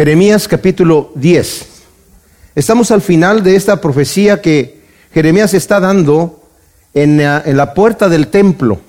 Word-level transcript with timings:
Jeremías 0.00 0.48
capítulo 0.48 1.12
10. 1.14 1.66
Estamos 2.54 2.90
al 2.90 3.02
final 3.02 3.42
de 3.42 3.54
esta 3.54 3.82
profecía 3.82 4.40
que 4.40 4.80
Jeremías 5.12 5.52
está 5.52 5.78
dando 5.78 6.42
en 6.94 7.18
la, 7.18 7.74
puerta 7.74 8.08
del 8.08 8.28
templo. 8.28 8.80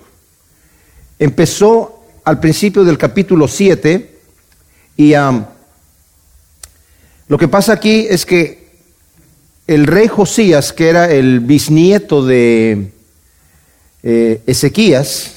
Empezó 1.18 2.02
al 2.24 2.40
principio 2.40 2.82
del 2.82 2.96
capítulo 2.96 3.46
7 3.46 4.20
y 4.96 5.12
lo 7.28 7.36
que 7.38 7.46
pasa 7.46 7.74
aquí 7.74 8.06
es 8.08 8.24
que 8.24 8.70
el 9.66 9.86
rey 9.86 10.08
Josías, 10.08 10.72
que 10.72 10.88
era 10.88 11.10
el 11.12 11.40
bisnieto 11.40 12.24
de 12.24 12.90
eh, 14.02 14.40
Ezequías, 14.46 15.32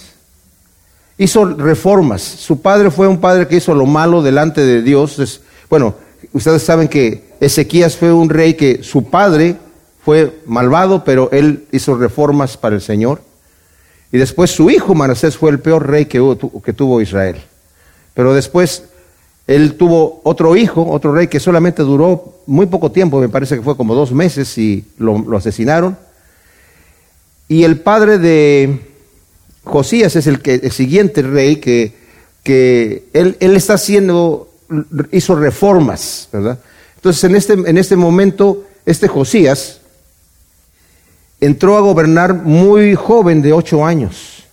hizo 1.17 1.43
reformas. 1.43 2.21
Su 2.21 2.61
padre 2.61 2.91
fue 2.91 3.09
un 3.09 3.19
padre 3.19 3.45
que 3.49 3.57
hizo 3.57 3.75
lo 3.75 3.85
malo 3.85 4.23
delante 4.23 4.61
de 4.61 4.81
Dios. 4.81 5.41
Bueno, 5.69 5.95
ustedes 6.33 6.63
saben 6.63 6.87
que 6.87 7.23
Ezequías 7.39 7.95
fue 7.97 8.13
un 8.13 8.29
rey 8.29 8.53
que 8.53 8.83
su 8.83 9.09
padre 9.09 9.55
fue 10.03 10.39
malvado, 10.45 11.03
pero 11.03 11.31
él 11.31 11.65
hizo 11.71 11.95
reformas 11.95 12.57
para 12.57 12.75
el 12.75 12.81
Señor. 12.81 13.21
Y 14.11 14.17
después 14.17 14.51
su 14.51 14.69
hijo 14.69 14.93
Manasés 14.93 15.35
fue 15.37 15.51
el 15.51 15.59
peor 15.59 15.87
rey 15.87 16.05
que, 16.05 16.37
que 16.63 16.73
tuvo 16.73 17.01
Israel. 17.01 17.37
Pero 18.13 18.33
después 18.33 18.83
él 19.47 19.75
tuvo 19.75 20.21
otro 20.23 20.55
hijo, 20.55 20.89
otro 20.89 21.13
rey 21.13 21.27
que 21.27 21.39
solamente 21.39 21.83
duró 21.83 22.35
muy 22.47 22.65
poco 22.65 22.91
tiempo, 22.91 23.19
me 23.19 23.29
parece 23.29 23.55
que 23.55 23.61
fue 23.61 23.77
como 23.77 23.93
dos 23.93 24.11
meses 24.11 24.57
y 24.57 24.85
lo, 24.97 25.37
asesinaron. 25.37 25.97
Y 27.47 27.63
el 27.63 27.79
padre 27.79 28.17
de 28.17 28.79
Josías 29.63 30.15
es 30.15 30.25
el, 30.27 30.41
que, 30.41 30.55
el 30.55 30.71
siguiente 30.71 31.21
rey 31.21 31.57
que, 31.57 31.93
que 32.43 33.05
él, 33.13 33.37
él, 33.39 33.55
está 33.55 33.75
haciendo, 33.75 34.49
hizo 35.11 35.35
reformas, 35.35 36.29
¿verdad? 36.31 36.59
Entonces 36.95 37.23
en 37.23 37.35
este, 37.35 37.53
en 37.53 37.77
este 37.77 37.95
momento, 37.95 38.65
este 38.85 39.07
Josías 39.07 39.81
entró 41.39 41.77
a 41.77 41.81
gobernar 41.81 42.33
muy 42.33 42.95
joven 42.95 43.41
de 43.41 43.53
ocho 43.53 43.85
años. 43.85 44.43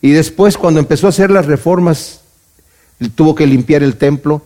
Y 0.00 0.10
después 0.10 0.56
cuando 0.58 0.80
empezó 0.80 1.06
a 1.06 1.10
hacer 1.10 1.30
las 1.30 1.46
reformas 1.46 2.22
tuvo 3.14 3.34
que 3.34 3.46
limpiar 3.46 3.82
el 3.82 3.96
templo, 3.96 4.42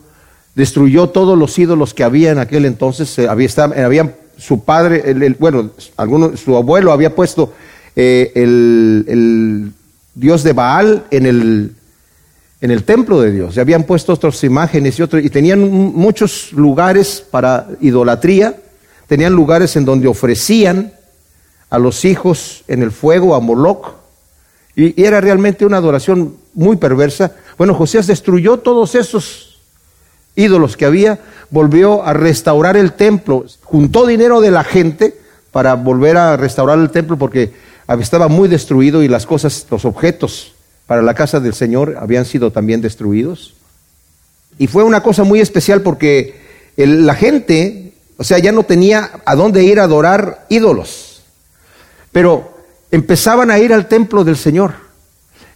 destruyó 0.55 1.09
todos 1.09 1.37
los 1.37 1.57
ídolos 1.59 1.93
que 1.93 2.03
había 2.03 2.31
en 2.31 2.39
aquel 2.39 2.65
entonces. 2.65 3.17
Eh, 3.19 3.27
había, 3.27 4.15
su 4.37 4.63
padre, 4.63 5.03
el, 5.05 5.35
bueno, 5.35 5.71
alguno, 5.95 6.35
su 6.37 6.55
abuelo 6.55 6.91
había 6.91 7.15
puesto 7.15 7.53
eh, 7.95 8.31
el, 8.35 9.71
dios 10.15 10.43
de 10.43 10.53
Baal 10.53 11.05
en 11.11 11.25
el, 11.25 11.75
en 12.61 12.71
el 12.71 12.83
templo 12.83 13.21
de 13.21 13.31
Dios. 13.31 13.57
habían 13.57 13.83
puesto 13.83 14.13
otras 14.13 14.43
imágenes 14.43 14.97
y, 14.97 15.03
otros, 15.03 15.23
y 15.23 15.29
tenían 15.29 15.69
muchos 15.69 16.51
lugares 16.53 17.23
para 17.29 17.67
idolatría. 17.81 18.55
Tenían 19.07 19.33
lugares 19.33 19.75
en 19.75 19.85
donde 19.85 20.07
ofrecían 20.07 20.93
a 21.69 21.77
los 21.79 22.03
hijos 22.05 22.63
en 22.67 22.81
el 22.81 22.91
fuego 22.91 23.35
a 23.35 23.39
Moloch. 23.39 23.95
y 24.75 25.01
era 25.01 25.21
realmente 25.21 25.65
una 25.65 25.77
adoración 25.77 26.35
muy 26.53 26.77
perversa. 26.77 27.33
Bueno, 27.57 27.73
Josías 27.73 28.07
destruyó 28.07 28.57
todos 28.57 28.95
esos 28.95 29.59
ídolos 30.35 30.77
que 30.77 30.85
había, 30.85 31.19
volvió 31.49 32.03
a 32.03 32.13
restaurar 32.13 32.77
el 32.77 32.93
templo, 32.93 33.45
juntó 33.63 34.05
dinero 34.05 34.39
de 34.39 34.51
la 34.51 34.63
gente 34.63 35.17
para 35.51 35.73
volver 35.75 36.17
a 36.17 36.37
restaurar 36.37 36.77
el 36.77 36.91
templo 36.91 37.17
porque 37.17 37.53
estaba 37.99 38.27
muy 38.27 38.47
destruido 38.47 39.01
y 39.01 39.07
las 39.07 39.25
cosas, 39.25 39.65
los 39.71 39.85
objetos 39.85 40.53
para 40.87 41.01
la 41.01 41.13
casa 41.13 41.39
del 41.39 41.53
Señor 41.53 41.97
habían 41.99 42.25
sido 42.25 42.51
también 42.51 42.81
destruidos. 42.81 43.53
Y 44.57 44.67
fue 44.67 44.83
una 44.83 45.03
cosa 45.03 45.23
muy 45.23 45.39
especial 45.39 45.81
porque 45.81 46.39
la 46.77 47.13
gente, 47.13 47.93
o 48.17 48.23
sea, 48.23 48.39
ya 48.39 48.51
no 48.51 48.63
tenía 48.63 49.11
a 49.25 49.35
dónde 49.35 49.63
ir 49.63 49.79
a 49.79 49.83
adorar 49.83 50.45
ídolos, 50.49 51.21
pero 52.11 52.57
empezaban 52.89 53.51
a 53.51 53.59
ir 53.59 53.73
al 53.73 53.87
templo 53.87 54.23
del 54.23 54.37
Señor. 54.37 54.73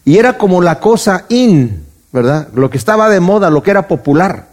Y 0.03 0.17
era 0.17 0.37
como 0.37 0.61
la 0.61 0.79
cosa 0.79 1.25
in, 1.29 1.85
¿verdad? 2.11 2.49
Lo 2.53 2.69
que 2.69 2.77
estaba 2.77 3.09
de 3.09 3.19
moda, 3.19 3.49
lo 3.49 3.63
que 3.63 3.71
era 3.71 3.87
popular. 3.87 4.50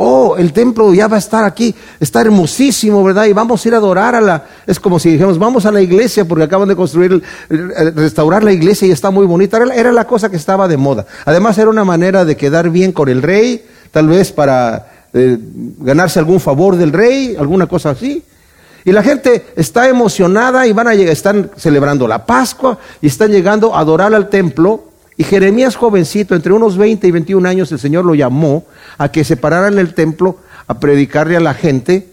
Oh, 0.00 0.36
el 0.36 0.52
templo 0.52 0.94
ya 0.94 1.08
va 1.08 1.16
a 1.16 1.18
estar 1.18 1.42
aquí, 1.42 1.74
está 1.98 2.20
hermosísimo, 2.20 3.02
¿verdad? 3.02 3.24
Y 3.24 3.32
vamos 3.32 3.64
a 3.64 3.68
ir 3.68 3.74
a 3.74 3.78
adorar 3.78 4.14
a 4.14 4.20
la... 4.20 4.44
Es 4.64 4.78
como 4.78 5.00
si 5.00 5.10
dijéramos, 5.10 5.40
vamos 5.40 5.66
a 5.66 5.72
la 5.72 5.80
iglesia 5.82 6.24
porque 6.24 6.44
acaban 6.44 6.68
de 6.68 6.76
construir, 6.76 7.20
restaurar 7.48 8.44
la 8.44 8.52
iglesia 8.52 8.86
y 8.86 8.92
está 8.92 9.10
muy 9.10 9.26
bonita. 9.26 9.56
Era, 9.56 9.74
era 9.74 9.90
la 9.90 10.06
cosa 10.06 10.30
que 10.30 10.36
estaba 10.36 10.68
de 10.68 10.76
moda. 10.76 11.04
Además 11.24 11.58
era 11.58 11.68
una 11.68 11.82
manera 11.82 12.24
de 12.24 12.36
quedar 12.36 12.70
bien 12.70 12.92
con 12.92 13.08
el 13.08 13.22
rey, 13.22 13.66
tal 13.90 14.06
vez 14.06 14.30
para 14.30 14.86
eh, 15.12 15.36
ganarse 15.80 16.20
algún 16.20 16.38
favor 16.38 16.76
del 16.76 16.92
rey, 16.92 17.34
alguna 17.36 17.66
cosa 17.66 17.90
así. 17.90 18.22
Y 18.84 18.92
la 18.92 19.02
gente 19.02 19.46
está 19.56 19.88
emocionada 19.88 20.64
y 20.68 20.72
van 20.72 20.86
a 20.86 20.94
llegar, 20.94 21.12
están 21.12 21.50
celebrando 21.56 22.06
la 22.06 22.24
Pascua 22.24 22.78
y 23.02 23.08
están 23.08 23.32
llegando 23.32 23.74
a 23.74 23.80
adorar 23.80 24.14
al 24.14 24.28
templo 24.28 24.87
y 25.18 25.24
Jeremías 25.24 25.74
jovencito, 25.74 26.36
entre 26.36 26.52
unos 26.52 26.78
20 26.78 27.08
y 27.08 27.10
21 27.10 27.48
años, 27.48 27.72
el 27.72 27.80
Señor 27.80 28.04
lo 28.04 28.14
llamó 28.14 28.64
a 28.98 29.10
que 29.10 29.24
se 29.24 29.36
parara 29.36 29.66
en 29.66 29.80
el 29.80 29.92
templo 29.92 30.38
a 30.68 30.78
predicarle 30.78 31.36
a 31.36 31.40
la 31.40 31.54
gente 31.54 32.06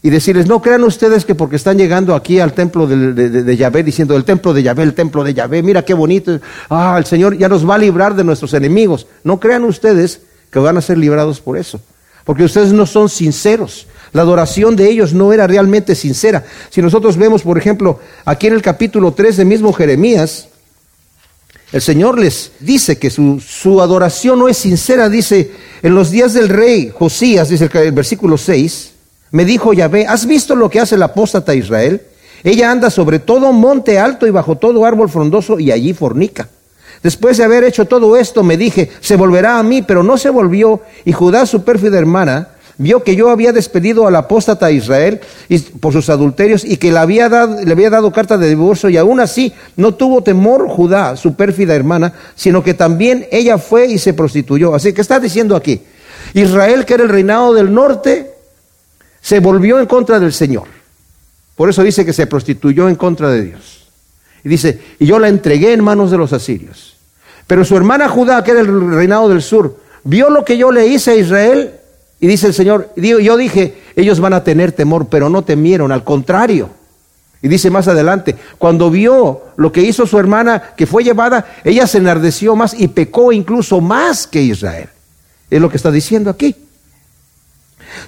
y 0.00 0.08
decirles, 0.08 0.46
no 0.46 0.62
crean 0.62 0.82
ustedes 0.84 1.26
que 1.26 1.34
porque 1.34 1.56
están 1.56 1.76
llegando 1.76 2.14
aquí 2.14 2.40
al 2.40 2.54
templo 2.54 2.86
de, 2.86 3.56
Yahvé, 3.58 3.82
diciendo, 3.82 4.16
el 4.16 4.24
templo 4.24 4.54
de 4.54 4.62
Yahvé, 4.62 4.84
el 4.84 4.94
templo 4.94 5.22
de 5.22 5.34
Yahvé, 5.34 5.62
mira 5.62 5.84
qué 5.84 5.92
bonito, 5.92 6.40
ah, 6.70 6.96
el 6.96 7.04
Señor 7.04 7.36
ya 7.36 7.50
nos 7.50 7.68
va 7.68 7.74
a 7.74 7.78
librar 7.78 8.14
de 8.14 8.24
nuestros 8.24 8.54
enemigos. 8.54 9.06
No 9.22 9.38
crean 9.38 9.64
ustedes 9.64 10.22
que 10.50 10.58
van 10.58 10.78
a 10.78 10.80
ser 10.80 10.96
librados 10.96 11.42
por 11.42 11.58
eso, 11.58 11.78
porque 12.24 12.44
ustedes 12.44 12.72
no 12.72 12.86
son 12.86 13.10
sinceros. 13.10 13.86
La 14.12 14.22
adoración 14.22 14.76
de 14.76 14.88
ellos 14.88 15.12
no 15.12 15.34
era 15.34 15.46
realmente 15.46 15.94
sincera. 15.94 16.42
Si 16.70 16.80
nosotros 16.80 17.18
vemos, 17.18 17.42
por 17.42 17.58
ejemplo, 17.58 18.00
aquí 18.24 18.46
en 18.46 18.54
el 18.54 18.62
capítulo 18.62 19.12
3 19.12 19.36
de 19.36 19.44
mismo 19.44 19.74
Jeremías, 19.74 20.48
el 21.72 21.80
Señor 21.80 22.18
les 22.18 22.52
dice 22.58 22.98
que 22.98 23.10
su, 23.10 23.40
su, 23.40 23.80
adoración 23.80 24.38
no 24.40 24.48
es 24.48 24.56
sincera. 24.56 25.08
Dice, 25.08 25.52
en 25.82 25.94
los 25.94 26.10
días 26.10 26.34
del 26.34 26.48
rey 26.48 26.92
Josías, 26.92 27.48
dice 27.48 27.70
el, 27.72 27.92
versículo 27.92 28.36
6, 28.36 28.92
me 29.30 29.44
dijo 29.44 29.72
Yahvé, 29.72 30.06
¿has 30.06 30.26
visto 30.26 30.56
lo 30.56 30.68
que 30.68 30.80
hace 30.80 30.96
la 30.96 31.06
apóstata 31.06 31.54
Israel? 31.54 32.02
Ella 32.42 32.70
anda 32.70 32.90
sobre 32.90 33.20
todo 33.20 33.52
monte 33.52 33.98
alto 33.98 34.26
y 34.26 34.30
bajo 34.30 34.56
todo 34.56 34.84
árbol 34.84 35.08
frondoso 35.08 35.60
y 35.60 35.70
allí 35.70 35.94
fornica. 35.94 36.48
Después 37.02 37.36
de 37.36 37.44
haber 37.44 37.64
hecho 37.64 37.86
todo 37.86 38.16
esto, 38.16 38.42
me 38.42 38.56
dije, 38.56 38.90
se 39.00 39.16
volverá 39.16 39.58
a 39.58 39.62
mí, 39.62 39.82
pero 39.82 40.02
no 40.02 40.18
se 40.18 40.28
volvió. 40.28 40.82
Y 41.04 41.12
Judá, 41.12 41.46
su 41.46 41.62
pérfida 41.62 41.98
hermana, 41.98 42.48
vio 42.80 43.04
que 43.04 43.14
yo 43.14 43.28
había 43.28 43.52
despedido 43.52 44.06
al 44.06 44.16
apóstata 44.16 44.70
Israel 44.70 45.20
por 45.80 45.92
sus 45.92 46.08
adulterios 46.08 46.64
y 46.64 46.78
que 46.78 46.90
le 46.90 46.98
había, 46.98 47.28
dado, 47.28 47.62
le 47.62 47.70
había 47.70 47.90
dado 47.90 48.10
carta 48.10 48.38
de 48.38 48.48
divorcio 48.48 48.88
y 48.88 48.96
aún 48.96 49.20
así 49.20 49.52
no 49.76 49.94
tuvo 49.94 50.22
temor 50.22 50.66
Judá, 50.66 51.14
su 51.16 51.34
pérfida 51.34 51.74
hermana, 51.74 52.14
sino 52.34 52.64
que 52.64 52.72
también 52.72 53.28
ella 53.30 53.58
fue 53.58 53.86
y 53.86 53.98
se 53.98 54.14
prostituyó. 54.14 54.74
Así 54.74 54.94
que 54.94 55.02
está 55.02 55.20
diciendo 55.20 55.56
aquí, 55.56 55.82
Israel, 56.32 56.86
que 56.86 56.94
era 56.94 57.02
el 57.02 57.10
reinado 57.10 57.52
del 57.52 57.70
norte, 57.72 58.30
se 59.20 59.40
volvió 59.40 59.78
en 59.78 59.84
contra 59.84 60.18
del 60.18 60.32
Señor. 60.32 60.68
Por 61.56 61.68
eso 61.68 61.82
dice 61.82 62.06
que 62.06 62.14
se 62.14 62.26
prostituyó 62.26 62.88
en 62.88 62.94
contra 62.94 63.28
de 63.28 63.42
Dios. 63.42 63.90
Y 64.42 64.48
dice, 64.48 64.80
y 64.98 65.04
yo 65.04 65.18
la 65.18 65.28
entregué 65.28 65.74
en 65.74 65.84
manos 65.84 66.10
de 66.10 66.16
los 66.16 66.32
asirios. 66.32 66.96
Pero 67.46 67.62
su 67.62 67.76
hermana 67.76 68.08
Judá, 68.08 68.42
que 68.42 68.52
era 68.52 68.60
el 68.60 68.90
reinado 68.90 69.28
del 69.28 69.42
sur, 69.42 69.76
vio 70.02 70.30
lo 70.30 70.46
que 70.46 70.56
yo 70.56 70.72
le 70.72 70.86
hice 70.86 71.10
a 71.10 71.16
Israel 71.16 71.79
y 72.20 72.26
dice 72.26 72.46
el 72.46 72.54
Señor, 72.54 72.92
yo 72.96 73.36
dije, 73.36 73.74
ellos 73.96 74.20
van 74.20 74.34
a 74.34 74.44
tener 74.44 74.72
temor, 74.72 75.08
pero 75.08 75.30
no 75.30 75.42
temieron, 75.42 75.90
al 75.90 76.04
contrario. 76.04 76.68
Y 77.42 77.48
dice 77.48 77.70
más 77.70 77.88
adelante, 77.88 78.36
cuando 78.58 78.90
vio 78.90 79.42
lo 79.56 79.72
que 79.72 79.80
hizo 79.80 80.06
su 80.06 80.18
hermana, 80.18 80.74
que 80.76 80.86
fue 80.86 81.02
llevada, 81.02 81.46
ella 81.64 81.86
se 81.86 81.96
enardeció 81.96 82.54
más 82.54 82.74
y 82.78 82.88
pecó 82.88 83.32
incluso 83.32 83.80
más 83.80 84.26
que 84.26 84.42
Israel. 84.42 84.90
Es 85.48 85.60
lo 85.60 85.70
que 85.70 85.78
está 85.78 85.90
diciendo 85.90 86.28
aquí. 86.28 86.54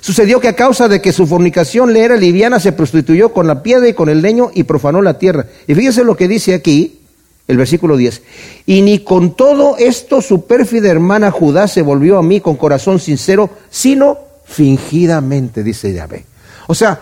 Sucedió 0.00 0.38
que 0.40 0.48
a 0.48 0.56
causa 0.56 0.88
de 0.88 1.00
que 1.00 1.12
su 1.12 1.26
fornicación 1.26 1.94
le 1.94 2.04
era 2.04 2.16
liviana, 2.16 2.60
se 2.60 2.72
prostituyó 2.72 3.32
con 3.32 3.46
la 3.46 3.62
piedra 3.62 3.88
y 3.88 3.94
con 3.94 4.10
el 4.10 4.20
leño 4.20 4.50
y 4.52 4.64
profanó 4.64 5.00
la 5.00 5.18
tierra. 5.18 5.46
Y 5.66 5.74
fíjese 5.74 6.04
lo 6.04 6.16
que 6.16 6.28
dice 6.28 6.54
aquí, 6.54 7.00
el 7.48 7.56
versículo 7.56 7.96
10. 7.96 8.22
Y 8.66 8.82
ni 8.82 9.00
con 9.00 9.34
todo 9.34 9.76
esto 9.76 10.22
su 10.22 10.46
pérfida 10.46 10.90
hermana 10.90 11.30
Judá 11.30 11.68
se 11.68 11.82
volvió 11.82 12.18
a 12.18 12.22
mí 12.22 12.40
con 12.40 12.56
corazón 12.56 13.00
sincero, 13.00 13.50
sino 13.70 14.18
fingidamente, 14.44 15.62
dice 15.62 15.92
Yahvé. 15.92 16.24
O 16.66 16.74
sea, 16.74 17.00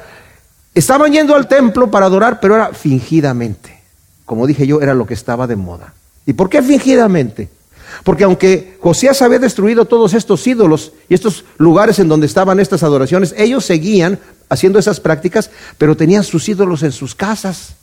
estaban 0.75 1.13
yendo 1.13 1.35
al 1.35 1.49
templo 1.49 1.91
para 1.91 2.07
adorar, 2.07 2.41
pero 2.41 2.57
era 2.57 2.73
fingidamente. 2.73 3.79
Como 4.25 4.47
dije 4.47 4.67
yo, 4.67 4.81
era 4.81 4.95
lo 4.95 5.07
que 5.07 5.15
estaba 5.15 5.47
de 5.47 5.57
moda. 5.57 5.93
¿Y 6.27 6.33
por 6.33 6.49
qué 6.49 6.63
fingidamente? 6.63 7.49
Porque 8.05 8.25
aunque 8.25 8.77
Josías 8.81 9.21
había 9.23 9.39
destruido 9.39 9.85
todos 9.85 10.15
estos 10.15 10.47
ídolos 10.47 10.93
y 11.09 11.15
estos 11.15 11.45
lugares 11.59 11.99
en 11.99 12.09
donde 12.09 12.27
estaban 12.27 12.61
estas 12.61 12.83
adoraciones, 12.83 13.35
ellos 13.37 13.65
seguían 13.65 14.19
haciendo 14.49 14.79
esas 14.79 15.01
prácticas, 15.01 15.51
pero 15.79 15.97
tenían 15.97 16.25
sus 16.25 16.49
ídolos 16.49 16.83
en 16.83 16.93
sus 16.93 17.15
casas. 17.15 17.75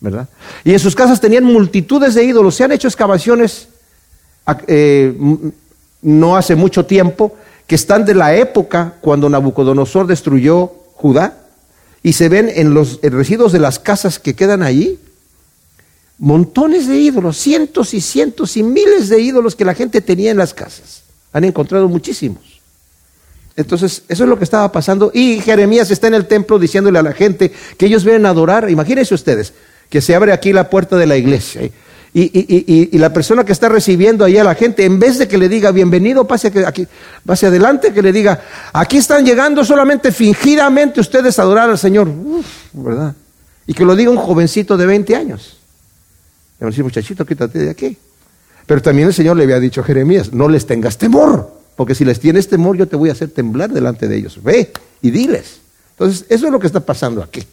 ¿Verdad? 0.00 0.28
Y 0.64 0.72
en 0.72 0.78
sus 0.78 0.94
casas 0.94 1.20
tenían 1.20 1.44
multitudes 1.44 2.14
de 2.14 2.24
ídolos. 2.24 2.54
Se 2.54 2.64
han 2.64 2.72
hecho 2.72 2.88
excavaciones 2.88 3.68
eh, 4.66 5.16
no 6.02 6.36
hace 6.36 6.54
mucho 6.54 6.84
tiempo 6.84 7.34
que 7.66 7.74
están 7.74 8.04
de 8.04 8.14
la 8.14 8.34
época 8.34 8.94
cuando 9.00 9.28
Nabucodonosor 9.28 10.06
destruyó 10.06 10.70
Judá 10.94 11.38
y 12.02 12.12
se 12.12 12.28
ven 12.28 12.50
en 12.54 12.74
los 12.74 13.00
residuos 13.00 13.52
de 13.52 13.58
las 13.58 13.78
casas 13.78 14.18
que 14.18 14.34
quedan 14.34 14.62
allí 14.62 14.98
montones 16.18 16.86
de 16.86 16.96
ídolos, 16.96 17.36
cientos 17.36 17.94
y 17.94 18.00
cientos 18.00 18.56
y 18.56 18.62
miles 18.62 19.08
de 19.08 19.20
ídolos 19.20 19.56
que 19.56 19.64
la 19.64 19.74
gente 19.74 20.00
tenía 20.00 20.30
en 20.30 20.36
las 20.36 20.54
casas. 20.54 21.02
Han 21.32 21.44
encontrado 21.44 21.88
muchísimos. 21.88 22.60
Entonces, 23.56 24.02
eso 24.08 24.24
es 24.24 24.28
lo 24.28 24.38
que 24.38 24.44
estaba 24.44 24.70
pasando. 24.70 25.10
Y 25.14 25.40
Jeremías 25.40 25.90
está 25.90 26.08
en 26.08 26.14
el 26.14 26.26
templo 26.26 26.58
diciéndole 26.58 26.98
a 26.98 27.02
la 27.02 27.12
gente 27.12 27.52
que 27.78 27.86
ellos 27.86 28.04
vienen 28.04 28.26
a 28.26 28.30
adorar. 28.30 28.68
Imagínense 28.68 29.14
ustedes, 29.14 29.52
que 29.94 30.00
se 30.00 30.12
abre 30.12 30.32
aquí 30.32 30.52
la 30.52 30.68
puerta 30.70 30.96
de 30.96 31.06
la 31.06 31.16
iglesia. 31.16 31.70
Y, 32.12 32.98
la 32.98 33.12
persona 33.12 33.44
que 33.44 33.52
está 33.52 33.68
recibiendo 33.68 34.24
ahí 34.24 34.36
a 34.36 34.42
la 34.42 34.56
gente, 34.56 34.84
en 34.84 34.98
vez 34.98 35.18
de 35.18 35.28
que 35.28 35.38
le 35.38 35.48
diga 35.48 35.70
bienvenido, 35.70 36.26
pase, 36.26 36.52
aquí, 36.66 36.88
pase 37.24 37.46
adelante, 37.46 37.92
que 37.92 38.02
le 38.02 38.10
diga, 38.10 38.42
aquí 38.72 38.96
están 38.96 39.24
llegando 39.24 39.64
solamente 39.64 40.10
fingidamente 40.10 40.98
ustedes 40.98 41.38
a 41.38 41.42
adorar 41.42 41.70
al 41.70 41.78
Señor. 41.78 42.08
¿verdad? 42.72 43.14
Y 43.68 43.72
que 43.72 43.84
lo 43.84 43.94
diga 43.94 44.10
un 44.10 44.16
jovencito 44.16 44.76
de 44.76 44.84
20 44.84 45.14
años. 45.14 45.58
Le 46.58 46.66
decir, 46.66 46.82
muchachito, 46.82 47.24
quítate 47.24 47.60
de 47.60 47.70
aquí. 47.70 47.96
Pero 48.66 48.82
también 48.82 49.06
el 49.06 49.14
Señor 49.14 49.36
le 49.36 49.44
había 49.44 49.60
dicho 49.60 49.82
a 49.82 49.84
Jeremías, 49.84 50.32
no 50.32 50.48
les 50.48 50.66
tengas 50.66 50.98
temor, 50.98 51.52
porque 51.76 51.94
si 51.94 52.04
les 52.04 52.18
tienes 52.18 52.48
temor 52.48 52.76
yo 52.76 52.88
te 52.88 52.96
voy 52.96 53.10
a 53.10 53.12
hacer 53.12 53.30
temblar 53.30 53.70
delante 53.70 54.08
de 54.08 54.16
ellos. 54.16 54.42
Ve 54.42 54.72
y 55.02 55.12
diles. 55.12 55.60
Entonces, 55.92 56.26
eso 56.28 56.46
es 56.46 56.52
lo 56.52 56.58
que 56.58 56.66
está 56.66 56.80
pasando 56.80 57.22
aquí. 57.22 57.46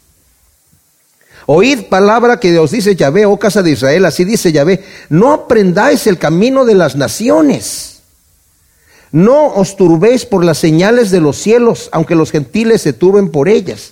Oíd 1.54 1.90
palabra 1.90 2.40
que 2.40 2.58
os 2.60 2.72
dice 2.72 2.96
Yahvé, 2.96 3.26
oh 3.26 3.38
casa 3.38 3.62
de 3.62 3.72
Israel, 3.72 4.06
así 4.06 4.24
dice 4.24 4.54
Yahvé, 4.54 4.86
no 5.10 5.34
aprendáis 5.34 6.08
el 6.08 6.18
camino 6.18 6.64
de 6.64 6.76
las 6.76 6.96
naciones, 6.96 8.04
no 9.12 9.48
os 9.48 9.76
turbéis 9.76 10.26
por 10.26 10.46
las 10.46 10.60
señales 10.60 11.12
de 11.12 11.20
los 11.20 11.36
cielos, 11.36 11.90
aunque 11.92 12.16
los 12.16 12.32
gentiles 12.32 12.82
se 12.82 12.94
turben 12.94 13.32
por 13.32 13.50
ellas. 13.50 13.92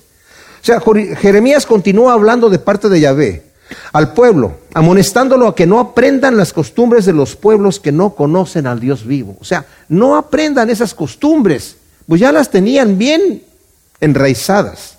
O 0.61 0.65
sea, 0.65 0.81
Jeremías 1.17 1.65
continúa 1.65 2.13
hablando 2.13 2.49
de 2.49 2.59
parte 2.59 2.87
de 2.87 3.01
Yahvé 3.01 3.43
al 3.91 4.13
pueblo, 4.13 4.59
amonestándolo 4.73 5.45
a 5.49 5.53
que 5.53 5.67
no 5.67 5.81
aprendan 5.81 6.37
las 6.37 6.53
costumbres 6.53 7.03
de 7.03 7.11
los 7.11 7.35
pueblos 7.35 7.81
que 7.81 7.91
no 7.91 8.15
conocen 8.15 8.67
al 8.67 8.79
Dios 8.79 9.05
vivo. 9.05 9.35
O 9.41 9.43
sea, 9.43 9.65
no 9.89 10.15
aprendan 10.15 10.69
esas 10.69 10.93
costumbres, 10.93 11.75
pues 12.07 12.21
ya 12.21 12.31
las 12.31 12.51
tenían 12.51 12.97
bien 12.97 13.43
enraizadas 13.99 14.98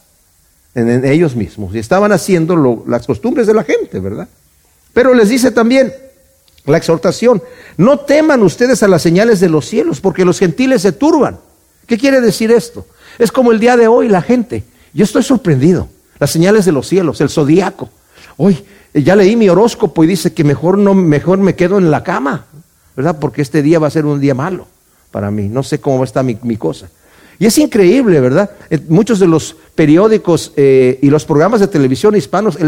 en, 0.74 1.04
ellos 1.04 1.34
mismos 1.34 1.74
y 1.74 1.78
estaban 1.78 2.12
haciendo 2.12 2.84
las 2.86 3.06
costumbres 3.06 3.46
de 3.46 3.54
la 3.54 3.64
gente, 3.64 4.00
¿verdad? 4.00 4.28
Pero 4.92 5.14
les 5.14 5.28
dice 5.28 5.50
también 5.50 5.92
la 6.66 6.76
exhortación, 6.76 7.42
no 7.76 8.00
teman 8.00 8.42
ustedes 8.42 8.82
a 8.82 8.88
las 8.88 9.02
señales 9.02 9.40
de 9.40 9.48
los 9.48 9.66
cielos, 9.66 10.00
porque 10.00 10.24
los 10.24 10.38
gentiles 10.38 10.82
se 10.82 10.92
turban. 10.92 11.38
¿Qué 11.86 11.98
quiere 11.98 12.20
decir 12.20 12.50
esto? 12.52 12.86
Es 13.18 13.32
como 13.32 13.52
el 13.52 13.58
día 13.58 13.76
de 13.76 13.88
hoy 13.88 14.08
la 14.08 14.22
gente. 14.22 14.64
Yo 14.92 15.04
estoy 15.04 15.22
sorprendido. 15.22 15.88
Las 16.18 16.30
señales 16.30 16.64
de 16.64 16.72
los 16.72 16.86
cielos, 16.86 17.20
el 17.20 17.30
zodiaco. 17.30 17.88
Hoy 18.36 18.62
ya 18.92 19.16
leí 19.16 19.36
mi 19.36 19.48
horóscopo 19.48 20.04
y 20.04 20.06
dice 20.06 20.32
que 20.32 20.44
mejor 20.44 20.76
no 20.76 20.94
mejor 20.94 21.38
me 21.38 21.54
quedo 21.54 21.78
en 21.78 21.90
la 21.90 22.02
cama, 22.02 22.46
¿verdad? 22.94 23.18
Porque 23.18 23.42
este 23.42 23.62
día 23.62 23.78
va 23.78 23.86
a 23.86 23.90
ser 23.90 24.04
un 24.04 24.20
día 24.20 24.34
malo 24.34 24.66
para 25.10 25.30
mí. 25.30 25.48
No 25.48 25.62
sé 25.62 25.80
cómo 25.80 26.04
estar 26.04 26.24
mi, 26.24 26.38
mi 26.42 26.56
cosa. 26.56 26.88
Y 27.40 27.46
es 27.46 27.56
increíble, 27.56 28.20
¿verdad? 28.20 28.50
muchos 28.88 29.18
de 29.18 29.26
los 29.26 29.56
periódicos 29.74 30.52
eh, 30.56 30.98
y 31.00 31.08
los 31.08 31.24
programas 31.24 31.60
de 31.60 31.68
televisión 31.68 32.14
hispanos, 32.14 32.58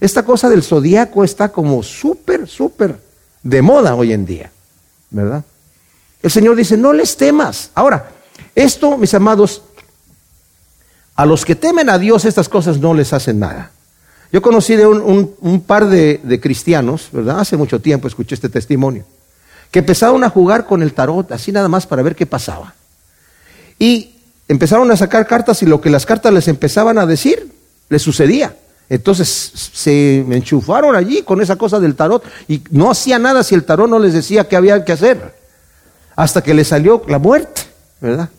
esta 0.00 0.24
cosa 0.24 0.48
del 0.48 0.64
zodiaco 0.64 1.22
está 1.22 1.52
como 1.52 1.80
súper, 1.84 2.48
súper 2.48 2.98
de 3.44 3.62
moda 3.62 3.94
hoy 3.94 4.12
en 4.12 4.26
día, 4.26 4.50
¿verdad? 5.10 5.44
El 6.20 6.32
Señor 6.32 6.56
dice, 6.56 6.76
no 6.76 6.92
les 6.92 7.16
temas. 7.16 7.70
Ahora, 7.72 8.10
esto, 8.56 8.98
mis 8.98 9.14
amados, 9.14 9.62
a 11.14 11.24
los 11.24 11.44
que 11.44 11.54
temen 11.54 11.88
a 11.88 11.96
Dios 11.96 12.24
estas 12.24 12.48
cosas 12.48 12.80
no 12.80 12.94
les 12.94 13.12
hacen 13.12 13.38
nada. 13.38 13.70
Yo 14.32 14.42
conocí 14.42 14.74
de 14.74 14.88
un, 14.88 15.64
par 15.64 15.86
de, 15.88 16.20
de, 16.24 16.40
cristianos, 16.40 17.10
¿verdad? 17.12 17.38
Hace 17.38 17.56
mucho 17.56 17.80
tiempo 17.80 18.08
escuché 18.08 18.34
este 18.34 18.48
testimonio, 18.48 19.04
que 19.70 19.78
empezaron 19.78 20.24
a 20.24 20.30
jugar 20.30 20.66
con 20.66 20.82
el 20.82 20.94
tarot, 20.94 21.30
así 21.30 21.52
nada 21.52 21.68
más 21.68 21.86
para 21.86 22.02
ver 22.02 22.16
qué 22.16 22.26
pasaba. 22.26 22.74
Y 23.78 24.15
empezaron 24.48 24.90
a 24.90 24.96
sacar 24.96 25.26
cartas 25.26 25.62
y 25.62 25.66
lo 25.66 25.80
que 25.80 25.90
las 25.90 26.06
cartas 26.06 26.32
les 26.32 26.48
empezaban 26.48 26.98
a 26.98 27.06
decir, 27.06 27.52
les 27.88 28.02
sucedía. 28.02 28.56
Entonces 28.88 29.28
se 29.72 30.20
enchufaron 30.20 30.94
allí 30.94 31.22
con 31.22 31.40
esa 31.40 31.56
cosa 31.56 31.80
del 31.80 31.96
tarot 31.96 32.22
y 32.46 32.62
no 32.70 32.90
hacía 32.90 33.18
nada 33.18 33.42
si 33.42 33.54
el 33.54 33.64
tarot 33.64 33.88
no 33.88 33.98
les 33.98 34.12
decía 34.12 34.46
qué 34.48 34.56
había 34.56 34.84
que 34.84 34.92
hacer. 34.92 35.34
Hasta 36.14 36.42
que 36.42 36.54
les 36.54 36.68
salió 36.68 37.02
la 37.08 37.18
muerte, 37.18 37.62
¿verdad? 38.00 38.30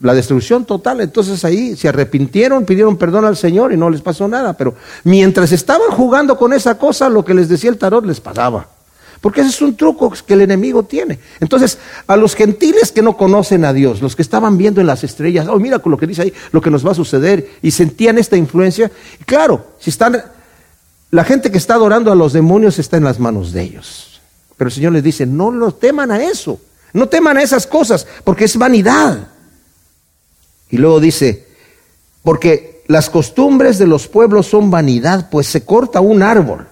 La 0.00 0.14
destrucción 0.14 0.64
total. 0.64 1.00
Entonces 1.00 1.44
ahí 1.44 1.76
se 1.76 1.88
arrepintieron, 1.88 2.64
pidieron 2.64 2.96
perdón 2.96 3.24
al 3.24 3.36
Señor 3.36 3.72
y 3.72 3.76
no 3.76 3.88
les 3.88 4.02
pasó 4.02 4.26
nada. 4.26 4.54
Pero 4.54 4.74
mientras 5.04 5.52
estaban 5.52 5.90
jugando 5.92 6.36
con 6.36 6.52
esa 6.52 6.76
cosa, 6.76 7.08
lo 7.08 7.24
que 7.24 7.34
les 7.34 7.48
decía 7.48 7.70
el 7.70 7.78
tarot 7.78 8.04
les 8.04 8.20
pasaba. 8.20 8.66
Porque 9.20 9.42
ese 9.42 9.50
es 9.50 9.60
un 9.60 9.76
truco 9.76 10.10
que 10.26 10.34
el 10.34 10.40
enemigo 10.40 10.82
tiene. 10.84 11.18
Entonces, 11.40 11.78
a 12.06 12.16
los 12.16 12.34
gentiles 12.34 12.90
que 12.90 13.02
no 13.02 13.16
conocen 13.16 13.66
a 13.66 13.72
Dios, 13.72 14.00
los 14.00 14.16
que 14.16 14.22
estaban 14.22 14.56
viendo 14.56 14.80
en 14.80 14.86
las 14.86 15.04
estrellas, 15.04 15.46
oh, 15.48 15.58
mira 15.58 15.78
con 15.78 15.92
lo 15.92 15.98
que 15.98 16.06
dice 16.06 16.22
ahí, 16.22 16.32
lo 16.52 16.60
que 16.62 16.70
nos 16.70 16.86
va 16.86 16.92
a 16.92 16.94
suceder, 16.94 17.50
y 17.60 17.70
sentían 17.70 18.16
esta 18.16 18.36
influencia. 18.36 18.90
Claro, 19.26 19.74
si 19.78 19.90
están, 19.90 20.22
la 21.10 21.24
gente 21.24 21.50
que 21.50 21.58
está 21.58 21.74
adorando 21.74 22.10
a 22.10 22.14
los 22.14 22.32
demonios 22.32 22.78
está 22.78 22.96
en 22.96 23.04
las 23.04 23.18
manos 23.18 23.52
de 23.52 23.62
ellos. 23.62 24.20
Pero 24.56 24.68
el 24.68 24.74
Señor 24.74 24.92
les 24.92 25.04
dice, 25.04 25.26
no 25.26 25.50
lo 25.50 25.74
teman 25.74 26.10
a 26.10 26.22
eso, 26.22 26.58
no 26.94 27.06
teman 27.08 27.36
a 27.36 27.42
esas 27.42 27.66
cosas, 27.66 28.06
porque 28.24 28.46
es 28.46 28.56
vanidad. 28.56 29.28
Y 30.70 30.78
luego 30.78 30.98
dice, 30.98 31.46
porque 32.22 32.84
las 32.86 33.10
costumbres 33.10 33.76
de 33.76 33.86
los 33.86 34.08
pueblos 34.08 34.46
son 34.46 34.70
vanidad, 34.70 35.28
pues 35.30 35.46
se 35.46 35.62
corta 35.62 36.00
un 36.00 36.22
árbol 36.22 36.66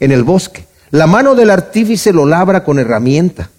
en 0.00 0.12
el 0.12 0.22
bosque 0.22 0.66
la 0.94 1.08
mano 1.08 1.34
del 1.34 1.50
artífice 1.50 2.12
lo 2.12 2.24
labra 2.24 2.62
con 2.62 2.78
herramienta 2.78 3.50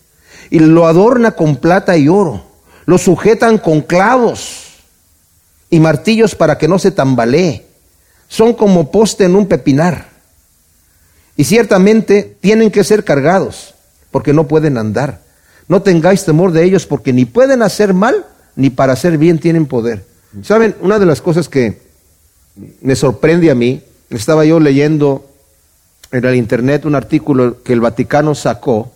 y 0.50 0.60
lo 0.60 0.88
adorna 0.88 1.32
con 1.32 1.58
plata 1.58 1.98
y 1.98 2.08
oro. 2.08 2.46
Lo 2.86 2.98
sujetan 2.98 3.58
con 3.58 3.82
clavos 3.82 4.78
y 5.70 5.82
martillos 5.82 6.34
para 6.34 6.58
que 6.58 6.70
no 6.70 6.80
se 6.80 6.92
tambalee. 6.92 7.66
Son 8.30 8.54
como 8.54 8.90
poste 8.90 9.26
en 9.26 9.36
un 9.36 9.48
pepinar. 9.48 10.08
Y 11.36 11.44
ciertamente 11.44 12.38
tienen 12.40 12.72
que 12.72 12.86
ser 12.86 13.04
cargados 13.04 13.76
porque 14.12 14.32
no 14.32 14.48
pueden 14.48 14.78
andar. 14.78 15.20
No 15.68 15.82
tengáis 15.82 16.24
temor 16.24 16.54
de 16.54 16.64
ellos 16.64 16.86
porque 16.86 17.12
ni 17.12 17.26
pueden 17.26 17.64
hacer 17.64 17.94
mal 17.94 18.26
ni 18.56 18.70
para 18.70 18.94
hacer 18.94 19.18
bien 19.18 19.40
tienen 19.40 19.66
poder. 19.66 20.06
¿Saben? 20.42 20.74
Una 20.80 21.00
de 21.00 21.06
las 21.06 21.22
cosas 21.22 21.50
que 21.50 21.82
me 22.80 22.96
sorprende 22.96 23.52
a 23.52 23.56
mí, 23.56 23.84
estaba 24.10 24.46
yo 24.46 24.62
leyendo 24.62 25.35
en 26.18 26.26
el 26.26 26.36
Internet 26.36 26.86
un 26.86 26.96
artículo 26.96 27.62
que 27.62 27.74
el 27.74 27.82
Vaticano 27.82 28.36
sacó 28.36 28.92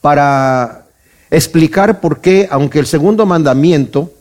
para 0.00 0.86
explicar 1.30 2.00
por 2.00 2.20
qué, 2.20 2.48
aunque 2.50 2.78
el 2.78 2.86
segundo 2.86 3.26
mandamiento 3.26 4.12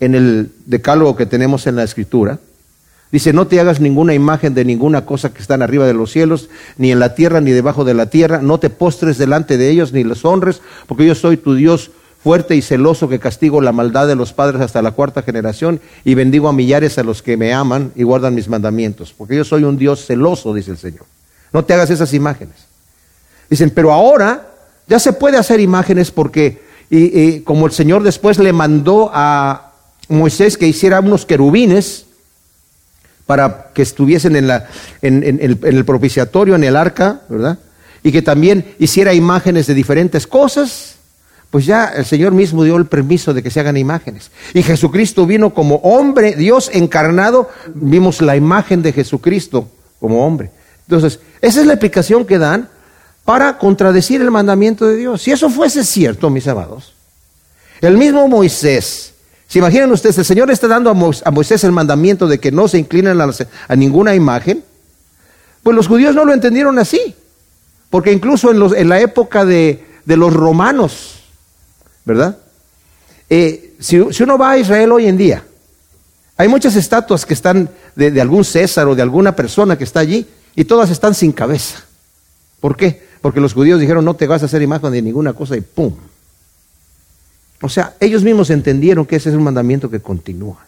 en 0.00 0.14
el 0.14 0.52
decálogo 0.66 1.16
que 1.16 1.26
tenemos 1.26 1.66
en 1.66 1.76
la 1.76 1.84
Escritura, 1.84 2.38
dice, 3.12 3.32
no 3.32 3.46
te 3.46 3.60
hagas 3.60 3.78
ninguna 3.78 4.14
imagen 4.14 4.54
de 4.54 4.64
ninguna 4.64 5.04
cosa 5.04 5.32
que 5.32 5.42
están 5.42 5.62
arriba 5.62 5.86
de 5.86 5.94
los 5.94 6.10
cielos, 6.10 6.48
ni 6.78 6.90
en 6.90 6.98
la 6.98 7.14
tierra, 7.14 7.40
ni 7.40 7.52
debajo 7.52 7.84
de 7.84 7.94
la 7.94 8.06
tierra, 8.06 8.40
no 8.40 8.58
te 8.58 8.70
postres 8.70 9.18
delante 9.18 9.58
de 9.58 9.68
ellos, 9.68 9.92
ni 9.92 10.02
los 10.02 10.24
honres, 10.24 10.62
porque 10.86 11.06
yo 11.06 11.14
soy 11.14 11.36
tu 11.36 11.54
Dios 11.54 11.90
fuerte 12.22 12.56
y 12.56 12.62
celoso 12.62 13.06
que 13.06 13.18
castigo 13.18 13.60
la 13.60 13.72
maldad 13.72 14.08
de 14.08 14.16
los 14.16 14.32
padres 14.32 14.62
hasta 14.62 14.80
la 14.80 14.92
cuarta 14.92 15.20
generación 15.20 15.78
y 16.06 16.14
bendigo 16.14 16.48
a 16.48 16.54
millares 16.54 16.96
a 16.96 17.04
los 17.04 17.22
que 17.22 17.36
me 17.36 17.52
aman 17.52 17.92
y 17.94 18.02
guardan 18.02 18.34
mis 18.34 18.48
mandamientos, 18.48 19.12
porque 19.12 19.36
yo 19.36 19.44
soy 19.44 19.64
un 19.64 19.76
Dios 19.76 20.06
celoso, 20.06 20.54
dice 20.54 20.70
el 20.70 20.78
Señor. 20.78 21.04
No 21.54 21.64
te 21.64 21.72
hagas 21.72 21.88
esas 21.88 22.12
imágenes. 22.12 22.56
Dicen, 23.48 23.70
pero 23.70 23.92
ahora 23.92 24.48
ya 24.88 24.98
se 24.98 25.12
puede 25.12 25.38
hacer 25.38 25.60
imágenes 25.60 26.10
porque, 26.10 26.62
y, 26.90 27.40
como 27.40 27.66
el 27.66 27.72
Señor 27.72 28.02
después 28.02 28.38
le 28.40 28.52
mandó 28.52 29.10
a 29.14 29.72
Moisés 30.08 30.58
que 30.58 30.66
hiciera 30.66 30.98
unos 30.98 31.24
querubines 31.24 32.06
para 33.24 33.70
que 33.72 33.82
estuviesen 33.82 34.34
en, 34.34 34.48
la, 34.48 34.68
en, 35.00 35.22
el, 35.22 35.58
en 35.62 35.76
el 35.76 35.84
propiciatorio, 35.84 36.56
en 36.56 36.64
el 36.64 36.76
arca, 36.76 37.20
¿verdad? 37.28 37.58
Y 38.02 38.10
que 38.10 38.20
también 38.20 38.74
hiciera 38.80 39.14
imágenes 39.14 39.68
de 39.68 39.74
diferentes 39.74 40.26
cosas, 40.26 40.96
pues 41.50 41.66
ya 41.66 41.86
el 41.86 42.04
Señor 42.04 42.32
mismo 42.32 42.64
dio 42.64 42.76
el 42.76 42.86
permiso 42.86 43.32
de 43.32 43.44
que 43.44 43.50
se 43.50 43.60
hagan 43.60 43.76
imágenes. 43.76 44.32
Y 44.54 44.64
Jesucristo 44.64 45.24
vino 45.24 45.54
como 45.54 45.76
hombre, 45.76 46.34
Dios 46.34 46.68
encarnado, 46.74 47.48
vimos 47.74 48.20
la 48.20 48.34
imagen 48.34 48.82
de 48.82 48.92
Jesucristo 48.92 49.68
como 50.00 50.26
hombre. 50.26 50.50
Entonces, 50.88 51.20
esa 51.40 51.60
es 51.60 51.66
la 51.66 51.74
explicación 51.74 52.24
que 52.24 52.38
dan 52.38 52.68
para 53.24 53.58
contradecir 53.58 54.20
el 54.20 54.30
mandamiento 54.30 54.86
de 54.86 54.96
Dios. 54.96 55.22
Si 55.22 55.30
eso 55.30 55.48
fuese 55.48 55.84
cierto, 55.84 56.28
mis 56.30 56.46
amados, 56.46 56.92
el 57.80 57.96
mismo 57.96 58.28
Moisés, 58.28 59.14
¿se 59.48 59.58
imaginan 59.58 59.90
ustedes? 59.92 60.18
El 60.18 60.24
Señor 60.24 60.50
está 60.50 60.68
dando 60.68 60.90
a 60.90 61.30
Moisés 61.30 61.64
el 61.64 61.72
mandamiento 61.72 62.26
de 62.26 62.38
que 62.38 62.52
no 62.52 62.68
se 62.68 62.78
inclinen 62.78 63.18
a, 63.20 63.76
ninguna 63.76 64.14
imagen. 64.14 64.62
Pues 65.62 65.74
los 65.74 65.88
judíos 65.88 66.14
no 66.14 66.24
lo 66.26 66.34
entendieron 66.34 66.78
así, 66.78 67.14
porque 67.88 68.12
incluso 68.12 68.50
en, 68.50 68.88
la 68.88 69.00
época 69.00 69.46
de, 69.46 69.84
los 70.04 70.32
romanos, 70.32 71.20
¿verdad? 72.04 72.38
Eh, 73.30 73.74
si, 73.80 73.98
uno 73.98 74.36
va 74.36 74.52
a 74.52 74.58
Israel 74.58 74.92
hoy 74.92 75.06
en 75.06 75.16
día, 75.16 75.44
hay 76.36 76.48
muchas 76.48 76.76
estatuas 76.76 77.24
que 77.24 77.32
están 77.32 77.70
de, 77.96 78.20
algún 78.20 78.44
César 78.44 78.86
o 78.88 78.94
de 78.94 79.00
alguna 79.00 79.34
persona 79.34 79.78
que 79.78 79.84
está 79.84 80.00
allí 80.00 80.26
y 80.54 80.64
todas 80.64 80.90
están 80.90 81.14
sin 81.14 81.32
cabeza. 81.32 81.84
¿Por 82.60 82.76
qué? 82.76 83.02
Porque 83.20 83.40
los 83.40 83.54
judíos 83.54 83.80
dijeron 83.80 84.04
no 84.04 84.14
te 84.14 84.26
vas 84.26 84.42
a 84.42 84.46
hacer 84.46 84.62
imagen 84.62 84.92
de 84.92 85.02
ninguna 85.02 85.32
cosa 85.32 85.56
y 85.56 85.60
¡pum! 85.60 85.94
O 87.60 87.68
sea, 87.68 87.94
ellos 88.00 88.22
mismos 88.22 88.50
entendieron 88.50 89.06
que 89.06 89.16
ese 89.16 89.30
es 89.30 89.34
un 89.34 89.42
mandamiento 89.42 89.90
que 89.90 90.00
continúa. 90.00 90.66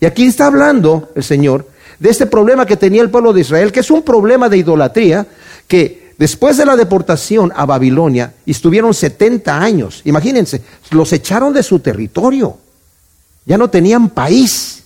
Y 0.00 0.06
aquí 0.06 0.26
está 0.26 0.46
hablando 0.46 1.10
el 1.14 1.24
Señor 1.24 1.66
de 1.98 2.10
este 2.10 2.26
problema 2.26 2.66
que 2.66 2.76
tenía 2.76 3.02
el 3.02 3.10
pueblo 3.10 3.32
de 3.32 3.40
Israel, 3.40 3.72
que 3.72 3.80
es 3.80 3.90
un 3.90 4.02
problema 4.02 4.48
de 4.48 4.58
idolatría, 4.58 5.26
que 5.66 6.12
después 6.18 6.58
de 6.58 6.66
la 6.66 6.76
deportación 6.76 7.52
a 7.56 7.64
Babilonia, 7.64 8.34
estuvieron 8.44 8.92
70 8.92 9.58
años, 9.58 10.02
imagínense, 10.04 10.62
los 10.90 11.12
echaron 11.12 11.54
de 11.54 11.62
su 11.62 11.78
territorio, 11.78 12.58
ya 13.46 13.56
no 13.56 13.70
tenían 13.70 14.10
país, 14.10 14.82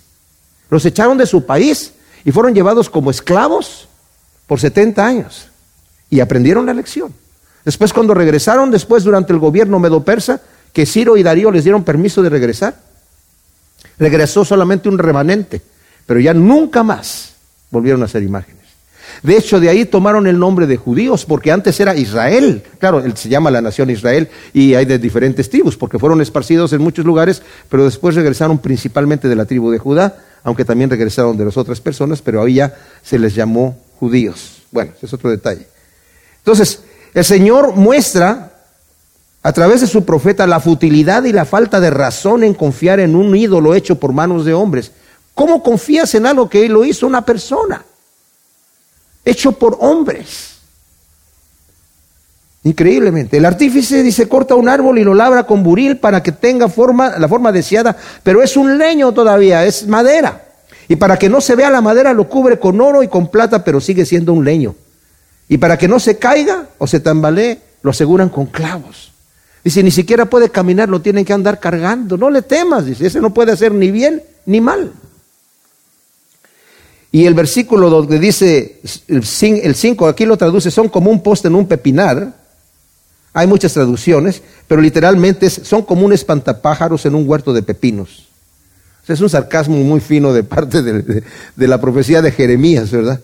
los 0.69 0.85
echaron 0.85 1.19
de 1.19 1.27
su 1.27 1.45
país 1.45 1.93
y 2.25 2.31
fueron 2.31 2.55
llevados 2.55 2.89
como 2.89 3.11
esclavos 3.11 3.89
por 4.51 4.59
70 4.59 5.07
años 5.07 5.47
y 6.11 6.19
aprendieron 6.19 6.67
la 6.67 6.75
lección. 6.75 7.15
Después 7.65 7.93
cuando 7.93 8.15
regresaron, 8.15 8.73
después 8.73 9.05
durante 9.05 9.33
el 9.33 9.39
gobierno 9.39 9.79
medo-persa, 9.79 10.41
que 10.73 10.87
Ciro 10.87 11.17
y 11.17 11.23
Darío 11.23 11.53
les 11.53 11.63
dieron 11.63 11.85
permiso 11.85 12.21
de 12.21 12.31
regresar, 12.31 12.75
regresó 13.97 14.45
solamente 14.45 14.89
un 14.89 14.99
remanente, 14.99 15.63
pero 16.05 16.19
ya 16.19 16.35
nunca 16.35 16.83
más 16.83 17.35
volvieron 17.71 18.03
a 18.03 18.07
hacer 18.07 18.25
imágenes. 18.25 18.65
De 19.23 19.37
hecho, 19.37 19.61
de 19.61 19.69
ahí 19.69 19.85
tomaron 19.85 20.27
el 20.27 20.41
nombre 20.41 20.67
de 20.67 20.77
judíos, 20.77 21.25
porque 21.27 21.53
antes 21.53 21.79
era 21.79 21.95
Israel. 21.95 22.65
Claro, 22.81 23.05
él 23.05 23.17
se 23.17 23.29
llama 23.29 23.53
la 23.53 23.61
nación 23.61 23.89
Israel 23.89 24.31
y 24.53 24.75
hay 24.75 24.85
de 24.85 24.99
diferentes 24.99 25.49
tribus, 25.49 25.77
porque 25.77 26.01
fueron 26.01 26.21
esparcidos 26.21 26.73
en 26.73 26.83
muchos 26.83 27.05
lugares, 27.05 27.41
pero 27.69 27.85
después 27.85 28.17
regresaron 28.17 28.59
principalmente 28.59 29.29
de 29.29 29.37
la 29.37 29.45
tribu 29.45 29.71
de 29.71 29.79
Judá, 29.79 30.17
aunque 30.43 30.65
también 30.65 30.91
regresaron 30.91 31.37
de 31.37 31.45
las 31.45 31.57
otras 31.57 31.81
personas, 31.81 32.21
pero 32.21 32.43
ahí 32.43 32.55
ya 32.55 32.75
se 33.01 33.17
les 33.17 33.37
llamó 33.37 33.79
judíos. 34.01 34.63
Bueno, 34.73 34.93
ese 34.97 35.07
es 35.07 35.13
otro 35.13 35.31
detalle. 35.31 35.69
Entonces, 36.39 36.81
el 37.15 37.25
Señor 37.25 37.77
muestra 37.77 38.53
a 39.43 39.53
través 39.53 39.83
de 39.83 39.87
su 39.87 40.05
profeta 40.05 40.47
la 40.47 40.59
futilidad 40.59 41.25
y 41.25 41.33
la 41.33 41.45
falta 41.45 41.81
de 41.81 41.91
razón 41.91 42.43
en 42.43 42.55
confiar 42.55 42.99
en 42.99 43.15
un 43.15 43.37
ídolo 43.37 43.75
hecho 43.75 44.01
por 44.01 44.13
manos 44.13 44.45
de 44.45 44.55
hombres. 44.55 44.91
¿Cómo 45.35 45.63
confías 45.63 46.15
en 46.15 46.27
algo 46.27 46.49
que 46.49 46.69
lo 46.69 46.85
hizo 46.85 47.07
una 47.07 47.25
persona? 47.25 47.85
Hecho 49.25 49.53
por 49.53 49.77
hombres. 49.81 50.57
Increíblemente. 52.63 53.39
El 53.39 53.47
artífice 53.47 54.03
dice, 54.03 54.29
corta 54.29 54.55
un 54.55 54.69
árbol 54.69 54.99
y 54.99 55.05
lo 55.05 55.15
labra 55.15 55.45
con 55.45 55.63
buril 55.63 55.99
para 55.99 56.23
que 56.23 56.33
tenga 56.33 56.69
forma, 56.69 57.19
la 57.19 57.29
forma 57.29 57.53
deseada, 57.53 57.97
pero 58.23 58.43
es 58.43 58.57
un 58.57 58.77
leño 58.79 59.13
todavía, 59.13 59.65
es 59.65 59.87
madera. 59.87 60.50
Y 60.91 60.97
para 60.97 61.17
que 61.17 61.29
no 61.29 61.41
se 61.41 61.55
vea 61.55 61.71
la 61.71 61.81
madera 61.81 62.13
lo 62.13 62.29
cubre 62.29 62.59
con 62.59 62.81
oro 62.81 63.05
y 63.05 63.07
con 63.07 63.29
plata, 63.29 63.63
pero 63.63 63.81
sigue 63.81 64.05
siendo 64.05 64.33
un 64.33 64.45
leño. 64.45 64.75
Y 65.49 65.57
para 65.59 65.79
que 65.79 65.87
no 65.87 66.01
se 66.01 66.19
caiga 66.19 66.67
o 66.79 66.89
se 66.89 66.99
tambalee, 66.99 67.61
lo 67.83 67.93
aseguran 67.93 68.29
con 68.29 68.47
clavos. 68.47 69.13
Dice, 69.63 69.85
ni 69.85 69.93
siquiera 69.93 70.25
puede 70.25 70.51
caminar, 70.51 70.89
lo 70.89 71.01
tienen 71.01 71.25
que 71.25 71.33
andar 71.33 71.61
cargando. 71.61 72.17
No 72.17 72.29
le 72.29 72.43
temas, 72.43 72.87
dice, 72.87 73.07
ese 73.07 73.21
no 73.21 73.33
puede 73.33 73.53
hacer 73.53 73.71
ni 73.71 73.93
bien 73.93 74.21
ni 74.47 74.61
mal. 74.61 74.93
Y 77.13 77.25
el 77.25 77.35
versículo 77.35 77.89
donde 77.89 78.19
dice 78.19 78.81
el 79.07 79.25
5, 79.25 80.09
aquí 80.09 80.27
lo 80.27 80.37
traduce, 80.37 80.73
son 80.73 80.89
como 80.89 81.13
un 81.13 81.23
poste 81.23 81.47
en 81.47 81.55
un 81.55 81.69
pepinar. 81.69 82.35
Hay 83.33 83.47
muchas 83.47 83.75
traducciones, 83.75 84.43
pero 84.67 84.83
literalmente 84.83 85.51
son 85.51 85.83
como 85.83 86.05
un 86.05 86.13
espantapájaros 86.13 87.07
en 87.07 87.15
un 87.15 87.29
huerto 87.29 87.53
de 87.53 87.63
pepinos. 87.63 88.30
Es 89.07 89.21
un 89.21 89.29
sarcasmo 89.29 89.77
muy 89.77 90.01
fino 90.01 90.33
de 90.33 90.45
parte 90.45 90.83
de, 90.83 91.23
la 91.57 91.81
profecía 91.81 92.23
de 92.23 92.33
Jeremías, 92.33 92.91
¿verdad? 92.91 93.21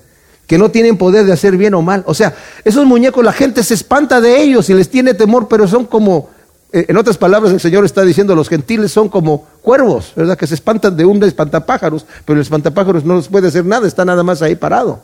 que 0.46 0.58
no 0.58 0.70
tienen 0.70 0.96
poder 0.96 1.26
de 1.26 1.32
hacer 1.32 1.56
bien 1.56 1.74
o 1.74 1.82
mal. 1.82 2.04
O 2.06 2.14
sea, 2.14 2.34
esos 2.64 2.86
muñecos 2.86 3.24
la 3.24 3.32
gente 3.32 3.64
se 3.64 3.74
espanta 3.74 4.20
de 4.20 4.40
ellos 4.42 4.70
y 4.70 4.74
les 4.74 4.88
tiene 4.88 5.12
temor, 5.12 5.48
pero 5.48 5.66
son 5.66 5.86
como, 5.86 6.30
eh, 6.72 6.86
en 6.88 6.96
otras 6.96 7.18
palabras 7.18 7.52
el 7.52 7.60
Señor 7.60 7.84
está 7.84 8.02
diciendo, 8.02 8.34
los 8.36 8.48
gentiles 8.48 8.92
son 8.92 9.08
como 9.08 9.44
cuervos, 9.62 10.12
¿verdad? 10.14 10.38
Que 10.38 10.46
se 10.46 10.54
espantan 10.54 10.96
de 10.96 11.04
un 11.04 11.22
espantapájaros, 11.24 12.06
pero 12.24 12.38
el 12.38 12.42
espantapájaros 12.42 13.04
no 13.04 13.16
les 13.16 13.26
puede 13.26 13.48
hacer 13.48 13.64
nada, 13.64 13.88
está 13.88 14.04
nada 14.04 14.22
más 14.22 14.40
ahí 14.40 14.54
parado. 14.54 15.00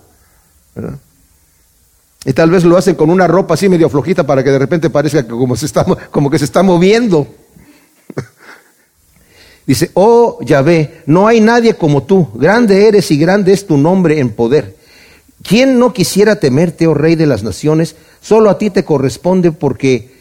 ¿verdad? 0.76 0.98
Y 2.24 2.32
tal 2.32 2.50
vez 2.50 2.64
lo 2.64 2.76
hacen 2.76 2.94
con 2.94 3.10
una 3.10 3.26
ropa 3.26 3.54
así 3.54 3.68
medio 3.68 3.88
flojita 3.88 4.24
para 4.24 4.44
que 4.44 4.50
de 4.50 4.58
repente 4.58 4.90
parezca 4.90 5.22
que 5.24 5.30
como, 5.30 5.56
se 5.56 5.66
está, 5.66 5.84
como 6.10 6.30
que 6.30 6.38
se 6.38 6.44
está 6.44 6.62
moviendo. 6.62 7.26
Dice, 9.66 9.90
oh 9.94 10.38
Yahvé, 10.42 11.02
no 11.06 11.26
hay 11.28 11.40
nadie 11.40 11.74
como 11.74 12.02
tú, 12.02 12.28
grande 12.34 12.88
eres 12.88 13.10
y 13.10 13.16
grande 13.16 13.52
es 13.52 13.66
tu 13.66 13.76
nombre 13.76 14.18
en 14.18 14.30
poder. 14.30 14.76
¿Quién 15.42 15.78
no 15.78 15.92
quisiera 15.92 16.36
temerte, 16.36 16.86
oh 16.86 16.94
Rey 16.94 17.14
de 17.14 17.26
las 17.26 17.42
naciones? 17.42 17.96
Solo 18.20 18.50
a 18.50 18.58
ti 18.58 18.70
te 18.70 18.84
corresponde 18.84 19.52
porque 19.52 20.12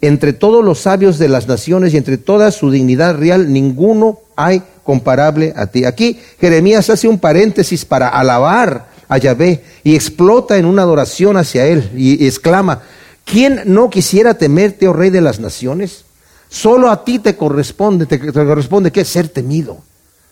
entre 0.00 0.32
todos 0.32 0.64
los 0.64 0.80
sabios 0.80 1.18
de 1.18 1.28
las 1.28 1.48
naciones 1.48 1.92
y 1.92 1.96
entre 1.96 2.18
toda 2.18 2.50
su 2.50 2.70
dignidad 2.70 3.16
real, 3.16 3.52
ninguno 3.52 4.20
hay 4.36 4.62
comparable 4.84 5.52
a 5.56 5.66
ti. 5.66 5.84
Aquí 5.84 6.20
Jeremías 6.40 6.88
hace 6.88 7.08
un 7.08 7.18
paréntesis 7.18 7.84
para 7.84 8.08
alabar 8.08 8.88
a 9.08 9.18
Yahvé 9.18 9.64
y 9.84 9.94
explota 9.94 10.56
en 10.58 10.66
una 10.66 10.82
adoración 10.82 11.36
hacia 11.36 11.66
él 11.66 11.90
y 11.96 12.26
exclama, 12.26 12.82
¿quién 13.24 13.62
no 13.64 13.90
quisiera 13.90 14.34
temerte, 14.34 14.86
oh 14.86 14.92
Rey 14.92 15.10
de 15.10 15.20
las 15.20 15.40
naciones? 15.40 16.04
Solo 16.48 16.90
a 16.90 17.04
ti 17.04 17.18
te 17.18 17.36
corresponde, 17.36 18.06
te, 18.06 18.18
corresponde 18.32 18.90
que 18.90 19.04
ser 19.04 19.28
temido. 19.28 19.78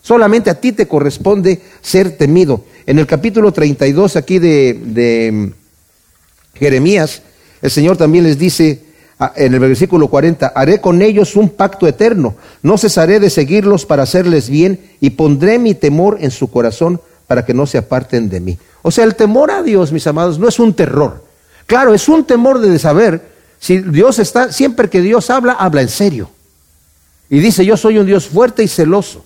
Solamente 0.01 0.49
a 0.49 0.59
ti 0.59 0.71
te 0.71 0.87
corresponde 0.87 1.61
ser 1.81 2.17
temido. 2.17 2.63
En 2.85 2.97
el 2.99 3.05
capítulo 3.05 3.51
32 3.51 4.15
aquí 4.15 4.39
de, 4.39 5.31
mm, 5.31 6.57
Jeremías, 6.57 7.21
el 7.61 7.71
Señor 7.71 7.97
también 7.97 8.23
les 8.23 8.37
dice 8.37 8.83
en 9.35 9.53
el 9.53 9.59
versículo 9.59 10.07
40, 10.09 10.47
haré 10.47 10.79
con 10.79 11.01
ellos 11.01 11.35
un 11.35 11.49
pacto 11.49 11.87
eterno, 11.87 12.35
no 12.61 12.77
cesaré 12.77 13.19
de 13.19 13.31
seguirlos 13.31 13.85
para 13.85 14.03
hacerles 14.03 14.47
bien 14.47 14.79
y 14.99 15.09
pondré 15.11 15.57
mi 15.57 15.73
temor 15.73 16.19
en 16.21 16.29
su 16.29 16.51
corazón 16.51 17.01
para 17.25 17.43
que 17.43 17.55
no 17.55 17.65
se 17.65 17.79
aparten 17.79 18.29
de 18.29 18.39
mí. 18.39 18.59
O 18.83 18.91
sea, 18.91 19.03
el 19.03 19.15
temor 19.15 19.49
a 19.49 19.63
Dios, 19.63 19.91
mis 19.91 20.05
amados, 20.05 20.37
no 20.37 20.47
es 20.47 20.59
un 20.59 20.73
terror. 20.73 21.23
Claro, 21.65 21.93
es 21.93 22.07
un 22.07 22.25
temor 22.25 22.59
de 22.59 22.79
saber 22.79 23.36
si 23.59 23.79
Dios 23.79 24.19
está, 24.19 24.51
siempre 24.51 24.89
que 24.89 25.01
Dios 25.01 25.29
habla, 25.29 25.53
habla 25.53 25.81
en 25.81 25.89
serio. 25.89 26.29
Y 27.29 27.39
dice, 27.39 27.65
yo 27.65 27.75
soy 27.75 27.97
un 27.97 28.05
Dios 28.05 28.27
fuerte 28.27 28.63
y 28.63 28.67
celoso. 28.67 29.25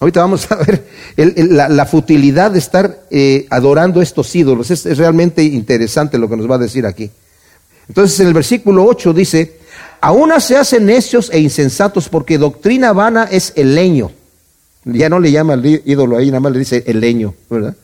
Ahorita 0.00 0.20
vamos 0.20 0.50
a 0.50 0.56
ver 0.56 0.86
la, 1.16 1.86
futilidad 1.86 2.52
de 2.52 2.60
estar 2.60 3.04
eh, 3.10 3.46
adorando 3.50 4.00
estos 4.00 4.34
ídolos. 4.34 4.70
Es, 4.70 4.84
realmente 4.96 5.42
interesante 5.42 6.18
lo 6.18 6.28
que 6.28 6.36
nos 6.36 6.48
va 6.48 6.54
a 6.54 6.58
decir 6.58 6.86
aquí. 6.86 7.10
Entonces 7.88 8.20
en 8.20 8.28
el 8.28 8.34
versículo 8.34 8.84
8 8.84 9.12
dice, 9.12 9.58
aún 10.00 10.30
se 10.40 10.56
hacen 10.56 10.86
necios 10.86 11.30
e 11.30 11.40
insensatos 11.40 12.08
porque 12.08 12.38
doctrina 12.38 12.92
vana 12.92 13.24
es 13.30 13.52
el 13.56 13.74
leño. 13.74 14.12
Ya 14.84 15.08
no 15.08 15.18
le 15.18 15.32
llama 15.32 15.54
el 15.54 15.82
ídolo 15.84 16.16
ahí, 16.16 16.28
nada 16.28 16.40
más 16.40 16.52
le 16.52 16.60
dice 16.60 16.84
el 16.86 17.00
leño, 17.00 17.34
¿verdad? 17.50 17.74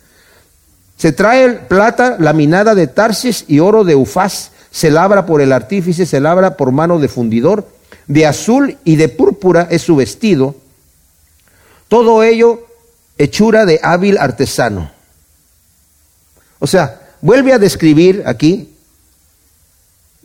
Se 0.96 1.10
trae 1.12 1.50
plata 1.50 2.16
laminada 2.20 2.74
de 2.74 2.86
Tarsis 2.86 3.44
y 3.48 3.58
oro 3.58 3.82
de 3.82 3.96
Ufaz. 3.96 4.52
Se 4.74 4.90
labra 4.90 5.24
por 5.24 5.40
el 5.40 5.52
artífice, 5.52 6.04
se 6.04 6.18
labra 6.18 6.56
por 6.56 6.72
mano 6.72 6.98
de 6.98 7.06
fundidor. 7.06 7.66
De 8.08 8.26
azul 8.26 8.76
y 8.84 8.96
de 8.96 9.08
púrpura 9.08 9.68
es 9.70 9.82
su 9.82 9.96
vestido 9.96 10.56
todo 11.94 12.24
ello 12.24 12.66
hechura 13.18 13.66
de 13.66 13.78
hábil 13.80 14.18
artesano. 14.18 14.90
O 16.58 16.66
sea, 16.66 17.14
vuelve 17.20 17.52
a 17.52 17.58
describir 17.60 18.24
aquí 18.26 18.70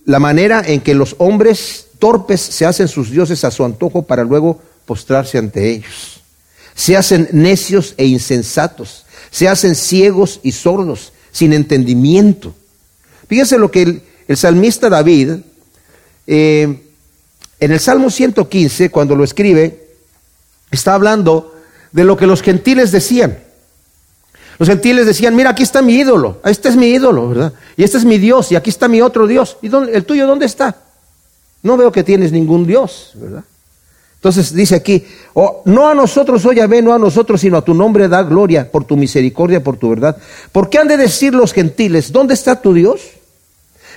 la 0.05 0.17
manera 0.17 0.63
en 0.65 0.81
que 0.81 0.95
los 0.95 1.15
hombres 1.19 1.85
torpes 1.99 2.41
se 2.41 2.65
hacen 2.65 2.87
sus 2.87 3.11
dioses 3.11 3.43
a 3.43 3.51
su 3.51 3.63
antojo 3.63 4.01
para 4.01 4.23
luego 4.23 4.59
postrarse 4.87 5.37
ante 5.37 5.69
ellos. 5.69 6.21
Se 6.73 6.97
hacen 6.97 7.29
necios 7.33 7.93
e 7.97 8.07
insensatos, 8.07 9.05
se 9.29 9.47
hacen 9.47 9.75
ciegos 9.75 10.39
y 10.41 10.53
sordos, 10.53 11.13
sin 11.31 11.53
entendimiento. 11.53 12.55
Fíjense 13.27 13.59
lo 13.59 13.69
que 13.69 14.01
salmista 14.38 14.89
David, 14.89 15.38
eh, 16.27 16.81
en 17.59 17.71
el 17.71 17.79
Salmo 17.79 18.09
115, 18.09 18.89
cuando 18.89 19.15
lo 19.15 19.24
escribe, 19.24 19.88
está 20.71 20.93
hablando 20.93 21.55
de 21.91 22.03
lo 22.03 22.15
que 22.15 22.27
los 22.27 22.41
gentiles 22.41 22.91
decían. 22.91 23.39
Los 24.59 24.69
gentiles 24.69 25.05
decían, 25.05 25.36
mira, 25.36 25.51
aquí 25.51 25.63
está 25.63 25.81
mi 25.81 25.95
ídolo, 25.95 26.39
este 26.43 26.69
es 26.69 26.75
mi 26.75 26.88
ídolo, 26.88 27.29
¿verdad? 27.29 27.53
Y 27.77 27.83
este 27.83 27.98
es 27.98 28.05
mi 28.05 28.17
Dios, 28.17 28.51
y 28.51 28.55
aquí 28.55 28.69
está 28.69 28.88
mi 28.88 29.01
otro 29.01 29.25
Dios. 29.25 29.57
¿Y 29.62 29.69
dónde, 29.69 29.93
el 29.93 30.05
tuyo 30.05 30.27
dónde 30.27 30.45
está? 30.45 30.75
No 31.63 31.77
veo 31.77 31.91
que 31.91 32.03
tienes 32.03 32.31
ningún 32.31 32.67
Dios, 32.67 33.12
¿verdad? 33.15 33.43
Entonces 34.15 34.53
dice 34.53 34.75
aquí, 34.75 35.05
oh, 35.33 35.62
no 35.63 35.88
a 35.88 35.93
nosotros, 35.93 36.45
oh 36.45 36.51
Yahvé, 36.51 36.81
no 36.81 36.93
a 36.93 37.00
nosotros, 37.00 37.39
sino 37.39 37.57
a 37.57 37.62
tu 37.63 37.74
nombre 37.74 38.09
da 38.09 38.21
gloria 38.24 38.69
por 38.69 38.83
tu 38.83 38.98
misericordia, 38.98 39.63
por 39.63 39.77
tu 39.77 39.89
verdad. 39.89 40.17
¿Por 40.51 40.69
qué 40.69 40.77
han 40.77 40.89
de 40.89 40.98
decir 40.98 41.33
los 41.33 41.53
gentiles, 41.53 42.12
¿dónde 42.12 42.33
está 42.33 42.62
tu 42.62 42.74
Dios? 42.74 43.00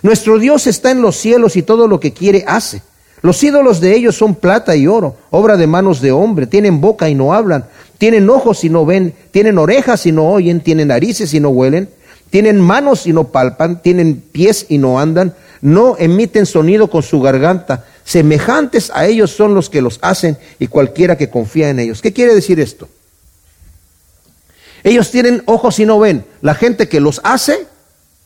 Nuestro 0.03 0.39
Dios 0.39 0.67
está 0.67 0.91
en 0.91 1.01
los 1.01 1.17
cielos 1.17 1.57
y 1.57 1.63
todo 1.63 1.87
lo 1.87 2.01
que 2.01 2.13
quiere 2.13 2.45
hace. 2.47 2.83
Los 3.23 3.43
ídolos 3.43 3.81
de 3.81 3.95
ellos 3.95 4.17
son 4.17 4.35
plata 4.35 4.75
y 4.75 4.89
oro, 4.89 5.17
obra 5.31 5.57
de 5.57 5.69
manos 5.69 6.01
de 6.01 6.11
hombre, 6.11 6.49
tienen 6.49 6.81
boca 6.81 7.09
y 7.09 7.15
no 7.15 7.33
hablan, 7.33 7.67
tienen 7.99 8.29
ojos 8.29 8.65
y 8.65 8.69
no 8.69 8.85
ven, 8.85 9.15
tienen 9.31 9.59
orejas 9.59 10.07
y 10.07 10.13
no 10.13 10.29
oyen, 10.29 10.61
tienen 10.61 10.89
narices 10.89 11.33
y 11.35 11.39
no 11.39 11.51
huelen, 11.51 11.89
tienen 12.31 12.61
manos 12.61 13.07
y 13.07 13.13
no 13.13 13.29
palpan, 13.29 13.81
tienen 13.81 14.21
pies 14.21 14.67
y 14.69 14.79
no 14.79 14.99
andan, 14.99 15.35
no 15.61 15.97
emiten 15.99 16.47
sonido 16.47 16.91
con 16.91 17.05
su 17.05 17.21
garganta. 17.21 17.85
Semejantes 18.05 18.91
a 18.93 19.07
ellos 19.07 19.31
son 19.31 19.55
los 19.55 19.71
que 19.71 19.83
los 19.83 20.01
hacen 20.03 20.37
y 20.59 20.67
cualquiera 20.67 21.17
que 21.17 21.31
confía 21.31 21.69
en 21.69 21.79
ellos. 21.79 22.03
¿Qué 22.03 22.13
quiere 22.13 22.35
decir 22.35 22.59
esto? 22.59 22.89
Ellos 24.83 25.13
tienen 25.13 25.45
ojos 25.47 25.79
y 25.79 25.87
no 25.87 26.01
ven. 26.01 26.25
La 26.41 26.57
gente 26.57 26.89
que 26.89 26.99
los 26.99 27.21
hace 27.23 27.67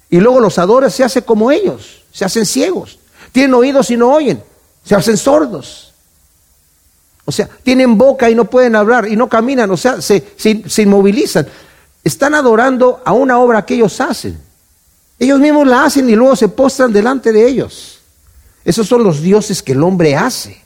y 0.09 0.19
luego 0.19 0.41
los 0.41 0.59
adora 0.59 0.91
se 0.91 1.05
hace 1.05 1.23
como 1.23 1.51
ellos, 1.51 2.03
se 2.13 2.25
hacen 2.25 2.47
ciegos. 2.47 2.99
Tienen 3.33 3.55
oídos 3.55 3.91
y 3.91 3.97
no 3.97 4.13
oyen, 4.13 4.43
se 4.85 4.95
hacen 4.95 5.17
sordos. 5.17 5.93
O 7.25 7.33
sea, 7.33 7.49
tienen 7.65 7.99
boca 7.99 8.31
y 8.31 8.35
no 8.35 8.45
pueden 8.45 8.77
hablar 8.77 9.09
y 9.09 9.17
no 9.17 9.29
caminan, 9.29 9.71
o 9.71 9.77
sea, 9.77 10.01
se, 10.01 10.25
inmovilizan. 10.79 11.47
Están 12.05 12.35
adorando 12.35 13.03
a 13.05 13.13
una 13.13 13.39
obra 13.41 13.67
que 13.67 13.75
ellos 13.75 14.01
hacen. 14.01 14.39
Ellos 15.19 15.41
mismos 15.41 15.67
la 15.67 15.85
hacen 15.85 16.09
y 16.09 16.15
luego 16.15 16.37
se 16.37 16.49
postran 16.49 16.93
delante 16.93 17.33
de 17.33 17.47
ellos. 17.47 18.01
Esos 18.65 18.87
son 18.87 19.03
los 19.03 19.23
dioses 19.23 19.63
que 19.63 19.73
el 19.73 19.83
hombre 19.83 20.15
hace, 20.15 20.63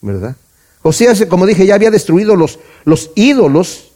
¿verdad? 0.00 0.36
José, 0.82 1.26
como 1.26 1.44
dije, 1.44 1.66
ya 1.66 1.74
había 1.74 1.90
destruido 1.90 2.36
los, 2.36 2.60
los 2.84 3.10
ídolos 3.16 3.88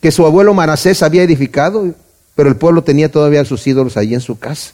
que 0.00 0.10
su 0.10 0.24
abuelo 0.24 0.54
Manasés 0.54 1.02
había 1.02 1.22
edificado, 1.22 1.94
pero 2.34 2.48
el 2.48 2.56
pueblo 2.56 2.82
tenía 2.82 3.10
todavía 3.10 3.44
sus 3.44 3.66
ídolos 3.66 3.96
allí 3.96 4.14
en 4.14 4.20
su 4.20 4.38
casa. 4.38 4.72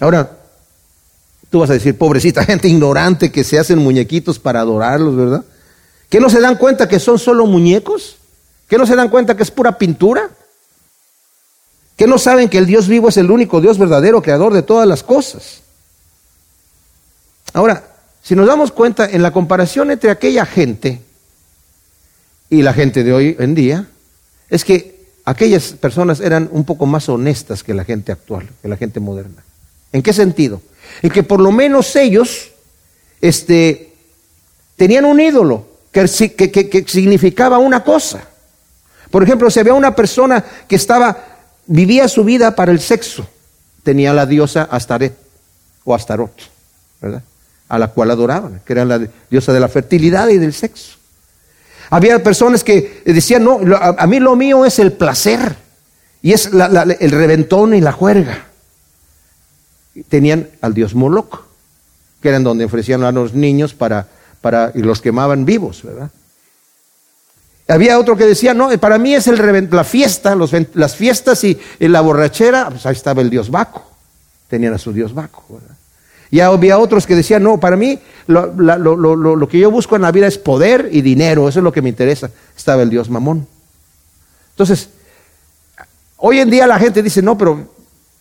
Ahora, 0.00 0.42
Tú 1.52 1.58
vas 1.58 1.68
a 1.68 1.74
decir, 1.74 1.98
pobrecita 1.98 2.44
gente 2.46 2.66
ignorante 2.66 3.30
que 3.30 3.44
se 3.44 3.58
hacen 3.58 3.78
muñequitos 3.78 4.38
para 4.38 4.60
adorarlos, 4.60 5.14
¿verdad? 5.14 5.44
¿Que 6.08 6.18
no 6.18 6.30
se 6.30 6.40
dan 6.40 6.56
cuenta 6.56 6.88
que 6.88 6.98
son 6.98 7.18
solo 7.18 7.46
muñecos? 7.46 8.16
¿Que 8.68 8.78
no 8.78 8.86
se 8.86 8.96
dan 8.96 9.10
cuenta 9.10 9.36
que 9.36 9.42
es 9.42 9.50
pura 9.50 9.76
pintura? 9.76 10.30
¿Que 11.94 12.06
no 12.06 12.16
saben 12.16 12.48
que 12.48 12.56
el 12.56 12.64
Dios 12.64 12.88
vivo 12.88 13.10
es 13.10 13.18
el 13.18 13.30
único 13.30 13.60
Dios 13.60 13.76
verdadero, 13.76 14.22
creador 14.22 14.54
de 14.54 14.62
todas 14.62 14.88
las 14.88 15.02
cosas? 15.02 15.60
Ahora, 17.52 17.84
si 18.22 18.34
nos 18.34 18.46
damos 18.46 18.72
cuenta 18.72 19.04
en 19.04 19.20
la 19.20 19.30
comparación 19.30 19.90
entre 19.90 20.10
aquella 20.10 20.46
gente 20.46 21.02
y 22.48 22.62
la 22.62 22.72
gente 22.72 23.04
de 23.04 23.12
hoy 23.12 23.36
en 23.38 23.54
día, 23.54 23.88
es 24.48 24.64
que 24.64 24.91
aquellas 25.24 25.72
personas 25.72 26.20
eran 26.20 26.48
un 26.52 26.64
poco 26.64 26.86
más 26.86 27.08
honestas 27.08 27.62
que 27.62 27.74
la 27.74 27.84
gente 27.84 28.12
actual, 28.12 28.48
que 28.60 28.68
la 28.68 28.76
gente 28.76 29.00
moderna. 29.00 29.42
¿En 29.92 30.02
qué 30.02 30.12
sentido? 30.12 30.62
en 31.00 31.10
que 31.10 31.22
por 31.22 31.40
lo 31.40 31.52
menos 31.52 31.94
ellos 31.96 32.50
este, 33.20 33.94
tenían 34.76 35.04
un 35.04 35.20
ídolo 35.20 35.66
que, 35.90 36.06
significaba 36.08 37.58
una 37.58 37.84
cosa. 37.84 38.22
Por 39.10 39.22
ejemplo, 39.22 39.50
si 39.50 39.60
había 39.60 39.74
una 39.74 39.94
persona 39.94 40.44
que 40.68 40.76
estaba, 40.76 41.16
vivía 41.66 42.08
su 42.08 42.24
vida 42.24 42.54
para 42.56 42.72
el 42.72 42.80
sexo, 42.80 43.26
tenía 43.82 44.12
la 44.12 44.26
diosa 44.26 44.68
Astaret 44.70 45.14
o 45.84 45.94
Astarot, 45.94 46.32
¿verdad? 47.00 47.22
A 47.68 47.78
la 47.78 47.88
cual 47.88 48.10
adoraban, 48.10 48.60
que 48.64 48.72
era 48.72 48.84
la 48.84 49.00
diosa 49.30 49.52
de 49.52 49.60
la 49.60 49.68
fertilidad 49.68 50.28
y 50.28 50.38
del 50.38 50.52
sexo. 50.52 50.96
Había 51.92 52.22
personas 52.22 52.64
que 52.64 53.02
decían, 53.04 53.44
no, 53.44 53.60
a, 53.76 54.06
mí 54.06 54.18
lo 54.18 54.34
mío 54.34 54.64
es 54.64 54.78
el 54.78 54.92
placer 54.92 55.56
y 56.22 56.32
es 56.32 56.46
el 56.46 57.10
reventón 57.10 57.74
y 57.74 57.82
la 57.82 57.92
juerga 57.92 58.46
tenían 60.08 60.48
al 60.62 60.72
dios 60.72 60.94
Moloch, 60.94 61.42
que 62.22 62.30
eran 62.30 62.44
donde 62.44 62.64
ofrecían 62.64 63.02
a 63.04 63.12
los 63.12 63.34
niños 63.34 63.74
para, 63.74 64.08
para, 64.40 64.72
y 64.74 64.80
los 64.80 65.02
quemaban 65.02 65.44
vivos, 65.44 65.82
¿verdad? 65.82 66.10
Había 67.68 67.98
otro 67.98 68.16
que 68.16 68.24
decía, 68.24 68.54
no, 68.54 68.70
para 68.78 68.96
mí 68.96 69.14
es 69.14 69.26
el 69.26 69.68
la 69.70 69.84
fiesta, 69.84 70.34
las 70.72 70.96
fiestas 70.96 71.44
y, 71.44 71.60
la 71.78 72.00
borrachera, 72.00 72.70
pues 72.70 72.86
ahí 72.86 72.94
estaba 72.94 73.20
el 73.20 73.28
dios 73.28 73.50
Baco, 73.50 73.84
tenían 74.48 74.72
a 74.72 74.78
su 74.78 74.94
dios 74.94 75.12
Baco, 75.12 75.44
¿verdad? 75.50 75.76
Y 76.32 76.40
había 76.40 76.78
otros 76.78 77.06
que 77.06 77.14
decían, 77.14 77.42
no, 77.42 77.60
para 77.60 77.76
mí 77.76 77.98
lo, 78.26 78.46
lo, 78.46 79.48
que 79.48 79.58
yo 79.58 79.70
busco 79.70 79.96
en 79.96 80.02
la 80.02 80.10
vida 80.10 80.26
es 80.26 80.38
poder 80.38 80.88
y 80.90 81.02
dinero, 81.02 81.46
eso 81.46 81.58
es 81.58 81.62
lo 81.62 81.72
que 81.72 81.82
me 81.82 81.90
interesa. 81.90 82.30
Estaba 82.56 82.80
el 82.80 82.88
dios 82.88 83.10
Mamón. 83.10 83.46
Entonces, 84.52 84.88
hoy 86.16 86.38
en 86.38 86.48
día 86.48 86.66
la 86.66 86.78
gente 86.78 87.02
dice, 87.02 87.20
no, 87.20 87.36
pero 87.36 87.68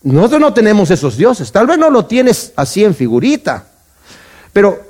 nosotros 0.03 0.41
no 0.41 0.53
tenemos 0.53 0.91
esos 0.91 1.15
dioses. 1.15 1.53
Tal 1.53 1.67
vez 1.67 1.77
no 1.77 1.89
lo 1.89 2.05
tienes 2.05 2.51
así 2.57 2.83
en 2.83 2.95
figurita. 2.95 3.67
Pero 4.51 4.81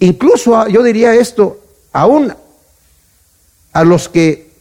incluso 0.00 0.68
yo 0.68 0.82
diría 0.82 1.14
esto, 1.14 1.58
aún 1.90 2.34
a 3.72 3.82
los 3.82 4.10
que 4.10 4.52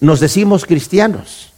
nos 0.00 0.20
decimos 0.20 0.66
cristianos, 0.66 1.50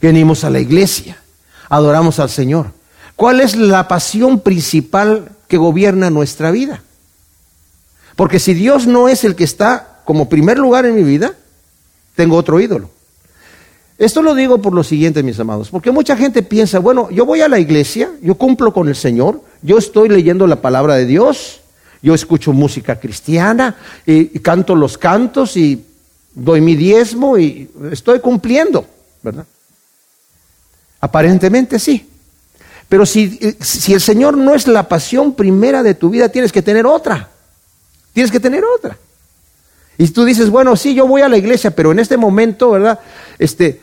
venimos 0.00 0.44
a 0.44 0.50
la 0.50 0.60
iglesia, 0.60 1.22
adoramos 1.68 2.18
al 2.20 2.30
Señor. 2.30 2.77
¿Cuál 3.18 3.40
es 3.40 3.56
la 3.56 3.88
pasión 3.88 4.38
principal 4.38 5.32
que 5.48 5.56
gobierna 5.56 6.08
nuestra 6.08 6.52
vida? 6.52 6.84
Porque 8.14 8.38
si 8.38 8.54
Dios 8.54 8.86
no 8.86 9.08
es 9.08 9.24
el 9.24 9.34
que 9.34 9.42
está 9.42 10.02
como 10.04 10.28
primer 10.28 10.56
lugar 10.56 10.86
en 10.86 10.94
mi 10.94 11.02
vida, 11.02 11.34
tengo 12.14 12.36
otro 12.36 12.60
ídolo. 12.60 12.90
Esto 13.98 14.22
lo 14.22 14.36
digo 14.36 14.62
por 14.62 14.72
lo 14.72 14.84
siguiente, 14.84 15.24
mis 15.24 15.40
amados, 15.40 15.68
porque 15.68 15.90
mucha 15.90 16.16
gente 16.16 16.44
piensa, 16.44 16.78
bueno, 16.78 17.10
yo 17.10 17.26
voy 17.26 17.40
a 17.40 17.48
la 17.48 17.58
iglesia, 17.58 18.08
yo 18.22 18.36
cumplo 18.36 18.72
con 18.72 18.86
el 18.86 18.94
Señor, 18.94 19.42
yo 19.62 19.78
estoy 19.78 20.08
leyendo 20.08 20.46
la 20.46 20.62
palabra 20.62 20.94
de 20.94 21.04
Dios, 21.04 21.62
yo 22.00 22.14
escucho 22.14 22.52
música 22.52 23.00
cristiana 23.00 23.74
y, 24.06 24.26
canto 24.38 24.76
los 24.76 24.96
cantos 24.96 25.56
y 25.56 25.84
doy 26.36 26.60
mi 26.60 26.76
diezmo 26.76 27.36
y 27.36 27.68
estoy 27.90 28.20
cumpliendo, 28.20 28.86
¿verdad? 29.24 29.44
Aparentemente 31.00 31.80
sí. 31.80 32.08
Pero 32.88 33.04
si, 33.04 33.56
si 33.60 33.92
el 33.92 34.00
Señor 34.00 34.36
no 34.36 34.54
es 34.54 34.66
la 34.66 34.88
pasión 34.88 35.34
primera 35.34 35.82
de 35.82 35.94
tu 35.94 36.10
vida, 36.10 36.28
tienes 36.28 36.52
que 36.52 36.62
tener 36.62 36.86
otra. 36.86 37.28
Tienes 38.12 38.32
que 38.32 38.40
tener 38.40 38.64
otra. 38.64 38.96
Y 39.98 40.08
tú 40.08 40.24
dices, 40.24 40.48
bueno, 40.48 40.76
sí, 40.76 40.94
yo 40.94 41.06
voy 41.06 41.22
a 41.22 41.28
la 41.28 41.36
iglesia, 41.36 41.72
pero 41.72 41.92
en 41.92 41.98
este 41.98 42.16
momento, 42.16 42.70
¿verdad? 42.70 43.00
Este, 43.38 43.80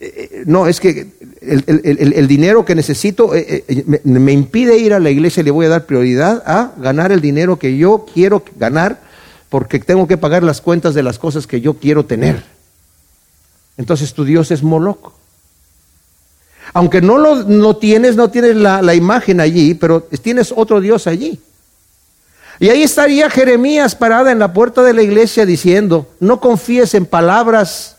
eh, 0.00 0.44
no, 0.46 0.68
es 0.68 0.78
que 0.78 1.08
el, 1.40 2.28
dinero 2.28 2.64
que 2.64 2.76
necesito 2.76 3.34
eh, 3.34 3.64
eh, 3.66 4.00
me, 4.04 4.32
impide 4.32 4.78
ir 4.78 4.94
a 4.94 5.00
la 5.00 5.10
iglesia 5.10 5.40
y 5.40 5.44
le 5.44 5.50
voy 5.50 5.66
a 5.66 5.70
dar 5.70 5.86
prioridad 5.86 6.42
a 6.46 6.72
ganar 6.78 7.10
el 7.10 7.20
dinero 7.20 7.58
que 7.58 7.76
yo 7.76 8.06
quiero 8.12 8.44
ganar 8.56 9.00
porque 9.48 9.80
tengo 9.80 10.06
que 10.06 10.16
pagar 10.16 10.44
las 10.44 10.60
cuentas 10.60 10.94
de 10.94 11.02
las 11.02 11.18
cosas 11.18 11.48
que 11.48 11.60
yo 11.60 11.74
quiero 11.74 12.04
tener. 12.04 12.44
Entonces 13.76 14.14
tu 14.14 14.24
Dios 14.24 14.52
es 14.52 14.62
Moloco. 14.62 15.14
Aunque 16.74 17.00
no 17.00 17.18
lo 17.18 17.76
tienes, 17.76 18.16
no 18.16 18.30
tienes 18.30 18.56
la, 18.56 18.82
la 18.82 18.94
imagen 18.94 19.40
allí, 19.40 19.74
pero 19.74 20.02
tienes 20.22 20.52
otro 20.54 20.80
Dios 20.80 21.06
allí. 21.06 21.40
Y 22.60 22.70
ahí 22.70 22.82
estaría 22.82 23.30
Jeremías 23.30 23.94
parada 23.94 24.32
en 24.32 24.38
la 24.38 24.52
puerta 24.52 24.82
de 24.82 24.92
la 24.92 25.02
iglesia 25.02 25.46
diciendo, 25.46 26.08
no 26.18 26.40
confíes 26.40 26.94
en 26.94 27.06
palabras 27.06 27.96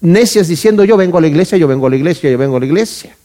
necias 0.00 0.48
diciendo 0.48 0.84
yo 0.84 0.96
vengo 0.96 1.18
a 1.18 1.20
la 1.20 1.26
iglesia, 1.26 1.58
yo 1.58 1.68
vengo 1.68 1.86
a 1.86 1.90
la 1.90 1.96
iglesia, 1.96 2.30
yo 2.30 2.38
vengo 2.38 2.56
a 2.56 2.60
la 2.60 2.66
iglesia. 2.66 3.16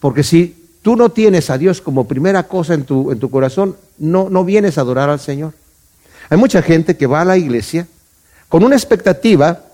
Porque 0.00 0.22
si 0.22 0.68
tú 0.82 0.96
no 0.96 1.10
tienes 1.10 1.50
a 1.50 1.58
Dios 1.58 1.80
como 1.80 2.06
primera 2.06 2.44
cosa 2.44 2.74
en 2.74 2.84
tu, 2.84 3.10
en 3.10 3.18
tu 3.18 3.30
corazón, 3.30 3.76
no, 3.98 4.28
no 4.30 4.44
vienes 4.44 4.78
a 4.78 4.82
adorar 4.82 5.10
al 5.10 5.20
Señor. 5.20 5.54
Hay 6.28 6.38
mucha 6.38 6.62
gente 6.62 6.96
que 6.96 7.06
va 7.06 7.20
a 7.20 7.24
la 7.24 7.36
iglesia 7.36 7.86
con 8.48 8.64
una 8.64 8.76
expectativa 8.76 9.64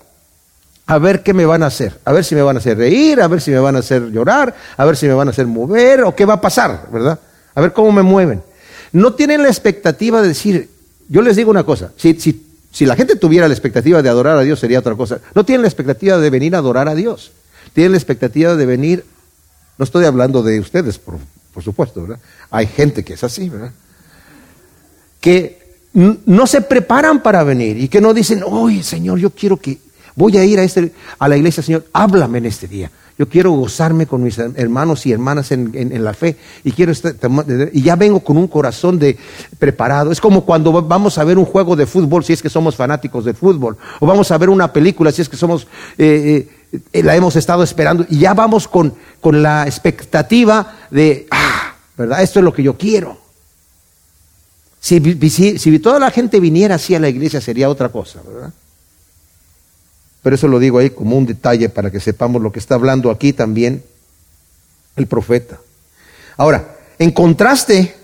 a 0.89 0.97
ver 0.97 1.21
qué 1.21 1.35
me 1.35 1.45
van 1.45 1.61
a 1.61 1.67
hacer, 1.67 1.99
a 2.03 2.11
ver 2.11 2.25
si 2.25 2.33
me 2.33 2.41
van 2.41 2.55
a 2.55 2.59
hacer 2.59 2.75
reír, 2.75 3.21
a 3.21 3.27
ver 3.27 3.41
si 3.41 3.51
me 3.51 3.59
van 3.59 3.75
a 3.75 3.79
hacer 3.79 4.09
llorar, 4.09 4.55
a 4.75 4.85
ver 4.85 4.97
si 4.97 5.05
me 5.05 5.13
van 5.13 5.27
a 5.27 5.31
hacer 5.31 5.45
mover 5.45 6.01
o 6.01 6.15
qué 6.15 6.25
va 6.25 6.33
a 6.33 6.41
pasar, 6.41 6.87
¿verdad? 6.91 7.19
A 7.53 7.61
ver 7.61 7.73
cómo 7.73 7.91
me 7.91 8.01
mueven. 8.01 8.41
No 8.91 9.13
tienen 9.13 9.43
la 9.43 9.49
expectativa 9.49 10.19
de 10.19 10.29
decir, 10.29 10.67
yo 11.07 11.21
les 11.21 11.35
digo 11.35 11.51
una 11.51 11.63
cosa, 11.63 11.91
si, 11.95 12.85
la 12.87 12.95
gente 12.95 13.17
tuviera 13.17 13.47
la 13.47 13.53
expectativa 13.53 14.01
de 14.01 14.09
adorar 14.09 14.39
a 14.39 14.41
Dios 14.41 14.59
sería 14.59 14.79
otra 14.79 14.95
cosa. 14.95 15.19
No 15.35 15.45
tienen 15.45 15.61
la 15.61 15.67
expectativa 15.67 16.17
de 16.17 16.27
venir 16.31 16.55
a 16.55 16.57
adorar 16.57 16.89
a 16.89 16.95
Dios. 16.95 17.33
Tienen 17.73 17.91
la 17.91 17.99
expectativa 17.99 18.55
de 18.55 18.65
venir, 18.65 19.05
no 19.77 19.85
estoy 19.85 20.05
hablando 20.05 20.41
de 20.41 20.59
ustedes, 20.59 20.97
por, 20.97 21.19
supuesto, 21.63 22.01
¿verdad? 22.01 22.19
Hay 22.49 22.65
gente 22.65 23.05
que 23.05 23.13
es 23.13 23.23
así, 23.23 23.47
¿verdad? 23.47 23.73
Que 25.21 25.77
no 25.93 26.47
se 26.47 26.61
preparan 26.61 27.21
para 27.21 27.43
venir 27.43 27.77
y 27.77 27.89
que 27.89 28.01
no 28.01 28.11
dicen, 28.11 28.41
oye 28.43 28.81
Señor, 28.81 29.19
yo 29.19 29.29
quiero 29.29 29.57
que, 29.57 29.77
voy 30.19 30.37
a 30.37 30.43
ir 30.43 30.59
a, 30.59 30.63
este, 30.63 30.91
a 31.17 31.27
la 31.29 31.37
iglesia, 31.37 31.63
Señor, 31.63 31.85
háblame 31.93 32.39
en 32.39 32.45
este 32.45 32.67
día. 32.67 32.91
Yo 33.17 33.27
quiero 33.27 33.51
gozarme 33.51 34.05
con 34.05 34.21
mis 34.21 34.37
hermanos 34.37 35.05
y 35.05 35.11
hermanas 35.11 35.51
en, 35.51 36.03
la 36.03 36.13
fe 36.13 36.37
y 36.63 36.71
quiero 36.71 36.93
y 37.73 37.81
ya 37.81 37.97
vengo 37.97 38.21
con 38.21 38.37
un 38.37 38.47
corazón 38.47 38.97
de 38.97 39.17
preparado. 39.57 40.11
Es 40.11 40.21
como 40.21 40.45
cuando 40.45 40.71
vamos 40.81 41.17
a 41.17 41.23
ver 41.25 41.37
un 41.37 41.43
juego 41.43 41.75
de 41.75 41.85
fútbol 41.85 42.23
si 42.23 42.31
es 42.31 42.41
que 42.41 42.49
somos 42.49 42.77
fanáticos 42.77 43.25
del 43.25 43.35
fútbol 43.35 43.75
o 43.99 44.07
vamos 44.07 44.31
a 44.31 44.37
ver 44.37 44.49
una 44.49 44.71
película 44.71 45.11
si 45.11 45.21
es 45.21 45.27
que 45.27 45.35
somos 45.35 45.67
eh, 45.97 46.47
eh, 46.93 47.03
la 47.03 47.13
hemos 47.13 47.35
estado 47.35 47.61
esperando 47.61 48.05
y 48.09 48.19
ya 48.19 48.33
vamos 48.33 48.69
con, 48.69 48.93
con 49.19 49.41
la 49.41 49.65
expectativa 49.65 50.77
de 50.89 51.27
ah, 51.29 51.73
¿verdad? 51.97 52.23
Esto 52.23 52.39
es 52.39 52.45
lo 52.45 52.53
que 52.53 52.63
yo 52.63 52.77
quiero. 52.77 53.17
Si, 54.79 55.59
si, 55.59 55.79
toda 55.79 55.99
la 55.99 56.09
gente 56.09 56.39
viniera 56.39 56.75
así 56.75 56.95
a 56.95 57.01
la 57.01 57.09
iglesia 57.09 57.41
sería 57.41 57.69
otra 57.69 57.89
cosa, 57.89 58.21
¿verdad? 58.25 58.53
Pero 60.21 60.35
eso 60.35 60.47
lo 60.47 60.59
digo 60.59 60.79
ahí 60.79 60.89
como 60.89 61.17
un 61.17 61.25
detalle 61.25 61.69
para 61.69 61.91
que 61.91 61.99
sepamos 61.99 62.41
lo 62.41 62.51
que 62.51 62.59
está 62.59 62.75
hablando 62.75 63.09
aquí 63.09 63.33
también 63.33 63.83
el 64.95 65.07
profeta. 65.07 65.59
Ahora, 66.37 66.77
en 66.97 67.11
contraste 67.11 67.95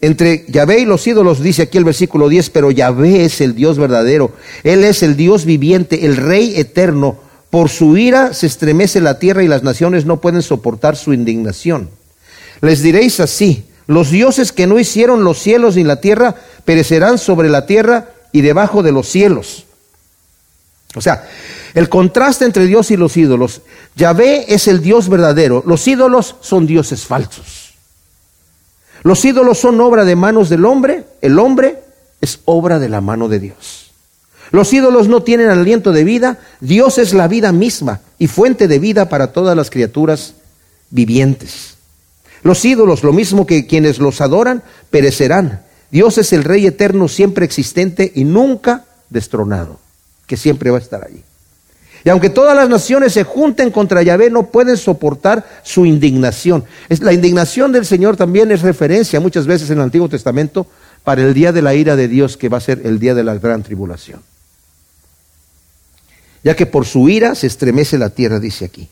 entre 0.00 0.44
Yahvé 0.48 0.80
y 0.80 0.84
los 0.84 1.06
ídolos, 1.06 1.42
dice 1.42 1.62
aquí 1.62 1.78
el 1.78 1.84
versículo 1.84 2.28
10, 2.28 2.50
pero 2.50 2.70
Yahvé 2.70 3.24
es 3.24 3.40
el 3.40 3.54
Dios 3.54 3.78
verdadero, 3.78 4.32
Él 4.62 4.84
es 4.84 5.02
el 5.02 5.16
Dios 5.16 5.44
viviente, 5.44 6.06
el 6.06 6.16
Rey 6.16 6.54
eterno. 6.56 7.18
Por 7.50 7.68
su 7.68 7.96
ira 7.96 8.34
se 8.34 8.46
estremece 8.46 9.00
la 9.00 9.18
tierra 9.18 9.42
y 9.42 9.48
las 9.48 9.62
naciones 9.62 10.04
no 10.04 10.20
pueden 10.20 10.42
soportar 10.42 10.96
su 10.96 11.12
indignación. 11.12 11.88
Les 12.60 12.82
diréis 12.82 13.20
así, 13.20 13.64
los 13.86 14.10
dioses 14.10 14.52
que 14.52 14.66
no 14.66 14.78
hicieron 14.78 15.24
los 15.24 15.38
cielos 15.38 15.76
ni 15.76 15.82
la 15.82 16.00
tierra 16.00 16.36
perecerán 16.64 17.18
sobre 17.18 17.48
la 17.48 17.66
tierra 17.66 18.10
y 18.32 18.42
debajo 18.42 18.82
de 18.82 18.92
los 18.92 19.08
cielos. 19.08 19.64
O 20.98 21.00
sea, 21.00 21.26
el 21.74 21.88
contraste 21.88 22.44
entre 22.44 22.66
Dios 22.66 22.90
y 22.90 22.96
los 22.96 23.16
ídolos. 23.16 23.62
Yahvé 23.96 24.52
es 24.52 24.68
el 24.68 24.82
Dios 24.82 25.08
verdadero, 25.08 25.62
los 25.66 25.86
ídolos 25.86 26.36
son 26.40 26.66
dioses 26.66 27.06
falsos. 27.06 27.74
Los 29.04 29.24
ídolos 29.24 29.58
son 29.58 29.80
obra 29.80 30.04
de 30.04 30.16
manos 30.16 30.48
del 30.48 30.64
hombre, 30.64 31.04
el 31.22 31.38
hombre 31.38 31.78
es 32.20 32.40
obra 32.44 32.78
de 32.78 32.88
la 32.88 33.00
mano 33.00 33.28
de 33.28 33.38
Dios. 33.38 33.92
Los 34.50 34.72
ídolos 34.72 35.08
no 35.08 35.22
tienen 35.22 35.50
aliento 35.50 35.92
de 35.92 36.04
vida, 36.04 36.38
Dios 36.60 36.98
es 36.98 37.14
la 37.14 37.28
vida 37.28 37.52
misma 37.52 38.00
y 38.18 38.26
fuente 38.26 38.66
de 38.66 38.78
vida 38.78 39.08
para 39.08 39.32
todas 39.32 39.56
las 39.56 39.70
criaturas 39.70 40.34
vivientes. 40.90 41.76
Los 42.42 42.64
ídolos, 42.64 43.04
lo 43.04 43.12
mismo 43.12 43.46
que 43.46 43.66
quienes 43.66 43.98
los 43.98 44.20
adoran, 44.20 44.62
perecerán. 44.90 45.62
Dios 45.90 46.18
es 46.18 46.32
el 46.32 46.44
Rey 46.44 46.66
eterno, 46.66 47.08
siempre 47.08 47.44
existente 47.44 48.10
y 48.14 48.24
nunca 48.24 48.84
destronado, 49.10 49.78
que 50.28 50.36
siempre 50.36 50.70
va 50.70 50.78
a 50.78 50.80
estar 50.80 51.04
allí. 51.04 51.24
Y 52.04 52.10
aunque 52.10 52.30
todas 52.30 52.56
las 52.56 52.68
naciones 52.68 53.12
se 53.12 53.24
junten 53.24 53.72
contra 53.72 54.02
Yahvé, 54.02 54.30
no 54.30 54.46
pueden 54.46 54.76
soportar 54.76 55.44
su 55.64 55.84
indignación. 55.84 56.64
la 57.00 57.12
indignación 57.12 57.72
del 57.72 57.84
Señor 57.84 58.16
también 58.16 58.52
es 58.52 58.62
referencia 58.62 59.18
muchas 59.18 59.46
veces 59.46 59.68
en 59.70 59.78
el 59.78 59.84
Antiguo 59.84 60.08
Testamento 60.08 60.68
para 61.02 61.22
el 61.22 61.34
día 61.34 61.50
de 61.50 61.62
la 61.62 61.74
ira 61.74 61.96
de 61.96 62.06
Dios, 62.06 62.36
que 62.36 62.48
va 62.48 62.58
a 62.58 62.60
ser 62.60 62.82
el 62.84 63.00
día 63.00 63.14
de 63.14 63.24
la 63.24 63.34
gran 63.38 63.64
tribulación. 63.64 64.20
Ya 66.44 66.54
que 66.54 66.66
por 66.66 66.86
su 66.86 67.08
ira 67.08 67.34
se 67.34 67.48
estremece 67.48 67.98
la 67.98 68.10
tierra, 68.10 68.38
dice 68.38 68.66
aquí. 68.66 68.88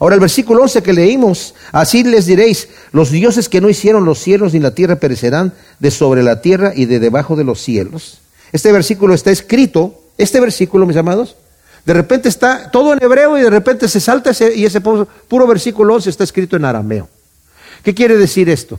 Ahora 0.00 0.14
el 0.14 0.20
versículo 0.20 0.62
11 0.62 0.82
que 0.82 0.92
leímos, 0.92 1.54
así 1.72 2.04
les 2.04 2.26
diréis, 2.26 2.68
los 2.92 3.10
dioses 3.10 3.48
que 3.48 3.60
no 3.60 3.68
hicieron 3.68 4.04
los 4.04 4.20
cielos 4.20 4.54
ni 4.54 4.60
la 4.60 4.70
tierra 4.70 4.96
perecerán 4.96 5.52
de 5.80 5.90
sobre 5.90 6.22
la 6.22 6.40
tierra 6.40 6.72
y 6.74 6.84
de 6.84 7.00
debajo 7.00 7.34
de 7.34 7.42
los 7.42 7.60
cielos. 7.60 8.20
Este 8.52 8.70
versículo 8.70 9.12
está 9.12 9.32
escrito, 9.32 10.00
este 10.18 10.40
versículo, 10.40 10.84
mis 10.84 10.96
amados, 10.96 11.36
de 11.86 11.94
repente 11.94 12.28
está 12.28 12.70
todo 12.70 12.92
en 12.92 13.02
hebreo 13.02 13.38
y 13.38 13.40
de 13.40 13.48
repente 13.48 13.88
se 13.88 14.00
salta 14.00 14.30
ese, 14.30 14.54
y 14.54 14.66
ese 14.66 14.80
puro 14.82 15.46
versículo 15.46 15.94
11 15.94 16.10
está 16.10 16.24
escrito 16.24 16.56
en 16.56 16.66
arameo. 16.66 17.08
¿Qué 17.82 17.94
quiere 17.94 18.18
decir 18.18 18.50
esto? 18.50 18.78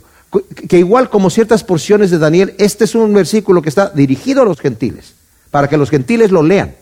Que 0.68 0.78
igual 0.78 1.10
como 1.10 1.30
ciertas 1.30 1.64
porciones 1.64 2.10
de 2.10 2.18
Daniel, 2.18 2.54
este 2.58 2.84
es 2.84 2.94
un 2.94 3.12
versículo 3.12 3.62
que 3.62 3.68
está 3.68 3.88
dirigido 3.88 4.42
a 4.42 4.44
los 4.44 4.60
gentiles, 4.60 5.14
para 5.50 5.68
que 5.68 5.76
los 5.76 5.90
gentiles 5.90 6.30
lo 6.30 6.42
lean 6.42 6.76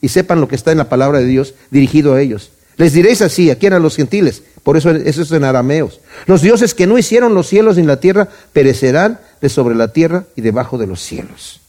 y 0.00 0.08
sepan 0.08 0.40
lo 0.40 0.48
que 0.48 0.54
está 0.54 0.72
en 0.72 0.78
la 0.78 0.88
palabra 0.88 1.18
de 1.18 1.26
Dios 1.26 1.54
dirigido 1.70 2.14
a 2.14 2.22
ellos. 2.22 2.52
Les 2.78 2.92
diréis 2.92 3.20
así, 3.20 3.50
aquí 3.50 3.66
eran 3.66 3.82
los 3.82 3.96
gentiles, 3.96 4.42
por 4.62 4.76
eso 4.76 4.90
eso 4.90 5.22
es 5.22 5.32
en 5.32 5.44
arameos. 5.44 6.00
Los 6.26 6.42
dioses 6.42 6.74
que 6.74 6.86
no 6.86 6.96
hicieron 6.96 7.34
los 7.34 7.48
cielos 7.48 7.76
ni 7.76 7.82
la 7.82 8.00
tierra 8.00 8.28
perecerán 8.52 9.20
de 9.40 9.48
sobre 9.48 9.74
la 9.74 9.92
tierra 9.92 10.24
y 10.36 10.42
debajo 10.42 10.78
de 10.78 10.86
los 10.86 11.02
cielos. 11.02 11.60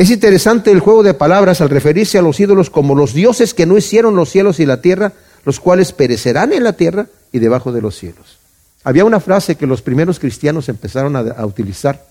Es 0.00 0.08
interesante 0.08 0.70
el 0.70 0.80
juego 0.80 1.02
de 1.02 1.12
palabras 1.12 1.60
al 1.60 1.68
referirse 1.68 2.16
a 2.16 2.22
los 2.22 2.40
ídolos 2.40 2.70
como 2.70 2.94
los 2.94 3.12
dioses 3.12 3.52
que 3.52 3.66
no 3.66 3.76
hicieron 3.76 4.16
los 4.16 4.30
cielos 4.30 4.58
y 4.58 4.64
la 4.64 4.80
tierra, 4.80 5.12
los 5.44 5.60
cuales 5.60 5.92
perecerán 5.92 6.54
en 6.54 6.64
la 6.64 6.72
tierra 6.72 7.08
y 7.32 7.38
debajo 7.38 7.70
de 7.70 7.82
los 7.82 7.98
cielos. 7.98 8.38
Había 8.82 9.04
una 9.04 9.20
frase 9.20 9.56
que 9.56 9.66
los 9.66 9.82
primeros 9.82 10.18
cristianos 10.18 10.70
empezaron 10.70 11.16
a, 11.16 11.44
utilizar, 11.44 12.02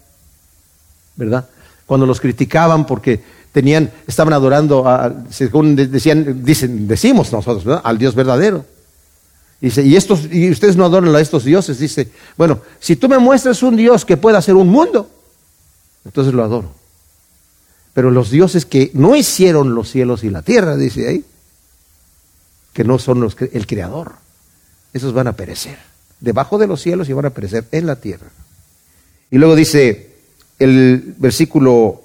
¿verdad? 1.15 1.49
Cuando 1.87 2.05
los 2.05 2.21
criticaban 2.21 2.85
porque 2.85 3.23
tenían, 3.51 3.89
estaban 4.05 4.33
adorando, 4.33 4.87
a, 4.87 5.11
según 5.31 5.75
decían, 5.75 6.45
dicen, 6.45 6.87
decimos 6.87 7.33
nosotros, 7.33 7.81
al 7.83 7.97
Dios 7.97 8.13
verdadero. 8.13 8.67
Dice, 9.59 9.81
y, 9.81 9.95
estos, 9.95 10.31
y 10.31 10.51
ustedes 10.51 10.77
no 10.77 10.85
adoran 10.85 11.15
a 11.15 11.19
estos 11.19 11.43
dioses. 11.43 11.79
Dice, 11.79 12.11
bueno, 12.37 12.59
si 12.79 12.95
tú 12.97 13.09
me 13.09 13.17
muestras 13.17 13.63
un 13.63 13.75
Dios 13.75 14.05
que 14.05 14.15
pueda 14.15 14.37
hacer 14.37 14.53
un 14.53 14.67
mundo, 14.69 15.09
entonces 16.05 16.35
lo 16.35 16.43
adoro. 16.43 16.78
Pero 17.93 18.11
los 18.11 18.29
dioses 18.29 18.65
que 18.65 18.91
no 18.93 19.15
hicieron 19.15 19.75
los 19.75 19.89
cielos 19.89 20.23
y 20.23 20.29
la 20.29 20.41
tierra, 20.41 20.75
dice 20.77 21.07
ahí, 21.07 21.25
que 22.73 22.83
no 22.83 22.99
son 22.99 23.19
los, 23.19 23.35
el 23.51 23.67
creador, 23.67 24.13
esos 24.93 25.13
van 25.13 25.27
a 25.27 25.33
perecer. 25.33 25.77
Debajo 26.19 26.57
de 26.57 26.67
los 26.67 26.81
cielos 26.81 27.09
y 27.09 27.13
van 27.13 27.25
a 27.25 27.31
perecer 27.31 27.65
en 27.71 27.85
la 27.85 27.95
tierra. 27.97 28.27
Y 29.31 29.37
luego 29.37 29.55
dice 29.55 30.09
el 30.59 31.15
versículo 31.17 32.01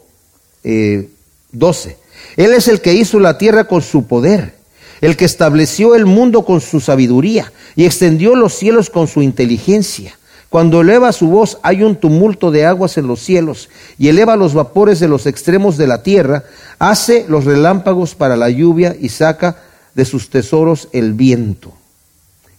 eh, 0.63 1.09
12. 1.53 1.99
Él 2.37 2.53
es 2.53 2.69
el 2.69 2.81
que 2.81 2.95
hizo 2.95 3.21
la 3.21 3.39
tierra 3.39 3.65
con 3.65 3.83
su 3.83 4.07
poder, 4.07 4.55
el 5.01 5.17
que 5.17 5.25
estableció 5.25 5.95
el 5.95 6.07
mundo 6.07 6.45
con 6.45 6.61
su 6.61 6.81
sabiduría 6.81 7.53
y 7.77 7.85
extendió 7.85 8.35
los 8.35 8.55
cielos 8.55 8.91
con 8.91 9.09
su 9.09 9.23
inteligencia. 9.23 10.19
Cuando 10.55 10.83
eleva 10.83 11.11
su 11.11 11.27
voz 11.27 11.59
hay 11.65 11.83
un 11.83 11.97
tumulto 11.97 12.53
de 12.53 12.65
aguas 12.65 12.97
en 12.97 13.09
los 13.09 13.19
cielos 13.19 13.69
y 13.99 14.07
eleva 14.07 14.37
los 14.37 14.55
vapores 14.55 15.01
de 15.01 15.09
los 15.09 15.27
extremos 15.27 15.77
de 15.77 15.89
la 15.89 16.05
tierra, 16.05 16.45
hace 16.79 17.27
los 17.29 17.45
relámpagos 17.45 18.15
para 18.15 18.37
la 18.37 18.49
lluvia 18.51 18.95
y 18.97 19.09
saca 19.09 19.57
de 19.97 20.05
sus 20.05 20.31
tesoros 20.31 20.89
el 20.93 21.13
viento. 21.15 21.73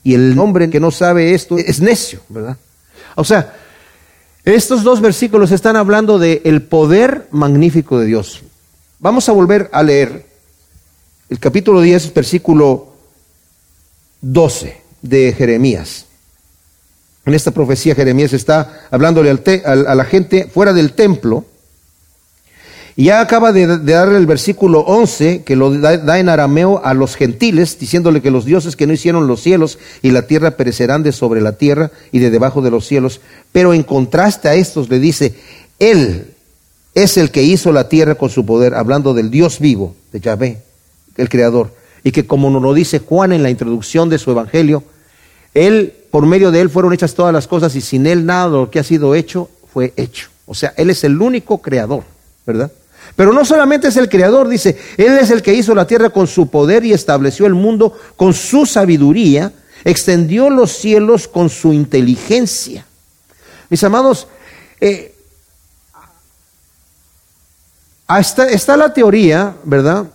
Y 0.04 0.14
el 0.14 0.38
hombre 0.38 0.70
que 0.70 0.82
no 0.82 0.92
sabe 0.92 1.34
esto 1.34 1.58
es 1.58 1.80
necio, 1.80 2.20
¿verdad? 2.28 2.58
O 3.16 3.24
sea, 3.24 3.54
estos 4.44 4.84
dos 4.84 5.00
versículos 5.00 5.54
están 5.54 5.78
hablando 5.78 6.20
del 6.20 6.42
el 6.44 6.64
poder 6.64 7.30
magnífico 7.32 7.98
de 7.98 8.08
Dios. 8.08 8.44
Vamos 9.00 9.30
a 9.30 9.32
volver 9.32 9.70
a 9.72 9.82
leer 9.84 10.26
el 11.30 11.40
capítulo 11.40 11.80
10, 11.80 12.14
versículo 12.14 12.90
12 14.20 14.82
de 15.02 15.32
Jeremías. 15.32 16.08
En 17.26 17.34
esta 17.34 17.52
profecía 17.52 17.96
Jeremías 17.96 18.34
está 18.34 18.88
hablándole 18.92 19.32
a 19.66 19.96
la 19.96 20.06
gente 20.06 20.48
fuera 20.52 20.74
del 20.74 20.94
templo. 20.94 21.46
Y 22.98 23.06
ya 23.06 23.20
acaba 23.20 23.52
de, 23.52 23.80
darle 23.80 24.18
el 24.18 24.26
versículo 24.26 24.80
11, 24.82 25.44
que 25.44 25.58
lo 25.58 25.72
da, 25.78 26.18
en 26.18 26.30
arameo 26.30 26.82
a 26.84 26.94
los 26.94 27.16
gentiles, 27.16 27.78
diciéndole 27.78 28.22
que 28.22 28.32
los 28.32 28.46
dioses 28.46 28.78
que 28.78 28.88
no 28.88 28.94
hicieron 28.94 29.28
los 29.28 29.42
cielos 29.42 29.80
y 30.02 30.12
la 30.12 30.28
tierra 30.28 30.52
perecerán 30.52 31.04
de 31.04 31.12
sobre 31.12 31.42
la 31.42 31.54
tierra 31.54 31.92
y 32.14 32.20
de 32.20 32.30
debajo 32.30 32.62
de 32.62 32.72
los 32.72 32.86
cielos. 32.86 33.20
Pero 33.52 33.74
en 33.74 33.84
contraste 33.84 34.48
a 34.48 34.54
estos 34.54 34.90
le 34.90 35.00
dice, 35.00 35.36
Él, 35.80 36.36
es 36.94 37.18
el 37.18 37.32
que 37.32 37.44
hizo 37.44 37.74
la 37.74 37.90
tierra 37.90 38.16
con 38.16 38.30
su 38.30 38.46
poder, 38.46 38.76
hablando 38.76 39.14
del 39.14 39.30
Dios 39.30 39.60
vivo, 39.60 39.96
de 40.14 40.22
Yahvé, 40.22 40.62
el 41.18 41.28
Creador. 41.28 41.74
Y 42.04 42.12
que 42.12 42.26
como 42.26 42.50
nos 42.50 42.62
lo 42.62 42.74
dice 42.74 43.00
Juan 43.00 43.34
en 43.34 43.44
la 43.44 43.50
introducción 43.50 44.08
de 44.08 44.20
su 44.20 44.32
Evangelio, 44.32 44.84
Él, 45.56 45.96
por 46.12 46.28
medio 46.28 46.52
de 46.52 46.62
Él 46.62 46.70
fueron 46.70 46.94
hechas 46.94 47.16
todas 47.16 47.34
las 47.34 47.48
cosas 47.48 47.76
y 47.76 47.82
sin 47.82 48.06
Él 48.06 48.26
nada 48.26 48.46
de 48.46 48.58
lo 48.58 48.70
que 48.70 48.78
ha 48.78 48.84
sido 48.84 49.16
hecho 49.16 49.50
fue 49.74 49.94
hecho. 49.96 50.30
O 50.46 50.54
sea, 50.54 50.74
Él 50.78 50.92
es 50.92 51.04
el 51.04 51.20
único 51.20 51.60
creador, 51.60 52.04
¿verdad? 52.46 52.72
Pero 53.16 53.32
no 53.32 53.46
solamente 53.46 53.88
es 53.88 53.98
el 53.98 54.10
creador, 54.10 54.50
dice, 54.50 54.78
Él 54.98 55.18
es 55.18 55.32
el 55.32 55.42
que 55.42 55.54
hizo 55.54 55.74
la 55.74 55.88
tierra 55.88 56.10
con 56.10 56.28
su 56.28 56.50
poder 56.50 56.84
y 56.86 56.94
estableció 56.94 57.46
el 57.46 57.54
mundo 57.54 57.98
con 58.18 58.34
su 58.34 58.66
sabiduría, 58.66 59.54
extendió 59.86 60.50
los 60.50 60.74
cielos 60.74 61.28
con 61.28 61.50
su 61.50 61.72
inteligencia. 61.72 62.86
Mis 63.70 63.84
amados, 63.84 64.28
eh, 64.82 65.16
está, 68.20 68.76
la 68.76 68.94
teoría, 68.94 69.56
¿verdad? 69.64 70.08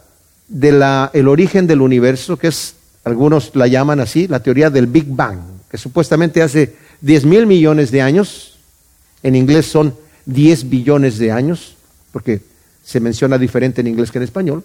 De 0.48 0.72
la, 0.72 1.10
el 1.14 1.28
origen 1.28 1.66
del 1.66 1.80
universo, 1.80 2.36
que 2.36 2.48
es, 2.48 2.74
algunos 3.04 3.54
la 3.54 3.66
llaman 3.66 4.00
así, 4.00 4.28
la 4.28 4.42
teoría 4.42 4.70
del 4.70 4.86
Big 4.86 5.06
Bang, 5.08 5.38
que 5.70 5.78
supuestamente 5.78 6.42
hace 6.42 6.74
10 7.00 7.24
mil 7.24 7.46
millones 7.46 7.90
de 7.90 8.02
años, 8.02 8.58
en 9.22 9.34
inglés 9.34 9.66
son 9.66 9.94
10 10.26 10.68
billones 10.68 11.18
de 11.18 11.32
años, 11.32 11.76
porque 12.12 12.42
se 12.84 13.00
menciona 13.00 13.38
diferente 13.38 13.80
en 13.80 13.86
inglés 13.86 14.10
que 14.10 14.18
en 14.18 14.24
español, 14.24 14.64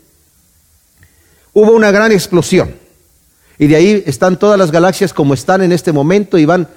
hubo 1.54 1.71
una 1.71 1.91
gran 1.91 2.12
explosión. 2.12 2.76
Y 3.58 3.67
de 3.67 3.76
ahí 3.76 4.04
están 4.06 4.38
todas 4.38 4.60
las 4.60 4.71
galaxias 4.71 5.13
como 5.13 5.34
están 5.34 5.62
en 5.62 5.71
este 5.71 5.91
momento 5.91 6.38
y 6.38 6.45
van, 6.45 6.67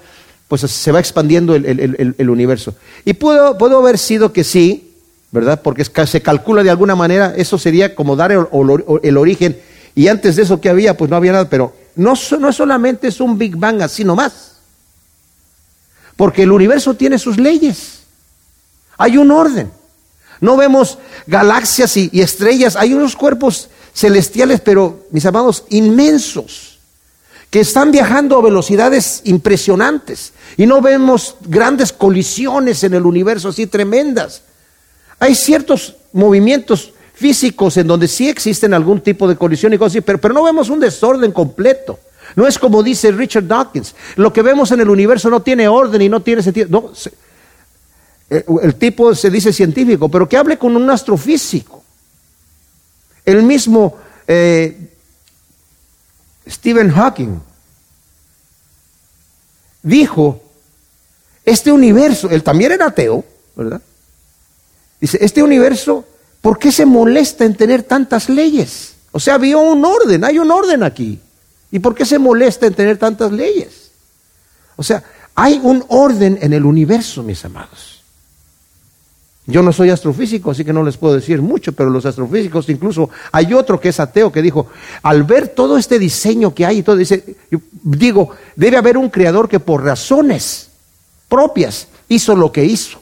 pues 0.47 0.61
se 0.61 0.91
va 0.91 0.99
expandiendo 0.99 1.53
el, 1.53 2.29
universo. 2.29 2.75
Y 3.05 3.13
pudo, 3.13 3.77
haber 3.77 3.97
sido 3.97 4.31
que 4.31 4.43
sí, 4.43 4.95
¿verdad? 5.31 5.61
Porque 5.61 5.83
se 5.83 6.21
calcula 6.21 6.63
de 6.63 6.69
alguna 6.69 6.95
manera, 6.95 7.33
eso 7.35 7.57
sería 7.57 7.93
como 7.95 8.15
dar 8.15 8.31
el, 8.31 9.17
origen. 9.17 9.59
Y 9.95 10.07
antes 10.07 10.35
de 10.35 10.43
eso 10.43 10.61
que 10.61 10.69
había, 10.69 10.95
pues 10.95 11.09
no 11.09 11.17
había 11.17 11.31
nada, 11.33 11.49
pero 11.49 11.75
no, 11.95 12.13
no 12.39 12.53
solamente 12.53 13.07
es 13.07 13.19
un 13.19 13.37
Big 13.37 13.55
Bang 13.55 13.81
así 13.81 14.03
nomás. 14.03 14.55
porque 16.15 16.43
el 16.43 16.51
universo 16.51 16.95
tiene 16.95 17.17
sus 17.17 17.37
leyes. 17.37 18.01
Hay 18.97 19.15
un 19.15 19.31
orden. 19.31 19.71
No 20.41 20.57
vemos 20.57 20.97
galaxias 21.27 21.95
y, 21.95 22.09
y 22.11 22.19
estrellas, 22.19 22.75
hay 22.75 22.93
unos 22.93 23.15
cuerpos 23.15 23.69
celestiales, 23.93 24.59
pero 24.59 25.07
mis 25.11 25.25
amados, 25.25 25.63
inmensos, 25.69 26.79
que 27.49 27.61
están 27.61 27.91
viajando 27.91 28.37
a 28.37 28.41
velocidades 28.41 29.21
impresionantes. 29.23 30.33
Y 30.57 30.65
no 30.65 30.81
vemos 30.81 31.37
grandes 31.41 31.93
colisiones 31.93 32.83
en 32.83 32.95
el 32.95 33.05
universo 33.05 33.47
así 33.47 33.65
tremendas. 33.65 34.41
Hay 35.19 35.35
ciertos 35.35 35.95
movimientos 36.11 36.91
físicos 37.19 37.75
en 37.75 37.87
donde 37.87 38.07
sí 38.07 38.29
existen 38.29 38.73
algún 38.73 39.01
tipo 39.01 39.27
de 39.27 39.35
colisión 39.35 39.73
y 39.73 39.77
cosas 39.77 39.97
así, 39.97 40.01
pero, 40.01 40.33
no 40.33 40.43
vemos 40.43 40.69
un 40.69 40.79
desorden 40.79 41.33
completo. 41.33 41.99
No 42.35 42.47
es 42.47 42.57
como 42.57 42.81
dice 42.81 43.11
Richard 43.11 43.47
Dawkins, 43.47 43.93
lo 44.15 44.31
que 44.31 44.41
vemos 44.41 44.71
en 44.71 44.79
el 44.79 44.89
universo 44.89 45.29
no 45.29 45.41
tiene 45.41 45.67
orden 45.67 46.01
y 46.01 46.07
no 46.07 46.21
tiene 46.21 46.41
sentido. 46.41 46.93
Eh, 48.29 48.45
el 48.61 48.75
tipo 48.75 49.13
se 49.13 49.29
dice 49.29 49.51
científico, 49.51 50.07
pero 50.09 50.29
que 50.29 50.37
hable 50.37 50.57
con 50.57 50.75
un 50.75 50.89
astrofísico. 50.89 51.83
El 53.25 53.43
mismo 53.43 53.97
eh, 54.27 54.93
Stephen 56.47 56.91
Hawking 56.91 57.39
dijo, 59.83 60.41
este 61.43 61.71
universo, 61.71 62.29
él 62.29 62.43
también 62.43 62.71
era 62.71 62.85
ateo, 62.87 63.25
¿verdad? 63.55 63.81
Dice, 65.01 65.17
este 65.21 65.43
universo, 65.43 66.05
¿por 66.41 66.57
qué 66.59 66.71
se 66.71 66.85
molesta 66.85 67.45
en 67.45 67.55
tener 67.55 67.83
tantas 67.83 68.29
leyes? 68.29 68.95
O 69.11 69.19
sea, 69.19 69.37
vio 69.37 69.59
un 69.59 69.83
orden, 69.83 70.23
hay 70.23 70.39
un 70.39 70.51
orden 70.51 70.83
aquí. 70.83 71.19
¿Y 71.71 71.79
por 71.79 71.95
qué 71.95 72.05
se 72.05 72.19
molesta 72.19 72.67
en 72.67 72.73
tener 72.73 72.97
tantas 72.97 73.31
leyes? 73.31 73.91
O 74.75 74.83
sea, 74.83 75.03
hay 75.35 75.59
un 75.63 75.83
orden 75.87 76.39
en 76.41 76.53
el 76.53 76.65
universo, 76.65 77.23
mis 77.23 77.43
amados. 77.45 77.99
Yo 79.45 79.63
no 79.63 79.73
soy 79.73 79.89
astrofísico, 79.89 80.51
así 80.51 80.63
que 80.63 80.73
no 80.73 80.83
les 80.83 80.97
puedo 80.97 81.15
decir 81.15 81.41
mucho, 81.41 81.71
pero 81.73 81.89
los 81.89 82.05
astrofísicos, 82.05 82.69
incluso 82.69 83.09
hay 83.31 83.53
otro 83.55 83.79
que 83.79 83.89
es 83.89 83.99
ateo 83.99 84.31
que 84.31 84.43
dijo, 84.43 84.67
al 85.01 85.23
ver 85.23 85.47
todo 85.47 85.77
este 85.77 85.97
diseño 85.97 86.53
que 86.53 86.67
hay 86.67 86.79
y 86.79 86.83
todo, 86.83 86.95
dice, 86.95 87.35
digo, 87.81 88.29
debe 88.55 88.77
haber 88.77 88.95
un 88.95 89.09
creador 89.09 89.49
que 89.49 89.59
por 89.59 89.83
razones 89.83 90.69
propias 91.27 91.87
hizo 92.09 92.35
lo 92.35 92.51
que 92.51 92.65
hizo, 92.65 93.01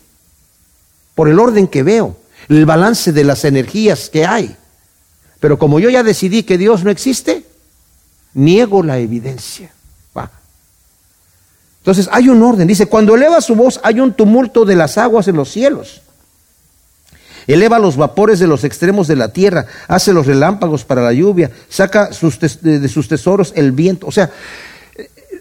por 1.16 1.28
el 1.28 1.38
orden 1.38 1.68
que 1.68 1.84
veo, 1.84 2.16
el 2.50 2.66
balance 2.66 3.12
de 3.12 3.24
las 3.24 3.46
energías 3.46 4.10
que 4.10 4.26
hay. 4.26 4.56
Pero 5.40 5.60
como 5.60 5.80
yo 5.80 5.90
ya 5.90 6.04
decidí 6.04 6.44
que 6.44 6.58
Dios 6.58 6.84
no 6.84 6.92
existe, 6.92 7.46
niego 8.34 8.84
la 8.84 8.98
evidencia. 8.98 9.72
Va. 10.18 10.32
Entonces 11.80 12.10
hay 12.12 12.30
un 12.30 12.42
orden. 12.42 12.68
Dice, 12.68 12.88
cuando 12.88 13.16
eleva 13.16 13.42
su 13.42 13.56
voz 13.56 13.80
hay 13.84 14.00
un 14.00 14.14
tumulto 14.14 14.66
de 14.66 14.76
las 14.76 14.98
aguas 14.98 15.28
en 15.28 15.36
los 15.36 15.50
cielos. 15.50 16.02
Eleva 17.48 17.80
los 17.80 17.96
vapores 17.96 18.40
de 18.40 18.48
los 18.48 18.66
extremos 18.66 19.08
de 19.08 19.16
la 19.16 19.30
tierra, 19.30 19.66
hace 19.88 20.12
los 20.12 20.28
relámpagos 20.28 20.84
para 20.84 21.02
la 21.02 21.14
lluvia, 21.14 21.50
saca 21.70 22.10
de 22.10 22.90
sus 22.90 23.08
tesoros 23.08 23.54
el 23.56 23.72
viento. 23.72 24.06
O 24.06 24.12
sea, 24.12 24.32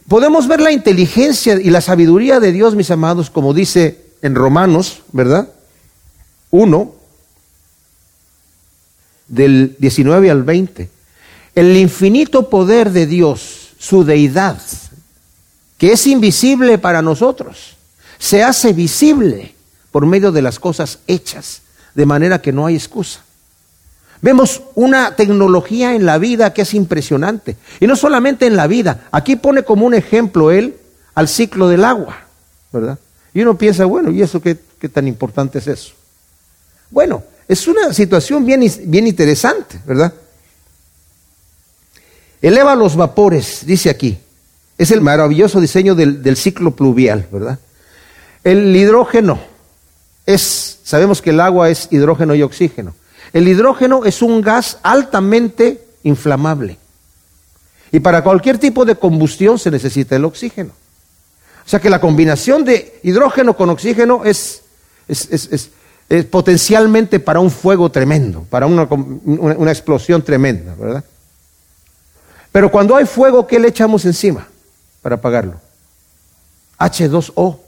podemos 0.06 0.46
ver 0.46 0.60
la 0.60 0.70
inteligencia 0.70 1.54
y 1.54 1.70
la 1.70 1.80
sabiduría 1.80 2.38
de 2.38 2.52
Dios, 2.52 2.76
mis 2.76 2.92
amados, 2.92 3.28
como 3.28 3.52
dice 3.54 4.04
en 4.22 4.36
Romanos, 4.36 5.02
¿verdad? 5.12 5.48
1, 6.52 6.94
del 9.28 9.76
19 9.78 10.30
al 10.30 10.42
20. 10.42 10.90
El 11.54 11.76
infinito 11.76 12.48
poder 12.50 12.90
de 12.90 13.06
Dios, 13.06 13.74
su 13.78 14.04
deidad, 14.04 14.60
que 15.78 15.92
es 15.92 16.06
invisible 16.06 16.78
para 16.78 17.02
nosotros, 17.02 17.76
se 18.18 18.42
hace 18.42 18.72
visible 18.72 19.54
por 19.90 20.06
medio 20.06 20.32
de 20.32 20.42
las 20.42 20.58
cosas 20.58 20.98
hechas, 21.06 21.62
de 21.94 22.06
manera 22.06 22.40
que 22.40 22.52
no 22.52 22.66
hay 22.66 22.74
excusa. 22.74 23.20
Vemos 24.22 24.62
una 24.74 25.14
tecnología 25.14 25.94
en 25.94 26.06
la 26.06 26.18
vida 26.18 26.52
que 26.52 26.62
es 26.62 26.74
impresionante. 26.74 27.56
Y 27.80 27.86
no 27.86 27.96
solamente 27.96 28.46
en 28.46 28.56
la 28.56 28.66
vida, 28.66 29.06
aquí 29.12 29.36
pone 29.36 29.62
como 29.62 29.86
un 29.86 29.94
ejemplo 29.94 30.50
él 30.50 30.76
al 31.14 31.28
ciclo 31.28 31.68
del 31.68 31.84
agua, 31.84 32.18
¿verdad? 32.72 32.98
Y 33.32 33.42
uno 33.42 33.56
piensa, 33.56 33.84
bueno, 33.84 34.10
¿y 34.10 34.22
eso 34.22 34.40
qué, 34.40 34.58
qué 34.78 34.88
tan 34.88 35.06
importante 35.06 35.58
es 35.58 35.66
eso? 35.66 35.92
Bueno, 36.90 37.22
es 37.48 37.66
una 37.68 37.92
situación 37.92 38.44
bien, 38.44 38.62
bien 38.84 39.06
interesante, 39.06 39.78
¿verdad? 39.86 40.12
Eleva 42.42 42.74
los 42.74 42.96
vapores, 42.96 43.64
dice 43.66 43.90
aquí. 43.90 44.18
Es 44.78 44.90
el 44.90 45.00
maravilloso 45.00 45.60
diseño 45.60 45.94
del, 45.94 46.22
del 46.22 46.36
ciclo 46.36 46.72
pluvial, 46.72 47.26
¿verdad? 47.32 47.58
El 48.44 48.74
hidrógeno 48.76 49.40
es, 50.26 50.78
sabemos 50.84 51.22
que 51.22 51.30
el 51.30 51.40
agua 51.40 51.70
es 51.70 51.88
hidrógeno 51.90 52.34
y 52.34 52.42
oxígeno. 52.42 52.94
El 53.32 53.48
hidrógeno 53.48 54.04
es 54.04 54.22
un 54.22 54.40
gas 54.42 54.78
altamente 54.82 55.82
inflamable. 56.02 56.78
Y 57.90 58.00
para 58.00 58.22
cualquier 58.22 58.58
tipo 58.58 58.84
de 58.84 58.96
combustión 58.96 59.58
se 59.58 59.70
necesita 59.70 60.16
el 60.16 60.24
oxígeno. 60.24 60.72
O 61.64 61.68
sea 61.68 61.80
que 61.80 61.90
la 61.90 62.00
combinación 62.00 62.64
de 62.64 63.00
hidrógeno 63.02 63.56
con 63.56 63.70
oxígeno 63.70 64.24
es, 64.24 64.62
es, 65.08 65.28
es- 65.30 65.70
es- 66.08 66.24
potencialmente 66.24 67.20
para 67.20 67.40
un 67.40 67.50
fuego 67.50 67.90
tremendo, 67.90 68.44
para 68.48 68.66
una, 68.66 68.84
una- 69.24 69.70
explosión 69.72 70.22
tremenda, 70.22 70.74
¿verdad? 70.74 71.04
Pero 72.52 72.70
cuando 72.70 72.96
hay 72.96 73.04
fuego, 73.06 73.46
¿qué 73.46 73.58
le 73.58 73.68
echamos 73.68 74.04
encima 74.04 74.46
para 75.02 75.16
apagarlo? 75.16 75.60
H2O, 76.78 77.58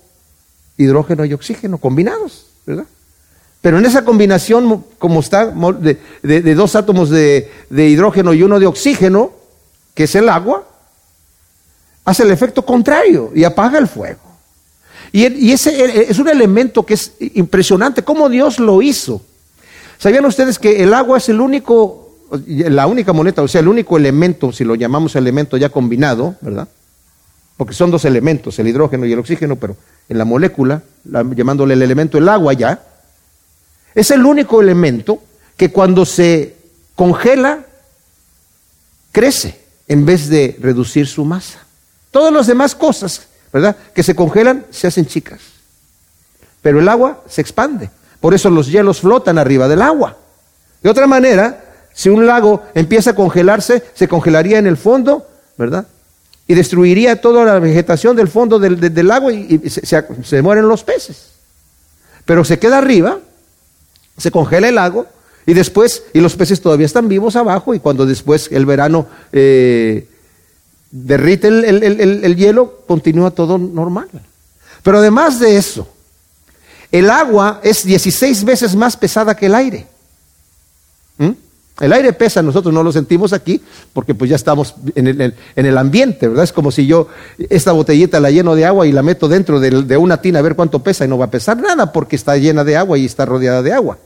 hidrógeno 0.76 1.24
y 1.24 1.32
oxígeno 1.32 1.78
combinados, 1.78 2.46
¿verdad? 2.66 2.84
Pero 3.60 3.78
en 3.78 3.86
esa 3.86 4.04
combinación, 4.04 4.64
mo- 4.66 4.84
como 4.98 5.20
está, 5.20 5.46
de, 5.46 6.00
de- 6.22 6.40
de 6.42 6.54
dos 6.54 6.76
átomos 6.76 7.10
de, 7.10 7.50
de 7.70 7.88
hidrógeno 7.88 8.32
y 8.32 8.42
uno 8.42 8.60
de 8.60 8.66
oxígeno, 8.66 9.32
que 9.94 10.04
es 10.04 10.14
el 10.14 10.28
agua, 10.28 10.64
hace 12.04 12.22
el 12.22 12.30
efecto 12.30 12.64
contrario 12.64 13.32
y 13.34 13.44
apaga 13.44 13.78
el 13.78 13.88
fuego. 13.88 14.20
Y, 15.12 15.52
ese 15.52 15.70
e- 15.84 16.10
es 16.10 16.18
un 16.18 16.28
elemento 16.28 16.84
que 16.84 16.94
es 16.94 17.12
impresionante, 17.34 18.02
cómo 18.02 18.28
Dios 18.28 18.58
lo 18.58 18.82
hizo. 18.82 19.22
¿Sabían 19.98 20.24
ustedes 20.26 20.58
que 20.58 20.82
el 20.82 20.92
agua 20.94 21.18
es 21.18 21.28
el 21.28 21.40
único, 21.40 22.14
la 22.46 22.86
única 22.86 23.12
moneta, 23.12 23.42
o 23.42 23.48
sea, 23.48 23.60
el 23.60 23.68
único 23.68 23.96
elemento, 23.96 24.52
si 24.52 24.64
lo 24.64 24.74
llamamos 24.74 25.16
elemento 25.16 25.56
ya 25.56 25.70
combinado, 25.70 26.36
¿verdad? 26.40 26.68
Porque 27.56 27.74
son 27.74 27.90
dos 27.90 28.04
elementos, 28.04 28.58
el 28.58 28.68
hidrógeno 28.68 29.06
y 29.06 29.12
el 29.12 29.18
oxígeno, 29.18 29.56
pero 29.56 29.76
en 30.08 30.18
la 30.18 30.24
molécula, 30.24 30.82
la- 31.04 31.24
llamándole 31.34 31.74
el 31.74 31.82
elemento 31.82 32.18
el 32.18 32.28
agua 32.28 32.52
ya, 32.52 32.82
es 33.94 34.10
el 34.12 34.24
único 34.24 34.60
elemento 34.60 35.20
que 35.56 35.72
cuando 35.72 36.04
se 36.04 36.54
congela, 36.94 37.64
crece 39.12 39.58
en 39.88 40.04
vez 40.04 40.28
de 40.28 40.56
reducir 40.60 41.06
su 41.06 41.24
masa. 41.24 41.60
Todas 42.10 42.32
las 42.32 42.46
demás 42.46 42.74
cosas, 42.74 43.26
¿verdad? 43.52 43.76
Que 43.94 44.02
se 44.02 44.14
congelan, 44.14 44.66
se 44.70 44.86
hacen 44.86 45.06
chicas. 45.06 45.40
Pero 46.62 46.80
el 46.80 46.88
agua 46.88 47.22
se 47.28 47.40
expande. 47.40 47.90
Por 48.20 48.34
eso 48.34 48.50
los 48.50 48.66
hielos 48.66 49.00
flotan 49.00 49.38
arriba 49.38 49.68
del 49.68 49.82
agua. 49.82 50.16
De 50.82 50.90
otra 50.90 51.06
manera, 51.06 51.64
si 51.94 52.08
un 52.08 52.26
lago 52.26 52.62
empieza 52.74 53.10
a 53.10 53.14
congelarse, 53.14 53.82
se 53.94 54.08
congelaría 54.08 54.58
en 54.58 54.66
el 54.66 54.76
fondo, 54.76 55.26
¿verdad? 55.56 55.86
Y 56.46 56.54
destruiría 56.54 57.20
toda 57.20 57.44
la 57.44 57.58
vegetación 57.58 58.16
del 58.16 58.28
fondo 58.28 58.58
del, 58.58 58.80
del- 58.80 59.06
lago 59.08 59.30
y, 59.30 59.68
se- 59.70 59.84
se 60.24 60.42
mueren 60.42 60.66
los 60.68 60.82
peces. 60.82 61.30
Pero 62.24 62.44
se 62.44 62.58
queda 62.58 62.78
arriba, 62.78 63.18
se 64.16 64.30
congela 64.30 64.68
el 64.68 64.74
lago 64.74 65.06
y 65.46 65.54
después, 65.54 66.02
y 66.12 66.20
los 66.20 66.36
peces 66.36 66.60
todavía 66.60 66.86
están 66.86 67.08
vivos 67.08 67.36
abajo 67.36 67.74
y 67.74 67.80
cuando 67.80 68.04
después 68.06 68.48
el 68.50 68.66
verano 68.66 69.06
eh, 69.32 70.08
derrite 70.90 71.48
el, 71.48 71.64
el- 71.64 71.82
el- 71.82 72.00
el- 72.00 72.24
el 72.24 72.36
hielo, 72.36 72.82
continúa 72.86 73.30
todo 73.30 73.58
normal. 73.58 74.08
Pero 74.82 74.98
además 74.98 75.38
de 75.40 75.56
eso, 75.56 75.88
el 76.92 77.10
agua 77.10 77.60
es 77.62 77.84
16 77.84 78.44
veces 78.44 78.74
más 78.74 78.96
pesada 78.96 79.34
que 79.36 79.46
el 79.46 79.54
aire. 79.54 79.86
¿Mm? 81.18 81.30
El 81.80 81.92
aire 81.92 82.12
pesa, 82.12 82.42
nosotros 82.42 82.74
no 82.74 82.82
lo 82.82 82.90
sentimos 82.90 83.32
aquí 83.32 83.62
porque 83.92 84.12
pues 84.14 84.30
ya 84.30 84.36
estamos 84.36 84.74
en 84.96 85.06
el, 85.06 85.34
en 85.54 85.66
el 85.66 85.78
ambiente, 85.78 86.26
¿verdad? 86.26 86.42
Es 86.44 86.52
como 86.52 86.72
si 86.72 86.86
yo 86.86 87.06
esta 87.50 87.70
botellita 87.70 88.18
la 88.18 88.30
lleno 88.32 88.56
de 88.56 88.64
agua 88.64 88.84
y 88.86 88.90
la 88.92 89.02
meto 89.02 89.28
dentro 89.28 89.60
de, 89.60 89.70
de 89.82 89.96
una 89.96 90.20
tina 90.20 90.40
a 90.40 90.42
ver 90.42 90.56
cuánto 90.56 90.80
pesa 90.82 91.04
y 91.04 91.08
no 91.08 91.18
va 91.18 91.26
a 91.26 91.30
pesar 91.30 91.56
nada 91.58 91.92
porque 91.92 92.16
está 92.16 92.36
llena 92.36 92.64
de 92.64 92.76
agua 92.76 92.98
y 92.98 93.04
está 93.04 93.26
rodeada 93.26 93.62
de 93.62 93.72
agua. 93.72 93.96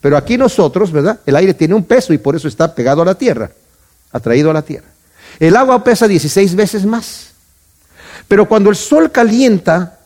Pero 0.00 0.16
aquí 0.16 0.38
nosotros, 0.38 0.92
¿verdad? 0.92 1.20
El 1.26 1.36
aire 1.36 1.52
tiene 1.52 1.74
un 1.74 1.84
peso 1.84 2.14
y 2.14 2.18
por 2.18 2.36
eso 2.36 2.48
está 2.48 2.74
pegado 2.74 3.02
a 3.02 3.04
la 3.04 3.16
tierra, 3.16 3.50
atraído 4.12 4.50
a 4.50 4.54
la 4.54 4.62
tierra. 4.62 4.86
El 5.38 5.56
agua 5.56 5.84
pesa 5.84 6.08
16 6.08 6.54
veces 6.54 6.84
más. 6.84 7.32
Pero 8.28 8.46
cuando 8.46 8.70
el 8.70 8.76
sol 8.76 9.10
calienta 9.10 9.98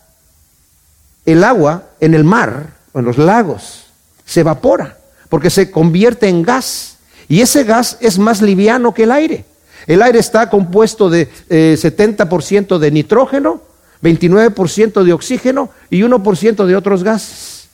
el 1.26 1.42
agua 1.44 1.90
en 2.00 2.14
el 2.14 2.24
mar 2.24 2.74
o 2.92 2.98
en 2.98 3.04
los 3.04 3.18
lagos, 3.18 3.86
se 4.24 4.40
evapora 4.40 4.98
porque 5.28 5.50
se 5.50 5.70
convierte 5.70 6.28
en 6.28 6.42
gas. 6.42 6.96
Y 7.28 7.40
ese 7.40 7.64
gas 7.64 7.96
es 8.00 8.18
más 8.18 8.42
liviano 8.42 8.94
que 8.94 9.04
el 9.04 9.12
aire. 9.12 9.44
El 9.86 10.02
aire 10.02 10.18
está 10.18 10.48
compuesto 10.48 11.10
de 11.10 11.28
eh, 11.48 11.76
70% 11.78 12.78
de 12.78 12.90
nitrógeno, 12.90 13.60
29% 14.02 15.02
de 15.02 15.12
oxígeno 15.12 15.70
y 15.90 16.00
1% 16.00 16.66
de 16.66 16.76
otros 16.76 17.02
gases. 17.02 17.68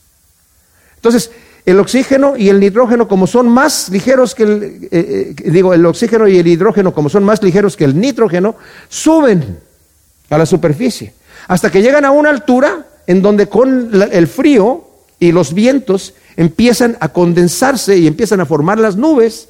Entonces, 0.97 1.31
el 1.67 1.79
oxígeno 1.79 2.37
y 2.37 2.49
el 2.49 2.61
nitrógeno, 2.61 3.07
como 3.07 3.27
son 3.27 3.49
más 3.49 3.89
ligeros 3.91 4.35
que 4.35 4.43
el, 4.45 4.63
eh, 4.91 5.35
eh, 5.39 5.51
digo, 5.51 5.75
el 5.75 5.85
oxígeno 5.85 6.27
y 6.27 6.39
el 6.39 6.47
hidrógeno, 6.47 6.95
como 6.95 7.09
son 7.09 7.25
más 7.25 7.43
ligeros 7.43 7.77
que 7.77 7.85
el 7.85 7.99
nitrógeno, 8.01 8.57
suben 8.89 9.59
a 10.31 10.39
la 10.39 10.47
superficie, 10.47 11.13
hasta 11.49 11.71
que 11.71 11.83
llegan 11.83 12.05
a 12.05 12.11
una 12.11 12.31
altura 12.31 12.87
en 13.07 13.23
donde 13.23 13.49
con 13.49 13.91
el 14.13 14.27
frío 14.27 14.85
y 15.19 15.33
los 15.33 15.53
vientos 15.53 16.15
empiezan 16.37 16.97
a 17.01 17.09
condensarse 17.09 17.97
y 17.97 18.07
empiezan 18.07 18.41
a 18.41 18.47
formar 18.47 18.79
las 18.79 18.97
nubes. 18.97 19.49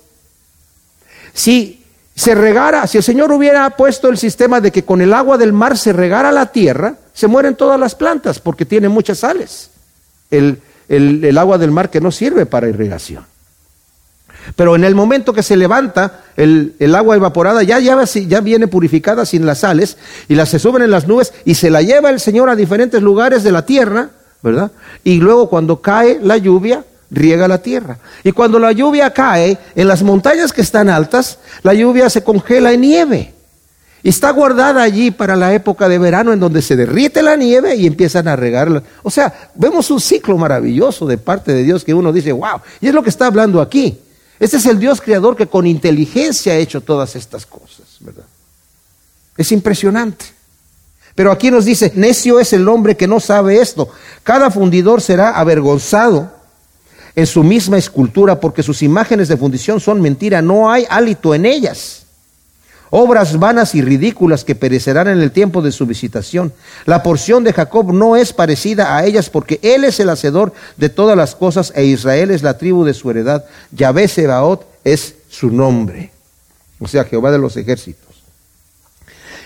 Si 1.33 1.85
se 2.15 2.35
regara, 2.35 2.87
si 2.87 2.99
el 2.99 3.05
Señor 3.05 3.31
hubiera 3.33 3.69
puesto 3.77 4.09
el 4.09 4.19
sistema 4.19 4.61
de 4.61 4.73
que 4.73 4.85
con 4.85 5.01
el 5.01 5.13
agua 5.13 5.39
del 5.39 5.53
mar 5.53 5.79
se 5.79 5.93
regara 5.93 6.33
la 6.33 6.53
tierra, 6.53 6.97
se 7.13 7.29
mueren 7.29 7.55
todas 7.55 7.79
las 7.79 7.95
plantas 7.95 8.41
porque 8.41 8.65
tiene 8.65 8.89
muchas 8.89 9.19
sales. 9.19 9.71
El, 10.31 10.61
el, 10.91 11.39
agua 11.39 11.57
del 11.57 11.71
mar 11.71 11.89
que 11.89 12.01
no 12.01 12.11
sirve 12.11 12.47
para 12.47 12.69
irrigación. 12.69 13.25
Pero 14.57 14.75
en 14.75 14.85
el 14.85 14.95
momento 14.95 15.33
que 15.33 15.43
se 15.43 15.57
levanta 15.57 16.25
el, 16.37 16.75
agua 16.95 17.17
evaporada, 17.17 17.63
ya, 17.63 17.79
ya, 17.79 18.41
viene 18.41 18.67
purificada 18.67 19.25
sin 19.25 19.47
las 19.47 19.61
sales, 19.61 19.97
y 20.29 20.35
las 20.35 20.49
se 20.49 20.59
suben 20.59 20.83
en 20.83 20.91
las 20.91 21.07
nubes, 21.07 21.33
y 21.45 21.55
se 21.55 21.71
la 21.71 21.83
lleva 21.83 22.11
el 22.11 22.21
Señor 22.21 22.51
a 22.51 22.57
diferentes 22.57 23.01
lugares 23.01 23.45
de 23.45 23.53
la 23.53 23.65
tierra, 23.65 24.11
¿verdad? 24.43 24.73
Y 25.05 25.21
luego 25.21 25.49
cuando 25.49 25.81
cae 25.81 26.19
la 26.21 26.37
lluvia, 26.37 26.85
riega 27.11 27.47
la 27.47 27.59
tierra. 27.59 27.99
Y 28.25 28.33
cuando 28.33 28.59
la 28.59 28.73
lluvia 28.73 29.13
cae 29.13 29.59
en 29.75 29.87
las 29.87 30.03
montañas 30.03 30.53
que 30.53 30.63
están 30.63 30.89
altas, 30.89 31.39
la 31.63 31.75
lluvia 31.75 32.11
se 32.11 32.25
congela 32.25 32.73
en 32.73 32.81
nieve. 32.81 33.30
Está 34.03 34.31
guardada 34.31 34.83
allí 34.83 35.11
para 35.11 35.37
la 35.37 35.53
época 35.53 35.89
de 35.89 35.99
verano 35.99 36.33
en 36.33 36.41
donde 36.41 36.63
se 36.63 36.75
derrite 36.75 37.23
la 37.23 37.37
nieve 37.37 37.77
y 37.77 37.87
empiezan 37.87 38.29
a 38.29 38.37
regarla. 38.37 38.83
O 39.03 39.11
sea, 39.11 39.51
vemos 39.55 39.91
un 39.91 40.01
ciclo 40.01 40.39
maravilloso 40.39 41.07
de 41.07 41.19
parte 41.19 41.53
de 41.53 41.63
Dios 41.65 41.85
que 41.85 41.93
uno 41.93 42.13
dice, 42.13 42.33
wow, 42.33 42.61
y 42.81 42.89
es 42.89 42.95
lo 42.95 43.03
que 43.03 43.11
está 43.11 43.27
hablando 43.27 43.61
aquí. 43.61 43.99
Este 44.39 44.57
es 44.57 44.65
el 44.65 44.79
Dios 44.79 45.03
creador 45.03 45.37
que 45.37 45.49
con 45.49 45.67
inteligencia 45.67 46.55
ha 46.55 46.57
hecho 46.57 46.81
todas 46.81 47.15
estas 47.15 47.45
cosas, 47.45 47.99
¿verdad? 48.01 48.25
Es 49.37 49.53
impresionante. 49.53 50.25
Pero 51.15 51.31
aquí 51.31 51.51
nos 51.51 51.67
dice, 51.67 51.93
necio 51.95 52.41
es 52.41 52.55
el 52.55 52.67
hombre 52.69 52.97
que 52.97 53.07
no 53.07 53.21
sabe 53.21 53.61
esto. 53.61 53.91
Cada 54.23 54.51
fundidor 54.51 55.03
será 55.03 55.39
avergonzado 55.39 56.33
en 57.15 57.27
su 57.27 57.43
misma 57.43 57.77
escultura 57.77 58.41
porque 58.41 58.63
sus 58.63 58.83
imágenes 58.83 59.29
de 59.29 59.37
fundición 59.37 59.79
son 59.79 60.01
mentira, 60.01 60.41
no 60.41 60.71
hay 60.71 60.87
hálito 60.89 61.35
en 61.35 61.45
ellas 61.45 62.07
obras 62.91 63.39
vanas 63.39 63.75
y 63.75 63.83
ridículas 63.83 64.45
que 64.45 64.55
perecerán 64.55 65.09
en 65.09 65.21
el 65.21 65.31
tiempo 65.31 65.63
de 65.63 65.73
su 65.73 65.87
visitación. 65.87 66.53
La 66.87 67.03
porción 67.03 67.45
de 67.45 67.53
Jacob 67.53 67.93
no 67.93 68.17
es 68.17 68.33
parecida 68.33 68.97
a 68.97 69.07
ellas 69.07 69.31
porque 69.31 69.59
él 69.63 69.85
es 69.85 70.01
el 70.01 70.11
hacedor 70.11 70.53
de 70.77 70.89
todas 70.89 71.17
las 71.17 71.35
cosas 71.35 71.73
e 71.75 71.85
Israel 71.85 72.31
es 72.31 72.43
la 72.43 72.59
tribu 72.59 72.85
de 72.85 72.95
su 72.95 73.11
heredad. 73.11 73.45
Yahvé 73.73 74.09
Sebaot 74.09 74.67
es 74.85 75.15
su 75.29 75.51
nombre. 75.51 76.11
O 76.79 76.89
sea, 76.89 77.05
Jehová 77.05 77.31
de 77.31 77.39
los 77.39 77.57
ejércitos. 77.57 78.11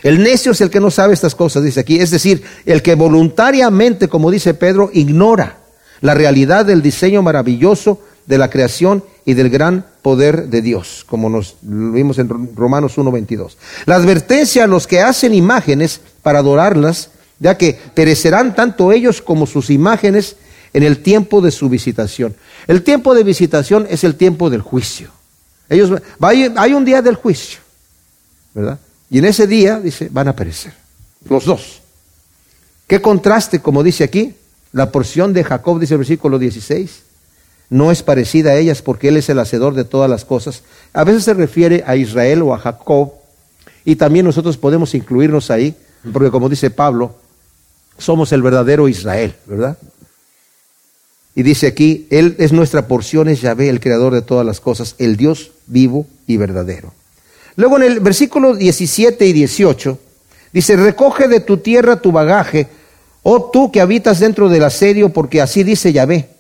El 0.03 0.23
necio 0.23 0.53
es 0.53 0.61
el 0.61 0.71
que 0.71 0.81
no 0.81 0.91
sabe 0.91 1.15
estas 1.15 1.35
cosas, 1.35 1.65
dice 1.65 1.81
aquí. 1.81 1.99
Es 1.99 2.11
decir, 2.11 2.43
el 2.67 2.83
que 2.83 2.95
voluntariamente, 2.95 4.09
como 4.09 4.31
dice 4.31 4.53
Pedro, 4.53 4.91
ignora 4.93 5.57
la 6.03 6.13
realidad 6.13 6.67
del 6.67 6.83
diseño 6.83 7.23
maravilloso 7.23 8.01
de 8.27 8.39
la 8.39 8.51
creación 8.51 9.03
y 9.25 9.35
del 9.35 9.49
gran 9.49 9.87
poder 10.03 10.49
de 10.49 10.61
Dios, 10.63 11.05
como 11.09 11.31
nos 11.31 11.57
vimos 11.63 12.19
en 12.19 12.29
Romanos 12.55 12.97
1.22. 12.99 13.57
La 13.87 13.97
advertencia 13.97 14.65
a 14.65 14.67
los 14.67 14.87
que 14.87 15.01
hacen 15.01 15.33
imágenes 15.33 16.01
para 16.23 16.41
adorarlas, 16.41 17.11
ya 17.39 17.57
que 17.57 17.79
perecerán 17.95 18.55
tanto 18.55 18.93
ellos 18.93 19.23
como 19.23 19.47
sus 19.47 19.71
imágenes 19.71 20.37
en 20.73 20.83
el 20.83 21.03
tiempo 21.03 21.41
de 21.41 21.51
su 21.51 21.69
visitación. 21.69 22.35
El 22.67 22.83
tiempo 22.83 23.15
de 23.15 23.25
visitación 23.25 23.87
es 23.89 24.05
el 24.05 24.17
tiempo 24.17 24.51
del 24.51 24.61
juicio. 24.61 25.11
Ellos, 25.69 26.03
hay 26.21 26.75
un 26.75 26.85
día 26.85 27.01
del 27.01 27.15
juicio, 27.15 27.61
¿verdad? 28.53 28.79
Y 29.09 29.19
en 29.19 29.25
ese 29.25 29.47
día, 29.47 29.81
dice, 29.81 30.09
van 30.11 30.29
a 30.29 30.37
perecer, 30.37 30.75
los 31.29 31.45
dos. 31.45 31.81
¿Qué 32.87 33.01
contraste, 33.01 33.61
como 33.61 33.83
dice 33.83 34.05
aquí? 34.05 34.35
La 34.73 34.91
porción 34.91 35.33
de 35.33 35.45
Jacob, 35.45 35.79
dice 35.79 35.95
el 35.95 35.99
versículo 35.99 36.39
16, 36.39 37.03
no 37.71 37.91
es 37.91 38.03
parecida 38.03 38.51
a 38.51 38.57
ellas 38.57 38.83
porque 38.83 39.09
Él 39.09 39.17
es 39.17 39.29
el 39.29 39.39
hacedor 39.39 39.75
de 39.75 39.85
todas 39.85 40.11
las 40.11 40.25
cosas. 40.25 40.63
A 40.93 41.05
veces 41.05 41.25
se 41.25 41.35
refiere 41.35 41.83
a 41.87 41.97
Israel 41.97 42.43
o 42.43 42.55
a 42.55 42.59
Jacob 42.59 43.13
y 43.85 43.97
también 43.97 44.27
nosotros 44.27 44.57
podemos 44.57 44.95
incluirnos 44.95 45.51
ahí, 45.51 45.75
porque 46.13 46.31
como 46.31 46.49
dice 46.49 46.71
Pablo, 46.71 47.15
somos 47.99 48.33
el 48.33 48.43
verdadero 48.43 48.89
Israel, 48.89 49.35
¿verdad? 49.47 49.79
Y 51.35 51.43
dice 51.43 51.67
aquí, 51.67 52.07
Él 52.11 52.37
es 52.39 52.53
nuestra 52.53 52.87
porción, 52.87 53.29
es 53.29 53.41
Yahvé, 53.41 53.69
el 53.69 53.81
creador 53.81 54.15
de 54.15 54.23
todas 54.23 54.47
las 54.47 54.61
cosas, 54.61 54.95
el 54.99 55.17
Dios 55.17 55.51
vivo 55.67 56.07
y 56.27 56.37
verdadero. 56.37 56.93
Luego 57.57 57.77
en 57.77 57.85
el 57.85 58.01
versículo 58.01 58.55
17 58.55 59.27
y 59.27 59.33
18, 59.33 59.99
dice, 60.53 60.77
recoge 60.77 61.29
de 61.29 61.41
tu 61.41 61.59
tierra 61.59 62.01
tu 62.01 62.13
bagaje, 62.13 62.69
oh 63.23 63.51
tú 63.51 63.73
que 63.73 63.81
habitas 63.81 64.21
dentro 64.21 64.49
del 64.49 64.65
asedio, 64.65 65.09
porque 65.11 65.41
así 65.41 65.65
dice 65.65 65.93
Yahvé 65.93 66.34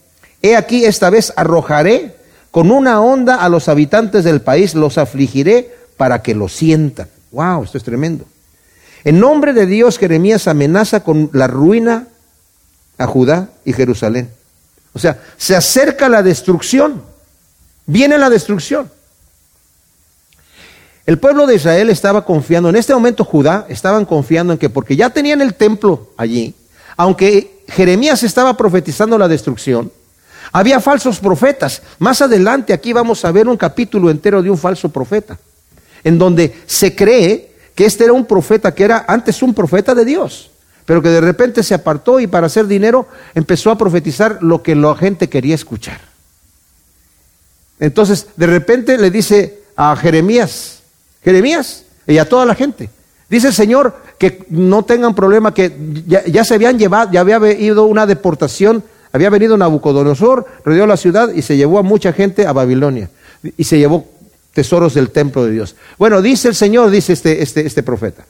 He 0.44 0.56
aquí 0.56 0.84
esta 0.84 1.08
vez 1.08 1.32
arrojaré 1.36 2.14
con 2.50 2.70
una 2.70 3.00
onda 3.00 3.36
a 3.36 3.48
los 3.48 3.66
habitantes 3.70 4.24
del 4.24 4.42
país, 4.42 4.74
los 4.74 4.98
afligiré 4.98 5.74
para 5.96 6.20
que 6.20 6.34
lo 6.34 6.50
sientan. 6.50 7.08
Wow, 7.32 7.64
esto 7.64 7.78
es 7.78 7.84
tremendo. 7.84 8.26
En 9.04 9.20
nombre 9.20 9.54
de 9.54 9.64
Dios, 9.64 9.96
Jeremías 9.96 10.46
amenaza 10.46 11.02
con 11.02 11.30
la 11.32 11.46
ruina 11.46 12.08
a 12.98 13.06
Judá 13.06 13.48
y 13.64 13.72
Jerusalén. 13.72 14.28
O 14.92 14.98
sea, 14.98 15.18
se 15.38 15.56
acerca 15.56 16.10
la 16.10 16.22
destrucción. 16.22 17.00
Viene 17.86 18.18
la 18.18 18.28
destrucción. 18.28 18.90
El 21.06 21.18
pueblo 21.18 21.46
de 21.46 21.54
Israel 21.54 21.88
estaba 21.88 22.26
confiando, 22.26 22.68
en 22.68 22.76
este 22.76 22.92
momento 22.92 23.24
Judá 23.24 23.64
estaban 23.70 24.04
confiando 24.04 24.52
en 24.52 24.58
que 24.58 24.68
porque 24.68 24.94
ya 24.94 25.08
tenían 25.08 25.40
el 25.40 25.54
templo 25.54 26.10
allí, 26.18 26.54
aunque 26.98 27.64
Jeremías 27.68 28.22
estaba 28.22 28.58
profetizando 28.58 29.16
la 29.16 29.26
destrucción, 29.26 29.90
había 30.54 30.80
falsos 30.80 31.18
profetas. 31.18 31.82
Más 31.98 32.22
adelante 32.22 32.72
aquí 32.72 32.92
vamos 32.92 33.24
a 33.24 33.32
ver 33.32 33.48
un 33.48 33.56
capítulo 33.56 34.08
entero 34.08 34.40
de 34.40 34.48
un 34.48 34.56
falso 34.56 34.88
profeta, 34.88 35.36
en 36.04 36.16
donde 36.16 36.62
se 36.66 36.94
cree 36.94 37.56
que 37.74 37.84
este 37.84 38.04
era 38.04 38.12
un 38.12 38.24
profeta 38.24 38.72
que 38.72 38.84
era 38.84 39.04
antes 39.08 39.42
un 39.42 39.52
profeta 39.52 39.96
de 39.96 40.04
Dios, 40.04 40.52
pero 40.86 41.02
que 41.02 41.08
de 41.08 41.20
repente 41.20 41.64
se 41.64 41.74
apartó 41.74 42.20
y 42.20 42.28
para 42.28 42.46
hacer 42.46 42.68
dinero 42.68 43.08
empezó 43.34 43.72
a 43.72 43.76
profetizar 43.76 44.38
lo 44.42 44.62
que 44.62 44.76
la 44.76 44.94
gente 44.94 45.28
quería 45.28 45.56
escuchar. 45.56 46.00
Entonces, 47.80 48.28
de 48.36 48.46
repente 48.46 48.96
le 48.96 49.10
dice 49.10 49.58
a 49.74 49.96
Jeremías, 49.96 50.82
Jeremías, 51.24 51.82
y 52.06 52.18
a 52.18 52.28
toda 52.28 52.46
la 52.46 52.54
gente, 52.54 52.90
dice 53.28 53.48
el 53.48 53.54
Señor 53.54 53.96
que 54.18 54.46
no 54.50 54.84
tengan 54.84 55.16
problema, 55.16 55.52
que 55.52 55.76
ya, 56.06 56.44
se 56.44 56.54
habían 56.54 56.78
llevado, 56.78 57.10
ya 57.10 57.22
había 57.22 57.36
habido 57.36 57.86
una 57.86 58.06
deportación 58.06 58.84
había 59.14 59.30
venido 59.30 59.56
Nabucodonosor, 59.56 60.44
rodeó 60.64 60.88
la 60.88 60.96
ciudad 60.96 61.32
y 61.32 61.42
se 61.42 61.56
llevó 61.56 61.78
a 61.78 61.82
mucha 61.82 62.12
gente 62.12 62.48
a 62.48 62.52
Babilonia. 62.52 63.10
Y 63.56 63.62
se 63.62 63.78
llevó 63.78 64.08
tesoros 64.52 64.94
del 64.94 65.10
templo 65.10 65.44
de 65.44 65.52
Dios. 65.52 65.76
Bueno, 65.98 66.20
dice 66.20 66.48
el 66.48 66.56
Señor, 66.56 66.90
dice 66.90 67.12
este, 67.12 67.40
este, 67.40 67.64
este 67.64 67.84
profeta, 67.84 68.26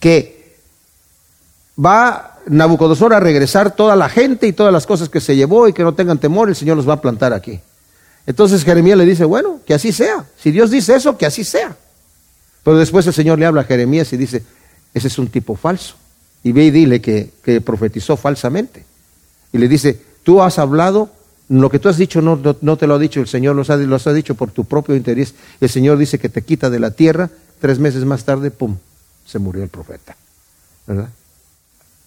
que 0.00 0.56
va 1.78 2.40
Nabucodonosor 2.48 3.14
a 3.14 3.20
regresar 3.20 3.76
toda 3.76 3.94
la 3.94 4.08
gente 4.08 4.48
y 4.48 4.52
todas 4.52 4.72
las 4.72 4.84
cosas 4.84 5.08
que 5.08 5.20
se 5.20 5.36
llevó 5.36 5.68
y 5.68 5.72
que 5.72 5.84
no 5.84 5.94
tengan 5.94 6.18
temor, 6.18 6.48
el 6.48 6.56
Señor 6.56 6.76
los 6.76 6.88
va 6.88 6.94
a 6.94 7.00
plantar 7.00 7.32
aquí. 7.32 7.60
Entonces 8.26 8.64
Jeremías 8.64 8.98
le 8.98 9.06
dice, 9.06 9.24
bueno, 9.24 9.60
que 9.64 9.74
así 9.74 9.92
sea. 9.92 10.26
Si 10.36 10.50
Dios 10.50 10.72
dice 10.72 10.96
eso, 10.96 11.16
que 11.16 11.26
así 11.26 11.44
sea. 11.44 11.76
Pero 12.64 12.78
después 12.78 13.06
el 13.06 13.14
Señor 13.14 13.38
le 13.38 13.46
habla 13.46 13.60
a 13.60 13.64
Jeremías 13.64 14.12
y 14.12 14.16
dice, 14.16 14.42
ese 14.92 15.06
es 15.06 15.18
un 15.20 15.28
tipo 15.28 15.54
falso. 15.54 15.94
Y 16.42 16.50
ve 16.50 16.64
y 16.64 16.70
dile 16.72 17.00
que, 17.00 17.30
que 17.44 17.60
profetizó 17.60 18.16
falsamente 18.16 18.92
y 19.54 19.58
le 19.58 19.68
dice, 19.68 20.00
tú 20.24 20.42
has 20.42 20.58
hablado, 20.58 21.08
lo 21.48 21.70
que 21.70 21.78
tú 21.78 21.88
has 21.88 21.96
dicho 21.96 22.20
no, 22.20 22.40
no, 22.60 22.76
te 22.76 22.88
lo 22.88 22.96
ha 22.96 22.98
dicho 22.98 23.20
el 23.20 23.28
Señor, 23.28 23.54
lo 23.54 23.62
has, 23.62 24.06
ha 24.06 24.12
dicho 24.12 24.34
por 24.34 24.50
tu 24.50 24.64
propio 24.64 24.96
interés. 24.96 25.32
El 25.60 25.68
Señor 25.68 25.96
dice 25.96 26.18
que 26.18 26.28
te 26.28 26.42
quita 26.42 26.70
de 26.70 26.80
la 26.80 26.90
tierra, 26.90 27.30
tres 27.60 27.78
meses 27.78 28.04
más 28.04 28.24
tarde, 28.24 28.50
¡pum!, 28.50 28.76
se 29.24 29.38
murió 29.38 29.62
el 29.62 29.68
profeta. 29.68 30.16
¿Verdad? 30.88 31.08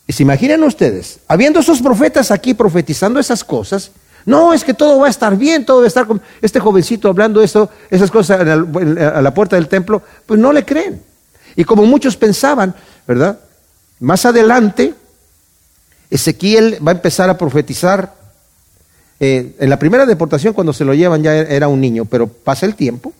Y 0.06 0.12
se 0.12 0.24
imaginan 0.24 0.62
ustedes, 0.64 1.20
habiendo 1.26 1.62
esos 1.62 1.82
profetas 1.82 2.32
aquí 2.32 2.54
profetizando 2.54 3.18
esas 3.18 3.46
cosas, 3.46 3.92
no, 4.26 4.54
es 4.54 4.66
que 4.66 4.74
todo 4.74 5.00
va 5.00 5.08
a 5.08 5.10
estar 5.10 5.38
bien, 5.38 5.66
todo 5.66 5.78
va 5.78 5.86
a 5.86 5.88
estar 5.88 6.06
con 6.06 6.22
este 6.42 6.60
jovencito 6.60 7.08
hablando 7.08 7.42
eso, 7.42 7.70
esas 7.90 8.12
cosas 8.12 8.42
a 8.42 9.22
la 9.22 9.34
puerta 9.34 9.56
del 9.56 9.70
templo, 9.70 10.04
pues 10.26 10.38
no 10.38 10.52
le 10.52 10.66
creen. 10.66 11.02
Y 11.56 11.64
como 11.64 11.86
muchos 11.86 12.18
pensaban, 12.18 12.76
¿verdad? 13.08 13.40
Más 14.02 14.26
adelante, 14.26 14.94
Ezequiel 16.10 16.78
va 16.86 16.92
a 16.92 16.96
empezar 16.96 17.30
a 17.30 17.38
profetizar. 17.38 18.16
Eh, 19.20 19.56
en 19.60 19.70
la 19.70 19.80
primera 19.80 20.06
deportación, 20.06 20.54
cuando 20.54 20.74
se 20.74 20.86
lo 20.86 20.94
llevan, 20.94 21.24
ya 21.24 21.36
era 21.36 21.68
un 21.68 21.82
niño, 21.82 22.06
pero 22.06 22.28
pasa 22.28 22.66
el 22.66 22.76
tiempo, 22.76 23.14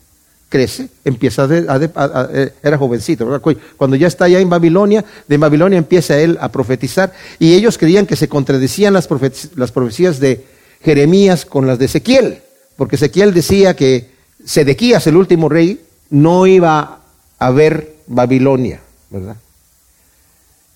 crece, 0.50 0.90
empieza 1.04 1.44
a, 1.46 2.30
era 2.64 2.78
jovencito, 2.78 3.42
cuando 3.76 3.96
ya 3.96 4.08
está 4.08 4.26
allá 4.26 4.40
en 4.40 4.50
Babilonia, 4.50 5.04
de 5.28 5.38
Babilonia 5.38 5.78
empieza 5.78 6.18
él 6.20 6.38
a 6.40 6.52
profetizar 6.52 7.14
y 7.40 7.54
ellos 7.54 7.78
creían 7.78 8.06
que 8.06 8.16
se 8.16 8.30
contradecían 8.30 8.94
las, 8.94 9.10
las 9.56 9.72
profecías 9.72 10.20
de 10.20 10.46
Jeremías 10.84 11.46
con 11.46 11.68
las 11.68 11.80
de 11.80 11.86
Ezequiel, 11.86 12.42
porque 12.78 12.96
Ezequiel 12.96 13.34
decía 13.34 13.76
que 13.76 14.12
Sedequías, 14.46 15.06
el 15.08 15.18
último 15.18 15.50
rey, 15.50 15.82
no 16.10 16.48
iba 16.48 17.02
a 17.40 17.52
ver 17.52 17.96
Babilonia, 18.08 18.80
¿verdad? 19.10 19.36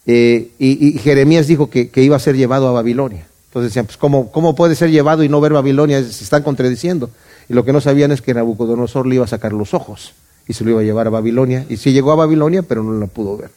Eh, 0.05 0.51
y, 0.59 0.97
Jeremías 0.99 1.47
dijo 1.47 1.69
que, 1.69 1.89
iba 1.95 2.15
a 2.15 2.19
ser 2.19 2.35
llevado 2.35 2.67
a 2.67 2.71
Babilonia. 2.71 3.27
Entonces 3.47 3.71
decían, 3.71 3.85
pues 3.85 3.97
¿cómo, 3.97 4.31
¿cómo 4.31 4.55
puede 4.55 4.75
ser 4.75 4.91
llevado 4.91 5.23
y 5.23 5.29
no 5.29 5.41
ver 5.41 5.53
Babilonia? 5.53 6.01
Se 6.01 6.23
están 6.23 6.43
contradiciendo. 6.43 7.09
Y 7.49 7.53
lo 7.53 7.65
que 7.65 7.73
no 7.73 7.81
sabían 7.81 8.11
es 8.11 8.21
que 8.21 8.33
Nabucodonosor 8.33 9.05
le 9.05 9.15
iba 9.15 9.25
a 9.25 9.27
sacar 9.27 9.53
los 9.53 9.73
ojos 9.73 10.13
y 10.47 10.53
se 10.53 10.63
lo 10.63 10.71
iba 10.71 10.81
a 10.81 10.83
llevar 10.83 11.07
a 11.07 11.09
Babilonia. 11.09 11.65
Y 11.69 11.77
sí 11.77 11.91
llegó 11.91 12.11
a 12.11 12.15
Babilonia, 12.15 12.61
pero 12.61 12.83
no 12.83 12.97
la 12.97 13.07
pudo 13.07 13.37
ver. 13.37 13.51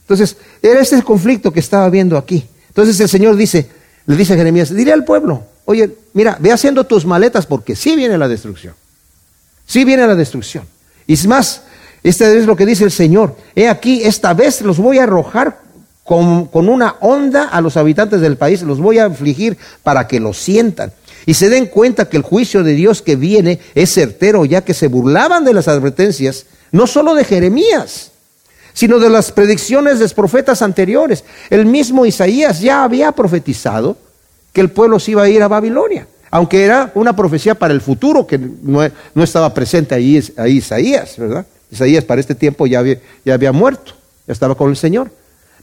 Entonces, 0.00 0.36
era 0.60 0.80
este 0.80 0.96
el 0.96 1.04
conflicto 1.04 1.52
que 1.52 1.60
estaba 1.60 1.88
viendo 1.88 2.18
aquí. 2.18 2.46
Entonces 2.68 2.98
el 3.00 3.08
Señor 3.08 3.36
dice, 3.36 3.68
le 4.06 4.16
dice 4.16 4.34
a 4.34 4.36
Jeremías, 4.36 4.74
diré 4.74 4.92
al 4.92 5.04
pueblo, 5.04 5.44
oye, 5.64 5.96
mira, 6.12 6.36
ve 6.40 6.52
haciendo 6.52 6.84
tus 6.84 7.06
maletas 7.06 7.46
porque 7.46 7.76
sí 7.76 7.96
viene 7.96 8.18
la 8.18 8.28
destrucción. 8.28 8.74
Sí 9.66 9.84
viene 9.84 10.06
la 10.06 10.14
destrucción. 10.14 10.64
Y 11.06 11.14
es 11.14 11.26
más, 11.26 11.62
este 12.04 12.38
es 12.38 12.46
lo 12.46 12.54
que 12.54 12.66
dice 12.66 12.84
el 12.84 12.90
Señor. 12.90 13.34
He 13.56 13.68
aquí, 13.68 14.02
esta 14.04 14.34
vez 14.34 14.60
los 14.60 14.78
voy 14.78 14.98
a 14.98 15.04
arrojar 15.04 15.58
con, 16.04 16.50
una 16.52 16.96
onda 17.00 17.44
a 17.44 17.62
los 17.62 17.78
habitantes 17.78 18.20
del 18.20 18.36
país, 18.36 18.62
los 18.62 18.78
voy 18.78 18.98
a 18.98 19.06
afligir 19.06 19.56
para 19.82 20.06
que 20.06 20.20
lo 20.20 20.34
sientan 20.34 20.92
y 21.26 21.32
se 21.32 21.48
den 21.48 21.66
cuenta 21.66 22.08
que 22.08 22.18
el 22.18 22.22
juicio 22.22 22.62
de 22.62 22.74
Dios 22.74 23.00
que 23.00 23.16
viene 23.16 23.58
es 23.74 23.94
certero, 23.94 24.44
ya 24.44 24.62
que 24.62 24.74
se 24.74 24.88
burlaban 24.88 25.44
de 25.44 25.54
las 25.54 25.66
advertencias, 25.66 26.44
no 26.70 26.86
solo 26.86 27.14
de 27.14 27.24
Jeremías, 27.24 28.10
sino 28.74 28.98
de 28.98 29.08
las 29.08 29.32
predicciones 29.32 29.94
de 29.94 30.04
los 30.04 30.12
profetas 30.12 30.60
anteriores. 30.60 31.24
El 31.48 31.64
mismo 31.64 32.04
Isaías 32.04 32.60
ya 32.60 32.84
había 32.84 33.12
profetizado 33.12 33.96
que 34.52 34.60
el 34.60 34.70
pueblo 34.70 35.00
se 35.00 35.12
iba 35.12 35.22
a 35.22 35.28
ir 35.30 35.42
a 35.42 35.48
Babilonia, 35.48 36.06
aunque 36.30 36.64
era 36.64 36.92
una 36.94 37.16
profecía 37.16 37.54
para 37.54 37.72
el 37.72 37.80
futuro 37.80 38.26
que 38.26 38.38
no, 38.38 38.82
estaba 39.22 39.54
presente 39.54 39.94
ahí, 39.94 40.22
ahí, 40.36 40.58
Isaías, 40.58 41.16
¿verdad? 41.16 41.46
Isaías 41.70 42.04
para 42.04 42.20
este 42.20 42.34
tiempo 42.34 42.66
ya 42.66 42.80
había 42.80 43.52
muerto, 43.52 43.92
ya 44.26 44.32
estaba 44.32 44.54
con 44.54 44.70
el 44.70 44.76
Señor. 44.76 45.10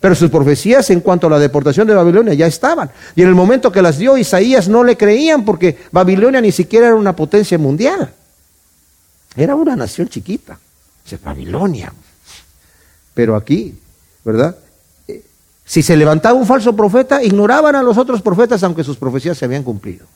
Pero 0.02 0.16
sus 0.16 0.32
profecías 0.32 0.90
en 0.90 1.00
cuanto 1.00 1.28
a 1.28 1.30
la 1.30 1.38
deportación 1.38 1.88
de 1.88 1.94
Babilonia 1.94 2.34
ya 2.34 2.48
estaban. 2.48 2.90
Y 3.16 3.22
en 3.22 3.28
el 3.28 3.36
momento 3.36 3.72
que 3.72 3.84
las 3.84 4.00
dio 4.00 4.18
Isaías 4.18 4.68
no 4.68 4.84
le 4.84 4.98
creían 4.98 5.46
porque 5.46 5.78
Babilonia 5.92 6.42
ni 6.42 6.52
siquiera 6.52 6.88
era 6.88 6.96
una 6.96 7.16
potencia 7.16 7.58
mundial. 7.60 8.12
Era 9.36 9.56
una 9.56 9.76
nación 9.76 10.10
chiquita. 10.10 10.58
Es 11.10 11.22
Babilonia. 11.22 11.94
Pero 13.14 13.36
aquí, 13.36 13.78
¿verdad? 14.26 14.56
Eh, 15.08 15.24
si 15.64 15.84
se 15.84 15.96
levantaba 15.96 16.34
un 16.34 16.48
falso 16.48 16.76
profeta, 16.76 17.24
ignoraban 17.24 17.76
a 17.76 17.84
los 17.84 17.98
otros 18.00 18.24
profetas 18.24 18.64
aunque 18.64 18.84
sus 18.84 18.98
profecías 18.98 19.38
se 19.38 19.46
habían 19.46 19.64
cumplido. 19.64 20.08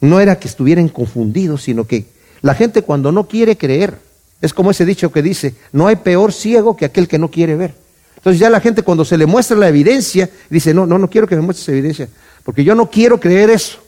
No 0.00 0.20
era 0.20 0.38
que 0.38 0.46
estuvieran 0.46 0.88
confundidos, 0.88 1.64
sino 1.64 1.88
que 1.88 2.06
la 2.44 2.54
gente 2.54 2.82
cuando 2.82 3.10
no 3.10 3.26
quiere 3.26 3.56
creer, 3.56 3.98
es 4.42 4.52
como 4.52 4.70
ese 4.70 4.84
dicho 4.84 5.10
que 5.10 5.22
dice, 5.22 5.54
no 5.72 5.86
hay 5.86 5.96
peor 5.96 6.30
ciego 6.30 6.76
que 6.76 6.84
aquel 6.84 7.08
que 7.08 7.18
no 7.18 7.30
quiere 7.30 7.56
ver. 7.56 7.74
Entonces 8.16 8.38
ya 8.38 8.50
la 8.50 8.60
gente 8.60 8.82
cuando 8.82 9.02
se 9.06 9.16
le 9.16 9.24
muestra 9.24 9.56
la 9.56 9.66
evidencia, 9.66 10.28
dice, 10.50 10.74
no, 10.74 10.84
no, 10.84 10.98
no 10.98 11.08
quiero 11.08 11.26
que 11.26 11.36
me 11.36 11.40
muestres 11.40 11.70
evidencia, 11.70 12.06
porque 12.44 12.62
yo 12.62 12.74
no 12.74 12.90
quiero 12.90 13.18
creer 13.18 13.48
eso. 13.48 13.78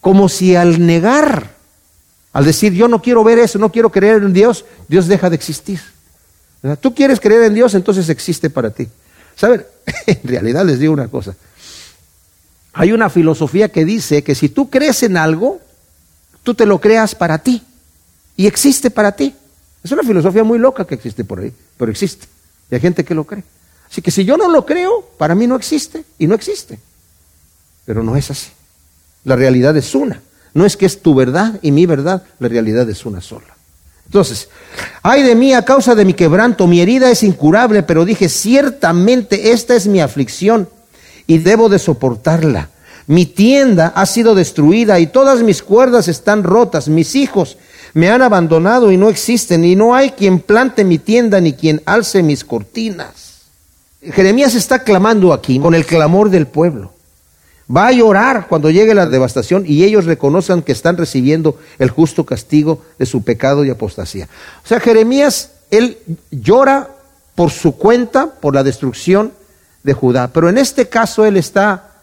Como 0.00 0.28
si 0.28 0.56
al 0.56 0.84
negar, 0.84 1.52
al 2.32 2.44
decir, 2.44 2.72
yo 2.72 2.88
no 2.88 3.00
quiero 3.00 3.22
ver 3.22 3.38
eso, 3.38 3.60
no 3.60 3.70
quiero 3.70 3.90
creer 3.90 4.24
en 4.24 4.32
Dios, 4.32 4.64
Dios 4.88 5.06
deja 5.06 5.30
de 5.30 5.36
existir. 5.36 5.78
Tú 6.80 6.96
quieres 6.96 7.20
creer 7.20 7.44
en 7.44 7.54
Dios, 7.54 7.74
entonces 7.74 8.08
existe 8.08 8.50
para 8.50 8.70
ti. 8.70 8.88
¿Saben? 9.36 9.64
en 10.08 10.20
realidad 10.24 10.66
les 10.66 10.80
digo 10.80 10.92
una 10.92 11.06
cosa. 11.06 11.36
Hay 12.72 12.90
una 12.90 13.08
filosofía 13.08 13.68
que 13.68 13.84
dice 13.84 14.24
que 14.24 14.34
si 14.34 14.48
tú 14.48 14.68
crees 14.68 15.04
en 15.04 15.16
algo, 15.16 15.60
tú 16.46 16.54
te 16.54 16.64
lo 16.64 16.80
creas 16.80 17.16
para 17.16 17.38
ti 17.38 17.60
y 18.36 18.46
existe 18.46 18.88
para 18.88 19.10
ti. 19.10 19.34
Es 19.82 19.90
una 19.90 20.04
filosofía 20.04 20.44
muy 20.44 20.60
loca 20.60 20.86
que 20.86 20.94
existe 20.94 21.24
por 21.24 21.40
ahí, 21.40 21.52
pero 21.76 21.90
existe. 21.90 22.28
Y 22.70 22.76
hay 22.76 22.80
gente 22.80 23.04
que 23.04 23.16
lo 23.16 23.24
cree. 23.24 23.42
Así 23.90 24.00
que 24.00 24.12
si 24.12 24.24
yo 24.24 24.36
no 24.36 24.48
lo 24.48 24.64
creo, 24.64 25.04
para 25.18 25.34
mí 25.34 25.48
no 25.48 25.56
existe 25.56 26.04
y 26.20 26.28
no 26.28 26.36
existe. 26.36 26.78
Pero 27.84 28.04
no 28.04 28.14
es 28.14 28.30
así. 28.30 28.50
La 29.24 29.34
realidad 29.34 29.76
es 29.76 29.92
una. 29.96 30.22
No 30.54 30.64
es 30.64 30.76
que 30.76 30.86
es 30.86 31.02
tu 31.02 31.16
verdad 31.16 31.58
y 31.62 31.72
mi 31.72 31.84
verdad, 31.84 32.22
la 32.38 32.46
realidad 32.46 32.88
es 32.88 33.04
una 33.04 33.20
sola. 33.20 33.56
Entonces, 34.04 34.48
ay 35.02 35.24
de 35.24 35.34
mí 35.34 35.52
a 35.52 35.64
causa 35.64 35.96
de 35.96 36.04
mi 36.04 36.14
quebranto, 36.14 36.68
mi 36.68 36.80
herida 36.80 37.10
es 37.10 37.24
incurable, 37.24 37.82
pero 37.82 38.04
dije, 38.04 38.28
ciertamente 38.28 39.50
esta 39.50 39.74
es 39.74 39.88
mi 39.88 40.00
aflicción 40.00 40.68
y 41.26 41.38
debo 41.38 41.68
de 41.68 41.80
soportarla. 41.80 42.70
Mi 43.06 43.26
tienda 43.26 43.92
ha 43.94 44.04
sido 44.06 44.34
destruida 44.34 44.98
y 44.98 45.06
todas 45.06 45.42
mis 45.42 45.62
cuerdas 45.62 46.08
están 46.08 46.42
rotas. 46.42 46.88
Mis 46.88 47.14
hijos 47.14 47.56
me 47.94 48.10
han 48.10 48.20
abandonado 48.20 48.90
y 48.90 48.96
no 48.96 49.08
existen, 49.08 49.64
y 49.64 49.76
no 49.76 49.94
hay 49.94 50.10
quien 50.10 50.40
plante 50.40 50.84
mi 50.84 50.98
tienda 50.98 51.40
ni 51.40 51.52
quien 51.52 51.82
alce 51.86 52.22
mis 52.22 52.44
cortinas. 52.44 53.42
Jeremías 54.02 54.54
está 54.54 54.80
clamando 54.80 55.32
aquí 55.32 55.58
con 55.58 55.74
el 55.74 55.86
clamor 55.86 56.30
del 56.30 56.46
pueblo. 56.46 56.92
Va 57.74 57.88
a 57.88 57.92
llorar 57.92 58.46
cuando 58.48 58.70
llegue 58.70 58.94
la 58.94 59.06
devastación 59.06 59.64
y 59.66 59.82
ellos 59.82 60.04
reconozcan 60.04 60.62
que 60.62 60.72
están 60.72 60.96
recibiendo 60.96 61.58
el 61.78 61.90
justo 61.90 62.24
castigo 62.24 62.82
de 62.98 63.06
su 63.06 63.24
pecado 63.24 63.64
y 63.64 63.70
apostasía. 63.70 64.28
O 64.64 64.68
sea, 64.68 64.78
Jeremías, 64.78 65.52
él 65.70 65.98
llora 66.30 66.90
por 67.34 67.50
su 67.50 67.76
cuenta, 67.76 68.30
por 68.40 68.54
la 68.54 68.62
destrucción 68.62 69.32
de 69.82 69.94
Judá, 69.94 70.30
pero 70.32 70.48
en 70.48 70.58
este 70.58 70.88
caso 70.88 71.24
él 71.24 71.36
está 71.36 71.95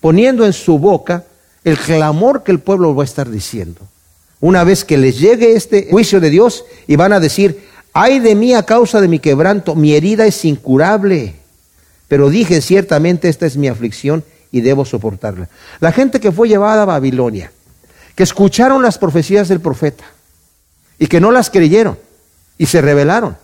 poniendo 0.00 0.46
en 0.46 0.52
su 0.52 0.78
boca 0.78 1.24
el 1.64 1.78
clamor 1.78 2.42
que 2.42 2.52
el 2.52 2.60
pueblo 2.60 2.94
va 2.94 3.02
a 3.02 3.06
estar 3.06 3.28
diciendo 3.28 3.80
una 4.40 4.64
vez 4.64 4.84
que 4.84 4.96
les 4.96 5.18
llegue 5.18 5.54
este 5.54 5.88
juicio 5.90 6.20
de 6.20 6.30
Dios 6.30 6.64
y 6.86 6.96
van 6.96 7.12
a 7.12 7.20
decir, 7.20 7.68
ay 7.92 8.20
de 8.20 8.34
mí 8.34 8.54
a 8.54 8.64
causa 8.64 9.00
de 9.00 9.08
mi 9.08 9.18
quebranto, 9.18 9.74
mi 9.74 9.92
herida 9.92 10.26
es 10.26 10.44
incurable. 10.44 11.34
Pero 12.08 12.30
dije, 12.30 12.60
ciertamente 12.60 13.28
esta 13.28 13.46
es 13.46 13.56
mi 13.56 13.68
aflicción 13.68 14.24
y 14.50 14.62
debo 14.62 14.84
soportarla. 14.84 15.48
La 15.78 15.92
gente 15.92 16.20
que 16.20 16.32
fue 16.32 16.48
llevada 16.48 16.82
a 16.82 16.86
Babilonia, 16.86 17.52
que 18.16 18.22
escucharon 18.22 18.82
las 18.82 18.98
profecías 18.98 19.48
del 19.48 19.60
profeta 19.60 20.04
y 20.98 21.06
que 21.06 21.20
no 21.20 21.30
las 21.30 21.50
creyeron 21.50 21.98
y 22.58 22.66
se 22.66 22.80
rebelaron, 22.80 23.36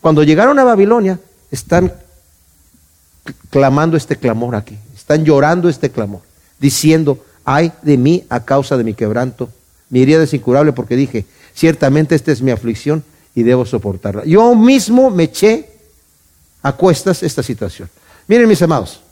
cuando 0.00 0.22
llegaron 0.22 0.58
a 0.58 0.64
Babilonia 0.64 1.18
están 1.50 1.92
clamando 3.50 3.96
este 3.96 4.16
clamor 4.16 4.54
aquí, 4.54 4.78
están 5.02 5.24
llorando 5.24 5.68
este 5.68 5.90
clamor, 5.90 6.22
diciendo, 6.58 7.24
ay 7.44 7.72
de 7.82 7.98
mí 7.98 8.24
a 8.28 8.44
causa 8.44 8.76
de 8.76 8.84
mi 8.84 8.94
quebranto 8.94 9.50
mi 9.92 10.00
herida 10.00 10.22
es 10.22 10.32
incurable 10.32 10.72
porque 10.72 10.96
dije, 10.96 11.26
ciertamente 11.54 12.14
esta 12.14 12.32
es 12.32 12.40
mi 12.40 12.50
aflicción 12.50 13.04
y 13.34 13.42
debo 13.42 13.66
soportarla. 13.66 14.24
Yo 14.24 14.54
mismo 14.54 15.10
me 15.10 15.24
eché 15.24 15.68
a 16.62 16.72
cuestas 16.72 17.22
esta 17.22 17.42
situación. 17.42 17.90
Miren 18.26 18.48
mis 18.48 18.62
amados, 18.62 19.02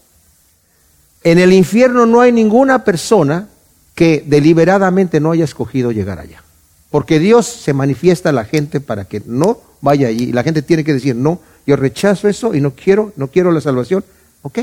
en 1.22 1.38
el 1.38 1.52
infierno 1.52 2.06
no 2.06 2.22
hay 2.22 2.32
ninguna 2.32 2.82
persona 2.82 3.46
que 3.94 4.24
deliberadamente 4.26 5.20
no 5.20 5.32
haya 5.32 5.44
escogido 5.44 5.92
llegar 5.92 6.18
allá. 6.18 6.42
Porque 6.88 7.18
Dios 7.18 7.46
se 7.46 7.74
manifiesta 7.74 8.30
a 8.30 8.32
la 8.32 8.46
gente 8.46 8.80
para 8.80 9.04
que 9.04 9.22
no 9.26 9.60
vaya 9.82 10.08
allí. 10.08 10.32
La 10.32 10.42
gente 10.42 10.62
tiene 10.62 10.82
que 10.82 10.94
decir, 10.94 11.14
no, 11.14 11.40
yo 11.66 11.76
rechazo 11.76 12.26
eso 12.26 12.54
y 12.54 12.62
no 12.62 12.70
quiero, 12.70 13.12
no 13.16 13.28
quiero 13.28 13.52
la 13.52 13.60
salvación. 13.60 14.02
¿Ok? 14.40 14.60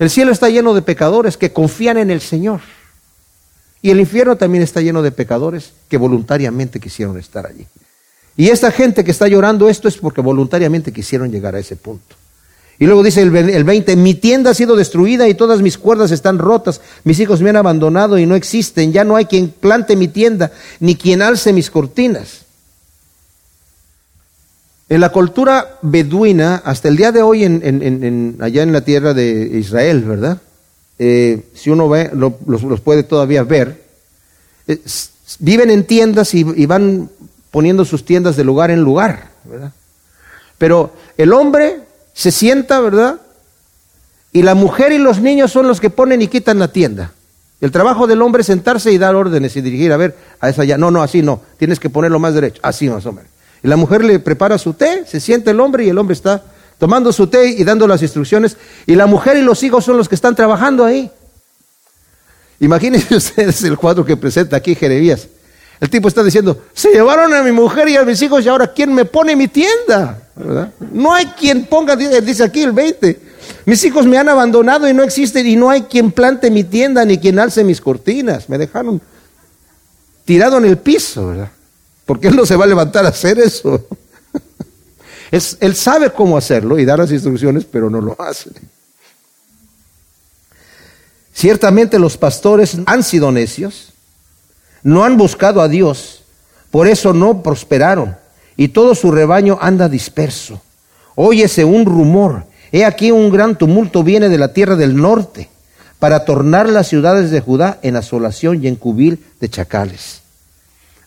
El 0.00 0.08
cielo 0.08 0.32
está 0.32 0.48
lleno 0.48 0.72
de 0.72 0.80
pecadores 0.80 1.36
que 1.36 1.52
confían 1.52 1.98
en 1.98 2.10
el 2.10 2.22
Señor. 2.22 2.62
Y 3.82 3.90
el 3.90 4.00
infierno 4.00 4.36
también 4.36 4.64
está 4.64 4.80
lleno 4.80 5.02
de 5.02 5.12
pecadores 5.12 5.72
que 5.90 5.98
voluntariamente 5.98 6.80
quisieron 6.80 7.18
estar 7.18 7.46
allí. 7.46 7.66
Y 8.34 8.48
esta 8.48 8.70
gente 8.70 9.04
que 9.04 9.10
está 9.10 9.28
llorando 9.28 9.68
esto 9.68 9.88
es 9.88 9.98
porque 9.98 10.22
voluntariamente 10.22 10.90
quisieron 10.90 11.30
llegar 11.30 11.54
a 11.54 11.58
ese 11.58 11.76
punto. 11.76 12.16
Y 12.78 12.86
luego 12.86 13.02
dice 13.02 13.20
el, 13.20 13.30
20, 13.30 13.94
mi 13.96 14.14
tienda 14.14 14.52
ha 14.52 14.54
sido 14.54 14.74
destruida 14.74 15.28
y 15.28 15.34
todas 15.34 15.60
mis 15.60 15.76
cuerdas 15.76 16.10
están 16.12 16.38
rotas, 16.38 16.80
mis 17.04 17.20
hijos 17.20 17.42
me 17.42 17.50
han 17.50 17.56
abandonado 17.56 18.18
y 18.18 18.24
no 18.24 18.36
existen, 18.36 18.94
ya 18.94 19.04
no 19.04 19.16
hay 19.16 19.26
quien 19.26 19.50
plante 19.50 19.96
mi 19.96 20.08
tienda, 20.08 20.50
ni 20.78 20.96
quien 20.96 21.20
alce 21.20 21.52
mis 21.52 21.70
cortinas. 21.70 22.46
En 24.90 25.00
la 25.00 25.10
cultura 25.10 25.78
beduina, 25.82 26.62
hasta 26.64 26.88
el 26.88 26.96
día 26.96 27.12
de 27.12 27.22
hoy, 27.22 27.44
en, 27.44 28.36
allá 28.40 28.64
en 28.64 28.72
la 28.72 28.80
tierra 28.80 29.14
de 29.14 29.48
Israel, 29.54 30.02
¿verdad? 30.02 30.38
Eh, 30.98 31.46
si 31.54 31.70
uno 31.70 31.88
ve, 31.88 32.10
los, 32.12 32.80
puede 32.80 33.04
todavía 33.04 33.44
ver, 33.44 33.84
eh, 34.66 34.80
viven 35.38 35.70
en 35.70 35.84
tiendas 35.84 36.34
y, 36.34 36.42
van 36.66 37.08
poniendo 37.52 37.84
sus 37.84 38.04
tiendas 38.04 38.34
de 38.34 38.42
lugar 38.42 38.72
en 38.72 38.80
lugar, 38.80 39.28
¿verdad? 39.44 39.72
Pero 40.58 40.92
el 41.16 41.32
hombre 41.34 41.82
se 42.12 42.32
sienta, 42.32 42.80
¿verdad? 42.80 43.20
Y 44.32 44.42
la 44.42 44.56
mujer 44.56 44.90
y 44.90 44.98
los 44.98 45.20
niños 45.20 45.52
son 45.52 45.68
los 45.68 45.80
que 45.80 45.90
ponen 45.90 46.20
y 46.20 46.26
quitan 46.26 46.58
la 46.58 46.66
tienda. 46.66 47.12
El 47.60 47.70
trabajo 47.70 48.08
del 48.08 48.22
hombre 48.22 48.40
es 48.40 48.48
sentarse 48.48 48.90
y 48.90 48.98
dar 48.98 49.14
órdenes 49.14 49.54
y 49.54 49.60
dirigir, 49.60 49.92
a 49.92 49.96
ver, 49.96 50.16
a 50.40 50.48
esa 50.48 50.64
ya, 50.64 50.76
no, 50.76 50.90
no, 50.90 51.00
así 51.00 51.22
no, 51.22 51.42
tienes 51.58 51.78
que 51.78 51.90
ponerlo 51.90 52.18
más 52.18 52.34
derecho, 52.34 52.60
así 52.64 52.88
más 52.88 53.06
o 53.06 53.12
menos. 53.12 53.30
Y 53.62 53.68
la 53.68 53.76
mujer 53.76 54.04
le 54.04 54.18
prepara 54.18 54.58
su 54.58 54.74
té, 54.74 55.04
se 55.06 55.20
siente 55.20 55.50
el 55.50 55.60
hombre 55.60 55.84
y 55.84 55.88
el 55.88 55.98
hombre 55.98 56.14
está 56.14 56.42
tomando 56.78 57.12
su 57.12 57.26
té 57.26 57.48
y 57.48 57.62
dando 57.62 57.86
las 57.86 58.00
instrucciones, 58.00 58.56
y 58.86 58.94
la 58.94 59.06
mujer 59.06 59.36
y 59.36 59.42
los 59.42 59.62
hijos 59.62 59.84
son 59.84 59.98
los 59.98 60.08
que 60.08 60.14
están 60.14 60.34
trabajando 60.34 60.84
ahí. 60.84 61.10
Imagínense 62.58 63.14
ustedes 63.16 63.62
el 63.64 63.76
cuadro 63.76 64.04
que 64.04 64.16
presenta 64.16 64.56
aquí 64.56 64.74
Jeremías. 64.74 65.28
El 65.78 65.88
tipo 65.88 66.08
está 66.08 66.22
diciendo, 66.22 66.62
se 66.74 66.90
llevaron 66.90 67.32
a 67.32 67.42
mi 67.42 67.52
mujer 67.52 67.88
y 67.88 67.96
a 67.96 68.04
mis 68.04 68.20
hijos 68.20 68.44
y 68.44 68.48
ahora 68.48 68.72
¿quién 68.72 68.92
me 68.94 69.04
pone 69.06 69.34
mi 69.34 69.48
tienda? 69.48 70.22
No 70.92 71.14
hay 71.14 71.26
quien 71.26 71.64
ponga, 71.66 71.96
dice 71.96 72.44
aquí 72.44 72.62
el 72.62 72.72
20. 72.72 73.20
Mis 73.64 73.82
hijos 73.84 74.06
me 74.06 74.18
han 74.18 74.28
abandonado 74.28 74.88
y 74.88 74.94
no 74.94 75.02
existen 75.02 75.46
y 75.46 75.56
no 75.56 75.70
hay 75.70 75.82
quien 75.82 76.12
plante 76.12 76.50
mi 76.50 76.64
tienda 76.64 77.04
ni 77.04 77.18
quien 77.18 77.38
alce 77.38 77.64
mis 77.64 77.80
cortinas. 77.80 78.48
Me 78.48 78.58
dejaron 78.58 79.00
tirado 80.24 80.58
en 80.58 80.66
el 80.66 80.76
piso, 80.78 81.28
¿verdad? 81.28 81.50
Porque 82.10 82.26
él 82.26 82.34
no 82.34 82.44
se 82.44 82.56
va 82.56 82.64
a 82.64 82.66
levantar 82.66 83.06
a 83.06 83.10
hacer 83.10 83.38
eso. 83.38 83.86
Es, 85.30 85.56
él 85.60 85.76
sabe 85.76 86.10
cómo 86.10 86.36
hacerlo 86.36 86.76
y 86.76 86.84
dar 86.84 86.98
las 86.98 87.12
instrucciones, 87.12 87.64
pero 87.64 87.88
no 87.88 88.00
lo 88.00 88.20
hace. 88.20 88.50
Ciertamente 91.32 92.00
los 92.00 92.16
pastores 92.16 92.78
han 92.84 93.04
sido 93.04 93.30
necios, 93.30 93.92
no 94.82 95.04
han 95.04 95.16
buscado 95.16 95.60
a 95.60 95.68
Dios, 95.68 96.24
por 96.72 96.88
eso 96.88 97.12
no 97.12 97.44
prosperaron, 97.44 98.16
y 98.56 98.66
todo 98.66 98.96
su 98.96 99.12
rebaño 99.12 99.56
anda 99.60 99.88
disperso. 99.88 100.60
Óyese 101.14 101.64
un 101.64 101.86
rumor, 101.86 102.44
he 102.72 102.84
aquí 102.84 103.12
un 103.12 103.30
gran 103.30 103.56
tumulto 103.56 104.02
viene 104.02 104.28
de 104.28 104.38
la 104.38 104.52
tierra 104.52 104.74
del 104.74 104.96
norte, 104.96 105.48
para 106.00 106.24
tornar 106.24 106.68
las 106.68 106.88
ciudades 106.88 107.30
de 107.30 107.40
Judá 107.40 107.78
en 107.82 107.94
asolación 107.94 108.64
y 108.64 108.66
en 108.66 108.74
cubil 108.74 109.24
de 109.38 109.48
chacales. 109.48 110.22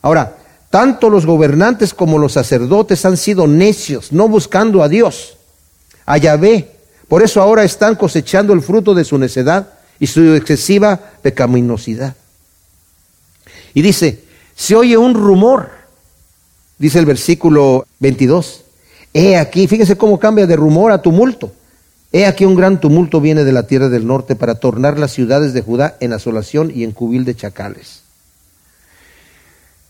Ahora, 0.01 0.38
tanto 0.74 1.11
los 1.11 1.28
gobernantes 1.28 1.93
como 1.93 2.17
los 2.17 2.34
sacerdotes 2.34 3.05
han 3.05 3.15
sido 3.15 3.45
necios, 3.45 4.11
no 4.11 4.28
buscando 4.28 4.82
a 4.82 4.89
Dios, 4.89 5.38
a 6.03 6.17
Yahvé. 6.17 6.71
Por 7.07 7.21
eso 7.21 7.43
ahora 7.43 7.63
están 7.63 7.93
cosechando 7.93 8.53
el 8.53 8.61
fruto 8.63 8.95
de 8.95 9.03
su 9.05 9.19
necedad 9.19 9.74
y 9.99 10.07
su 10.07 10.34
excesiva 10.34 10.99
pecaminosidad. 11.21 12.15
Y 13.76 13.84
dice, 13.84 14.24
se 14.55 14.76
oye 14.76 14.97
un 14.97 15.13
rumor, 15.13 15.69
dice 16.80 16.97
el 16.97 17.05
versículo 17.05 17.86
22. 17.99 18.63
He 19.13 19.38
aquí, 19.38 19.67
fíjese 19.67 19.95
cómo 19.95 20.17
cambia 20.17 20.47
de 20.47 20.55
rumor 20.55 20.91
a 20.91 21.03
tumulto. 21.03 21.51
He 22.11 22.26
aquí 22.26 22.45
un 22.45 22.55
gran 22.55 22.82
tumulto 22.82 23.21
viene 23.21 23.43
de 23.43 23.51
la 23.51 23.67
tierra 23.67 23.89
del 23.89 24.07
norte 24.07 24.36
para 24.36 24.55
tornar 24.55 24.97
las 24.97 25.11
ciudades 25.11 25.53
de 25.53 25.61
Judá 25.61 25.97
en 25.99 26.13
asolación 26.13 26.71
y 26.74 26.84
en 26.84 26.93
cubil 26.93 27.26
de 27.26 27.36
chacales. 27.36 28.03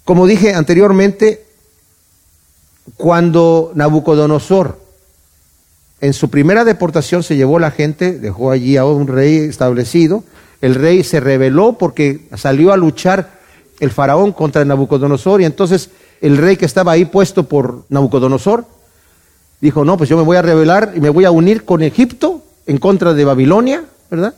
Como 0.06 0.28
dije 0.28 0.54
anteriormente, 0.54 1.46
cuando 2.98 3.72
Nabucodonosor 3.76 4.80
en 6.02 6.12
su 6.12 6.30
primera 6.30 6.66
deportación 6.66 7.24
se 7.24 7.38
llevó 7.38 7.60
la 7.60 7.72
gente, 7.72 8.20
dejó 8.20 8.52
allí 8.52 8.76
a 8.76 8.86
un 8.86 9.08
rey 9.08 9.38
establecido. 9.38 10.26
El 10.60 10.76
rey 10.76 11.04
se 11.04 11.22
rebeló 11.22 11.78
porque 11.78 12.28
salió 12.36 12.74
a 12.74 12.78
luchar 12.78 13.40
el 13.80 13.92
faraón 13.92 14.34
contra 14.34 14.66
Nabucodonosor 14.66 15.42
y 15.42 15.46
entonces 15.46 15.90
el 16.20 16.38
rey 16.38 16.58
que 16.58 16.66
estaba 16.66 16.92
ahí 16.92 17.06
puesto 17.06 17.44
por 17.48 17.86
Nabucodonosor 17.88 18.66
dijo, 19.62 19.86
no, 19.86 19.98
pues 19.98 20.10
yo 20.10 20.18
me 20.18 20.24
voy 20.24 20.36
a 20.36 20.42
rebelar 20.42 20.92
y 20.94 21.00
me 21.00 21.10
voy 21.10 21.24
a 21.24 21.32
unir 21.32 21.64
con 21.64 21.82
Egipto 21.82 22.44
en 22.66 22.80
contra 22.80 23.14
de 23.14 23.24
Babilonia, 23.24 23.86
¿verdad? 24.12 24.34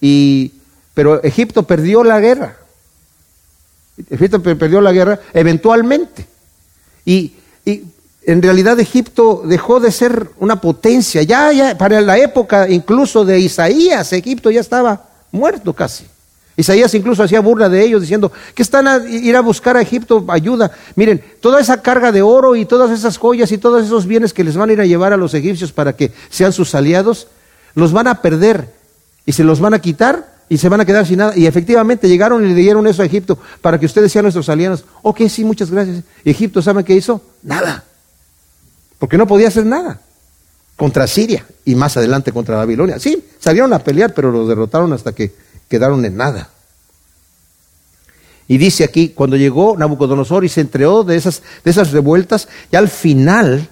Y, 0.00 0.52
pero 0.94 1.20
Egipto 1.24 1.64
perdió 1.64 2.04
la 2.04 2.20
guerra. 2.20 2.58
Egipto 4.10 4.42
perdió 4.42 4.80
la 4.80 4.92
guerra 4.92 5.20
eventualmente. 5.32 6.26
Y, 7.04 7.32
y 7.64 7.84
en 8.24 8.42
realidad 8.42 8.78
Egipto 8.78 9.42
dejó 9.44 9.80
de 9.80 9.90
ser 9.90 10.30
una 10.38 10.60
potencia. 10.60 11.22
Ya, 11.22 11.52
ya, 11.52 11.78
para 11.78 12.00
la 12.00 12.18
época 12.18 12.68
incluso 12.68 13.24
de 13.24 13.40
Isaías, 13.40 14.12
Egipto 14.12 14.50
ya 14.50 14.60
estaba 14.60 15.08
muerto 15.32 15.72
casi. 15.72 16.04
Isaías 16.58 16.92
incluso 16.94 17.22
hacía 17.22 17.40
burla 17.40 17.68
de 17.68 17.84
ellos 17.84 18.00
diciendo 18.00 18.32
que 18.52 18.62
están 18.62 18.88
a 18.88 18.96
ir 19.06 19.36
a 19.36 19.40
buscar 19.40 19.76
a 19.76 19.80
Egipto 19.80 20.24
ayuda. 20.28 20.72
Miren, 20.96 21.22
toda 21.40 21.60
esa 21.60 21.82
carga 21.82 22.10
de 22.10 22.20
oro 22.20 22.56
y 22.56 22.64
todas 22.64 22.90
esas 22.90 23.16
joyas 23.16 23.52
y 23.52 23.58
todos 23.58 23.86
esos 23.86 24.06
bienes 24.06 24.32
que 24.32 24.42
les 24.42 24.56
van 24.56 24.68
a 24.68 24.72
ir 24.72 24.80
a 24.80 24.86
llevar 24.86 25.12
a 25.12 25.16
los 25.16 25.34
egipcios 25.34 25.70
para 25.70 25.94
que 25.94 26.12
sean 26.30 26.52
sus 26.52 26.74
aliados, 26.74 27.28
los 27.74 27.92
van 27.92 28.08
a 28.08 28.20
perder 28.22 28.74
y 29.24 29.32
se 29.32 29.44
los 29.44 29.60
van 29.60 29.72
a 29.72 29.78
quitar 29.78 30.37
y 30.48 30.58
se 30.58 30.68
van 30.68 30.80
a 30.80 30.84
quedar 30.84 31.06
sin 31.06 31.18
nada. 31.18 31.36
Y 31.36 31.46
efectivamente 31.46 32.08
llegaron 32.08 32.44
y 32.44 32.48
le 32.48 32.54
dieron 32.54 32.86
eso 32.86 33.02
a 33.02 33.06
Egipto 33.06 33.38
para 33.60 33.78
que 33.78 33.86
ustedes 33.86 34.10
sean 34.12 34.24
nuestros 34.24 34.48
aliados. 34.48 34.84
Ok, 35.02 35.22
sí, 35.28 35.44
muchas 35.44 35.70
gracias. 35.70 36.04
Y 36.24 36.30
Egipto, 36.30 36.62
¿saben 36.62 36.84
qué 36.84 36.94
hizo? 36.94 37.20
Nada 37.42 37.84
porque 38.98 39.16
no 39.16 39.26
podía 39.26 39.48
hacer 39.48 39.64
nada 39.64 40.00
contra 40.76 41.06
Siria 41.06 41.46
y 41.64 41.74
más 41.74 41.96
adelante 41.96 42.32
contra 42.32 42.56
Babilonia. 42.56 42.98
Sí, 42.98 43.24
salieron 43.38 43.72
a 43.72 43.78
pelear, 43.80 44.14
pero 44.14 44.30
los 44.30 44.48
derrotaron 44.48 44.92
hasta 44.92 45.12
que 45.12 45.32
quedaron 45.68 46.04
en 46.04 46.16
nada. 46.16 46.50
Y 48.46 48.58
dice 48.58 48.84
aquí, 48.84 49.10
cuando 49.10 49.36
llegó 49.36 49.76
Nabucodonosor 49.76 50.44
y 50.44 50.48
se 50.48 50.62
entregó 50.62 51.04
de 51.04 51.16
esas, 51.16 51.42
de 51.64 51.70
esas 51.70 51.92
revueltas, 51.92 52.48
ya 52.72 52.78
al 52.78 52.88
final, 52.88 53.68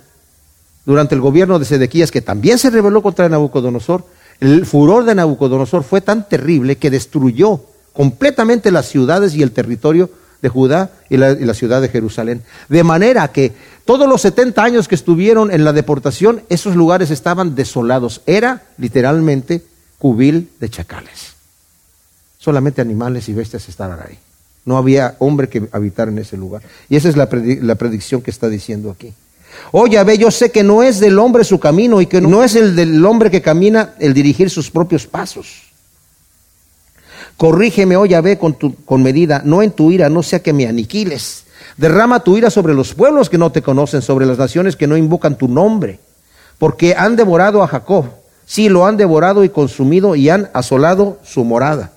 durante 0.85 1.14
el 1.14 1.20
gobierno 1.20 1.59
de 1.59 1.64
Sedequías, 1.64 2.11
que 2.11 2.20
también 2.20 2.59
se 2.59 2.70
rebeló 2.70 3.03
contra 3.03 3.29
Nabucodonosor, 3.29 4.05
el 4.41 4.66
furor 4.66 5.05
de 5.05 5.14
Nabucodonosor 5.14 5.82
fue 5.82 6.01
tan 6.01 6.28
terrible 6.28 6.76
que 6.76 6.91
destruyó 6.91 7.61
completamente 7.93 8.70
las 8.70 8.87
ciudades 8.87 9.34
y 9.34 9.43
el 9.43 9.53
territorio 9.53 10.11
de 10.43 10.49
Judá 10.49 10.91
y 11.09 11.16
la, 11.16 11.55
ciudad 11.55 11.80
de 11.80 11.89
Jerusalén. 11.89 12.43
De 12.68 12.84
manera 12.84 13.28
que 13.28 13.53
todos 13.84 14.09
los 14.09 14.20
70 14.20 14.62
años 14.62 14.89
que 14.89 14.95
estuvieron 14.95 15.51
en 15.51 15.64
la 15.64 15.72
deportación, 15.72 16.43
esos 16.49 16.76
lugares 16.76 17.11
estaban 17.11 17.55
desolados. 17.55 18.20
Era 18.26 18.64
literalmente 18.78 19.62
cubil 19.99 20.51
de 20.61 20.68
chacales. 20.68 21.34
Solamente 22.39 22.82
animales 22.82 23.28
y 23.28 23.32
bestias 23.32 23.68
estaban 23.68 23.99
ahí. 24.01 24.18
No 24.64 24.76
había 24.76 25.16
hombre 25.20 25.49
que 25.49 25.68
habitara 25.72 26.11
en 26.11 26.18
ese 26.18 26.37
lugar. 26.37 26.62
Y 26.89 26.97
esa 26.97 27.09
es 27.09 27.16
la, 27.16 27.28
predicción 27.28 28.20
que 28.20 28.30
está 28.30 28.49
diciendo 28.49 28.91
aquí. 28.91 29.14
Oye, 29.73 30.03
ve, 30.05 30.19
yo 30.19 30.31
sé 30.31 30.51
que 30.51 30.63
no 30.63 30.83
es 30.83 31.01
del 31.01 31.19
hombre 31.19 31.45
su 31.45 31.59
camino 31.59 32.01
y 32.01 32.07
que 32.07 32.21
no 32.21 32.43
es 32.45 32.55
el 32.55 32.77
del 32.77 33.05
hombre 33.05 33.31
que 33.31 33.43
camina 33.43 33.95
el 33.99 34.15
dirigir 34.15 34.51
sus 34.51 34.71
propios 34.71 35.07
pasos. 35.07 35.63
Corrígeme, 37.37 37.97
oh 37.97 38.07
Yahvé, 38.07 38.39
con, 38.39 38.55
tu, 38.55 38.75
con 38.85 39.03
medida, 39.03 39.43
no 39.45 39.63
en 39.63 39.73
tu 39.73 39.91
ira, 39.91 40.09
no 40.09 40.23
sea 40.23 40.41
que 40.41 40.53
me 40.53 40.67
aniquiles. 40.67 41.45
Derrama 41.77 42.21
tu 42.21 42.37
ira 42.37 42.49
sobre 42.49 42.73
los 42.73 42.95
pueblos 42.95 43.29
que 43.29 43.39
no 43.39 43.53
te 43.53 43.63
conocen, 43.63 44.01
sobre 44.01 44.25
las 44.25 44.39
naciones 44.39 44.77
que 44.77 44.87
no 44.87 44.97
invocan 44.97 45.37
tu 45.37 45.49
nombre, 45.49 46.01
porque 46.59 46.95
han 46.95 47.17
devorado 47.17 47.63
a 47.63 47.69
Jacob. 47.69 48.07
Sí, 48.47 48.69
lo 48.69 48.87
han 48.87 48.97
devorado 48.97 49.45
y 49.45 49.49
consumido 49.49 50.15
y 50.15 50.31
han 50.31 50.49
asolado 50.55 51.19
su 51.25 51.45
morada. 51.45 51.93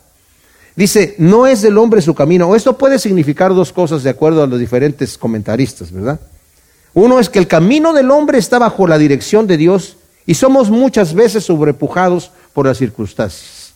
Dice, 0.76 1.16
no 1.18 1.46
es 1.46 1.62
del 1.62 1.78
hombre 1.78 2.02
su 2.02 2.16
camino. 2.16 2.56
Esto 2.56 2.78
puede 2.78 3.00
significar 3.00 3.54
dos 3.54 3.72
cosas 3.72 4.02
de 4.04 4.10
acuerdo 4.10 4.44
a 4.44 4.48
los 4.48 4.60
diferentes 4.60 5.18
comentaristas, 5.18 5.92
¿verdad? 5.92 6.20
Uno 6.94 7.20
es 7.20 7.30
que 7.30 7.40
el 7.40 7.48
camino 7.48 7.94
del 7.94 8.12
hombre 8.12 8.38
está 8.38 8.60
bajo 8.60 8.88
la 8.88 8.98
dirección 8.98 9.48
de 9.48 9.58
Dios 9.58 9.98
y 10.26 10.36
somos 10.36 10.70
muchas 10.70 11.14
veces 11.14 11.44
sobrepujados 11.46 12.32
por 12.54 12.66
las 12.66 12.78
circunstancias. 12.78 13.74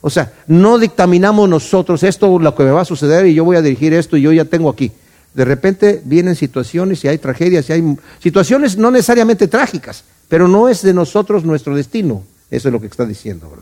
O 0.00 0.10
sea, 0.10 0.32
no 0.46 0.78
dictaminamos 0.78 1.48
nosotros 1.48 2.02
esto 2.02 2.38
lo 2.38 2.54
que 2.54 2.62
me 2.62 2.70
va 2.70 2.82
a 2.82 2.86
suceder 2.86 3.26
y 3.26 3.34
yo 3.34 3.44
voy 3.44 3.56
a 3.56 3.62
dirigir 3.62 3.92
esto 3.92 4.16
y 4.16 4.22
yo 4.22 4.32
ya 4.32 4.44
tengo 4.44 4.70
aquí. 4.70 4.92
De 5.34 5.44
repente 5.44 6.00
vienen 6.04 6.36
situaciones 6.36 7.04
y 7.04 7.08
hay 7.08 7.18
tragedias 7.18 7.68
y 7.68 7.72
hay 7.74 7.96
situaciones 8.18 8.76
no 8.76 8.90
necesariamente 8.90 9.46
trágicas, 9.46 10.04
pero 10.28 10.48
no 10.48 10.68
es 10.68 10.82
de 10.82 10.94
nosotros 10.94 11.44
nuestro 11.44 11.74
destino. 11.74 12.24
Eso 12.50 12.68
es 12.68 12.72
lo 12.72 12.80
que 12.80 12.86
está 12.86 13.04
diciendo. 13.04 13.52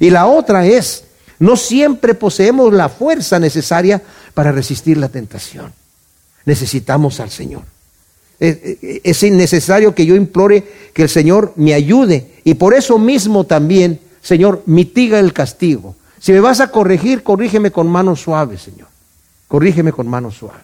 Y 0.00 0.10
la 0.10 0.26
otra 0.26 0.66
es, 0.66 1.04
no 1.38 1.56
siempre 1.56 2.14
poseemos 2.14 2.72
la 2.72 2.88
fuerza 2.88 3.38
necesaria 3.38 4.02
para 4.34 4.50
resistir 4.50 4.96
la 4.96 5.08
tentación. 5.08 5.72
Necesitamos 6.44 7.20
al 7.20 7.30
Señor. 7.30 7.62
Es 8.42 9.22
necesario 9.22 9.94
que 9.94 10.04
yo 10.04 10.16
implore 10.16 10.64
que 10.92 11.04
el 11.04 11.08
Señor 11.08 11.52
me 11.56 11.74
ayude 11.74 12.26
y 12.44 12.54
por 12.54 12.74
eso 12.74 12.98
mismo 12.98 13.44
también 13.44 14.00
Señor, 14.22 14.62
mitiga 14.66 15.18
el 15.18 15.32
castigo. 15.32 15.96
Si 16.20 16.32
me 16.32 16.40
vas 16.40 16.60
a 16.60 16.68
corregir, 16.68 17.24
corrígeme 17.24 17.72
con 17.72 17.88
mano 17.88 18.14
suave, 18.14 18.56
Señor. 18.56 18.86
Corrígeme 19.48 19.92
con 19.92 20.08
mano 20.08 20.30
suave. 20.30 20.60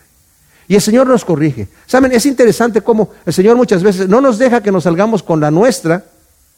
Y 0.68 0.76
el 0.76 0.80
Señor 0.80 1.08
nos 1.08 1.24
corrige. 1.24 1.66
Saben, 1.86 2.12
es 2.12 2.24
interesante 2.24 2.80
cómo 2.80 3.10
el 3.26 3.32
Señor 3.32 3.56
muchas 3.56 3.82
veces 3.82 4.08
no 4.08 4.20
nos 4.20 4.38
deja 4.38 4.62
que 4.62 4.70
nos 4.70 4.84
salgamos 4.84 5.22
con 5.22 5.40
la 5.40 5.50
nuestra 5.50 6.04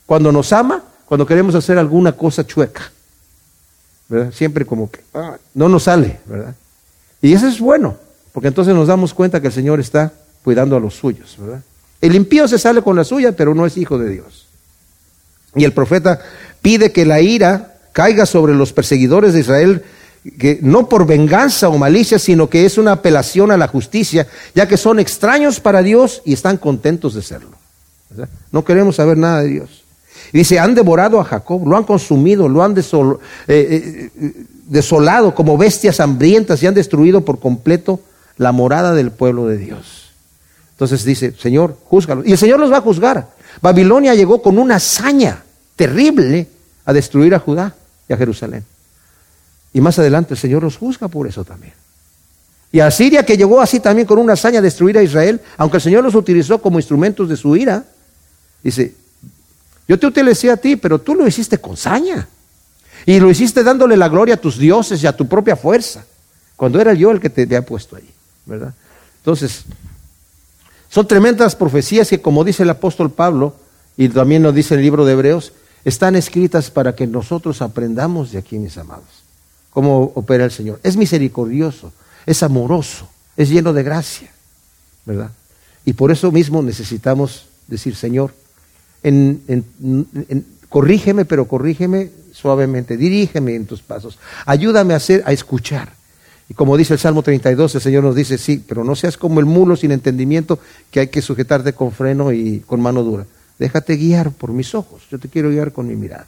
cuando 0.05 0.31
nos 0.31 0.53
ama, 0.53 0.85
cuando 1.07 1.27
queremos 1.27 1.55
hacer 1.55 1.79
alguna 1.79 2.13
cosa 2.13 2.47
chueca. 2.47 2.93
¿verdad? 4.09 4.33
Siempre 4.33 4.67
como 4.67 4.91
que 4.91 5.01
ah, 5.15 5.39
no 5.55 5.69
nos 5.69 5.85
sale, 5.85 6.21
¿verdad? 6.27 6.55
Y 7.23 7.33
eso 7.33 7.47
es 7.47 7.61
bueno, 7.61 7.97
porque 8.33 8.49
entonces 8.49 8.75
nos 8.75 8.89
damos 8.89 9.15
cuenta 9.15 9.41
que 9.41 9.47
el 9.47 9.53
Señor 9.53 9.81
está 9.81 10.13
cuidando 10.43 10.77
a 10.77 10.81
los 10.81 10.95
suyos. 10.95 11.37
El 12.01 12.15
impío 12.15 12.49
se 12.49 12.59
sale 12.59 12.83
con 12.83 12.97
la 12.97 13.05
suya, 13.05 13.33
pero 13.33 13.55
no 13.55 13.67
es 13.67 13.77
hijo 13.77 13.99
de 13.99 14.11
Dios. 14.11 14.47
Y 15.55 15.65
el 15.65 15.73
profeta 15.73 16.21
pide 16.63 16.93
que 16.93 17.05
la 17.05 17.21
ira 17.21 17.75
caiga 17.93 18.27
sobre 18.27 18.55
los 18.55 18.73
perseguidores 18.73 19.35
de 19.35 19.41
Israel 19.41 19.85
que 20.39 20.59
no 20.63 20.89
por 20.89 21.07
venganza 21.07 21.69
o 21.69 21.79
malicia, 21.79 22.19
sino 22.19 22.49
que 22.51 22.67
es 22.67 22.77
una 22.77 22.93
apelación 22.93 23.51
a 23.51 23.57
la 23.57 23.69
justicia, 23.69 24.27
ya 24.55 24.69
que 24.69 24.77
son 24.77 24.99
extraños 24.99 25.61
para 25.61 25.83
Dios 25.83 26.23
y 26.25 26.35
están 26.35 26.59
contentos 26.59 27.15
de 27.15 27.23
serlo. 27.23 27.57
No 28.53 28.65
queremos 28.65 28.97
saber 28.97 29.17
nada 29.17 29.43
de 29.43 29.49
Dios. 29.49 29.85
Y 30.33 30.39
dice, 30.39 30.59
han 30.59 30.75
devorado 30.75 31.21
a 31.21 31.25
Jacob, 31.25 31.67
lo 31.67 31.77
han 31.77 31.85
consumido, 31.85 32.49
lo 32.49 32.63
han 32.63 32.77
eh, 32.77 32.83
eh, 33.49 34.11
desolado 34.67 35.35
como 35.35 35.57
bestias 35.57 36.01
hambrientas 36.01 36.63
y 36.63 36.67
han 36.67 36.75
destruido 36.75 37.25
por 37.25 37.41
completo 37.41 38.01
la 38.37 38.53
morada 38.53 38.95
del 38.95 39.11
pueblo 39.11 39.47
de 39.47 39.57
Dios. 39.57 40.00
Entonces 40.81 41.05
dice, 41.05 41.35
Señor, 41.39 41.77
júzgalo. 41.85 42.23
Y 42.25 42.33
el 42.33 42.39
Señor 42.39 42.59
los 42.59 42.73
va 42.73 42.79
a 42.79 42.81
juzgar. 42.81 43.29
Babilonia 43.61 44.15
llegó 44.15 44.41
con 44.41 44.59
una 44.59 44.77
hazaña 44.77 45.43
terrible 45.77 46.49
a 46.87 46.95
destruir 46.95 47.35
a 47.35 47.39
Judá 47.39 47.75
y 48.09 48.15
a 48.15 48.17
Jerusalén. 48.17 48.65
Y 49.75 49.83
más 49.83 49.99
adelante 49.99 50.33
el 50.33 50.41
Señor 50.41 50.63
los 50.63 50.79
juzga 50.79 51.09
por 51.09 51.27
eso 51.27 51.45
también. 51.45 51.75
Y 52.73 52.81
a 52.81 52.91
Siria 52.91 53.27
que 53.27 53.37
llegó 53.37 53.61
así 53.61 53.81
también 53.81 54.07
con 54.07 54.19
una 54.19 54.33
hazaña 54.33 54.61
a 54.61 54.63
destruir 54.63 54.97
a 54.97 55.03
Israel, 55.03 55.43
aunque 55.59 55.77
el 55.77 55.83
Señor 55.83 56.03
los 56.03 56.15
utilizó 56.15 56.63
como 56.63 56.79
instrumentos 56.79 57.29
de 57.29 57.37
su 57.37 57.55
ira, 57.57 57.85
dice, 58.63 58.95
yo 59.87 59.99
te 59.99 60.07
utilicé 60.07 60.51
a 60.51 60.57
ti, 60.57 60.77
pero 60.77 60.99
tú 60.99 61.15
lo 61.15 61.29
hiciste 61.29 61.59
con 61.59 61.77
saña. 61.77 62.27
Y 63.05 63.21
lo 63.21 63.31
hiciste 63.31 63.63
dándole 63.63 63.99
la 63.99 64.09
gloria 64.09 64.37
a 64.37 64.39
tus 64.39 64.57
dioses 64.57 65.03
y 65.03 65.07
a 65.07 65.15
tu 65.15 65.29
propia 65.29 65.57
fuerza, 65.57 66.07
cuando 66.57 66.81
era 66.81 66.95
yo 66.95 67.11
el 67.11 67.21
que 67.21 67.29
te 67.29 67.43
había 67.43 67.67
puesto 67.67 67.97
allí, 67.97 68.11
¿verdad? 68.47 68.73
Entonces, 69.19 69.67
son 70.91 71.07
tremendas 71.07 71.55
profecías 71.55 72.09
que, 72.09 72.21
como 72.21 72.45
dice 72.45 72.65
el 72.65 72.71
apóstol 72.71 73.11
Pablo, 73.13 73.55
y 73.97 74.09
también 74.09 74.43
lo 74.43 74.53
dice 74.53 74.75
el 74.75 74.83
libro 74.83 75.05
de 75.05 75.13
Hebreos, 75.13 75.53
están 75.85 76.17
escritas 76.17 76.71
para 76.71 76.95
que 76.95 77.07
nosotros 77.07 77.63
aprendamos 77.63 78.33
de 78.33 78.39
aquí, 78.39 78.59
mis 78.59 78.77
amados, 78.77 79.25
cómo 79.71 80.13
opera 80.15 80.45
el 80.45 80.51
Señor. 80.51 80.81
Es 80.83 80.97
misericordioso, 80.97 81.93
es 82.27 82.43
amoroso, 82.43 83.09
es 83.37 83.49
lleno 83.49 83.73
de 83.73 83.85
gracia, 83.85 84.33
¿verdad? 85.07 85.31
Y 85.85 85.93
por 85.93 86.11
eso 86.11 86.33
mismo 86.33 86.61
necesitamos 86.61 87.47
decir, 87.69 87.95
Señor, 87.95 88.35
corrígeme, 90.69 91.25
pero 91.25 91.47
corrígeme 91.47 92.11
suavemente, 92.33 92.97
dirígeme 92.97 93.55
en 93.55 93.67
tus 93.67 93.81
pasos, 93.81 94.19
ayúdame 94.45 94.95
a, 94.95 94.97
hacer, 94.97 95.23
a 95.25 95.33
escuchar. 95.33 96.00
Y 96.51 96.55
como 96.55 96.77
dice 96.77 96.95
el 96.95 96.99
Salmo 96.99 97.23
32, 97.23 97.77
el 97.77 97.81
Señor 97.81 98.03
nos 98.03 98.17
dice, 98.17 98.37
sí, 98.37 98.63
pero 98.67 98.83
no 98.83 98.97
seas 98.97 99.17
como 99.17 99.39
el 99.39 99.47
mulo 99.47 99.77
sin 99.77 99.93
entendimiento 99.93 100.59
que 100.91 100.99
hay 100.99 101.07
que 101.07 101.23
sujetarte 101.23 101.75
con 101.75 101.93
freno 101.93 102.33
y 102.33 102.59
con 102.67 102.81
mano 102.81 103.05
dura. 103.05 103.25
Déjate 103.61 103.95
guiar 103.95 104.33
por 104.33 104.51
mis 104.51 104.75
ojos, 104.75 105.03
yo 105.13 105.21
te 105.21 105.29
quiero 105.29 105.51
guiar 105.51 105.71
con 105.73 105.87
mi 105.87 105.95
mirada. 105.95 106.27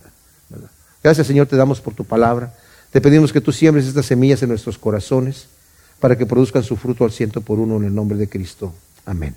Gracias 1.02 1.26
Señor, 1.26 1.48
te 1.48 1.56
damos 1.56 1.80
por 1.80 1.94
tu 1.94 2.04
palabra. 2.04 2.54
Te 2.92 3.00
pedimos 3.00 3.32
que 3.32 3.40
tú 3.40 3.50
siembres 3.50 3.86
estas 3.86 4.06
semillas 4.06 4.40
en 4.44 4.50
nuestros 4.50 4.78
corazones 4.78 5.48
para 5.98 6.16
que 6.16 6.24
produzcan 6.24 6.62
su 6.62 6.76
fruto 6.76 7.04
al 7.04 7.10
ciento 7.10 7.40
por 7.40 7.58
uno 7.58 7.78
en 7.78 7.84
el 7.84 7.94
nombre 7.94 8.16
de 8.16 8.28
Cristo. 8.28 8.72
Amén. 9.04 9.34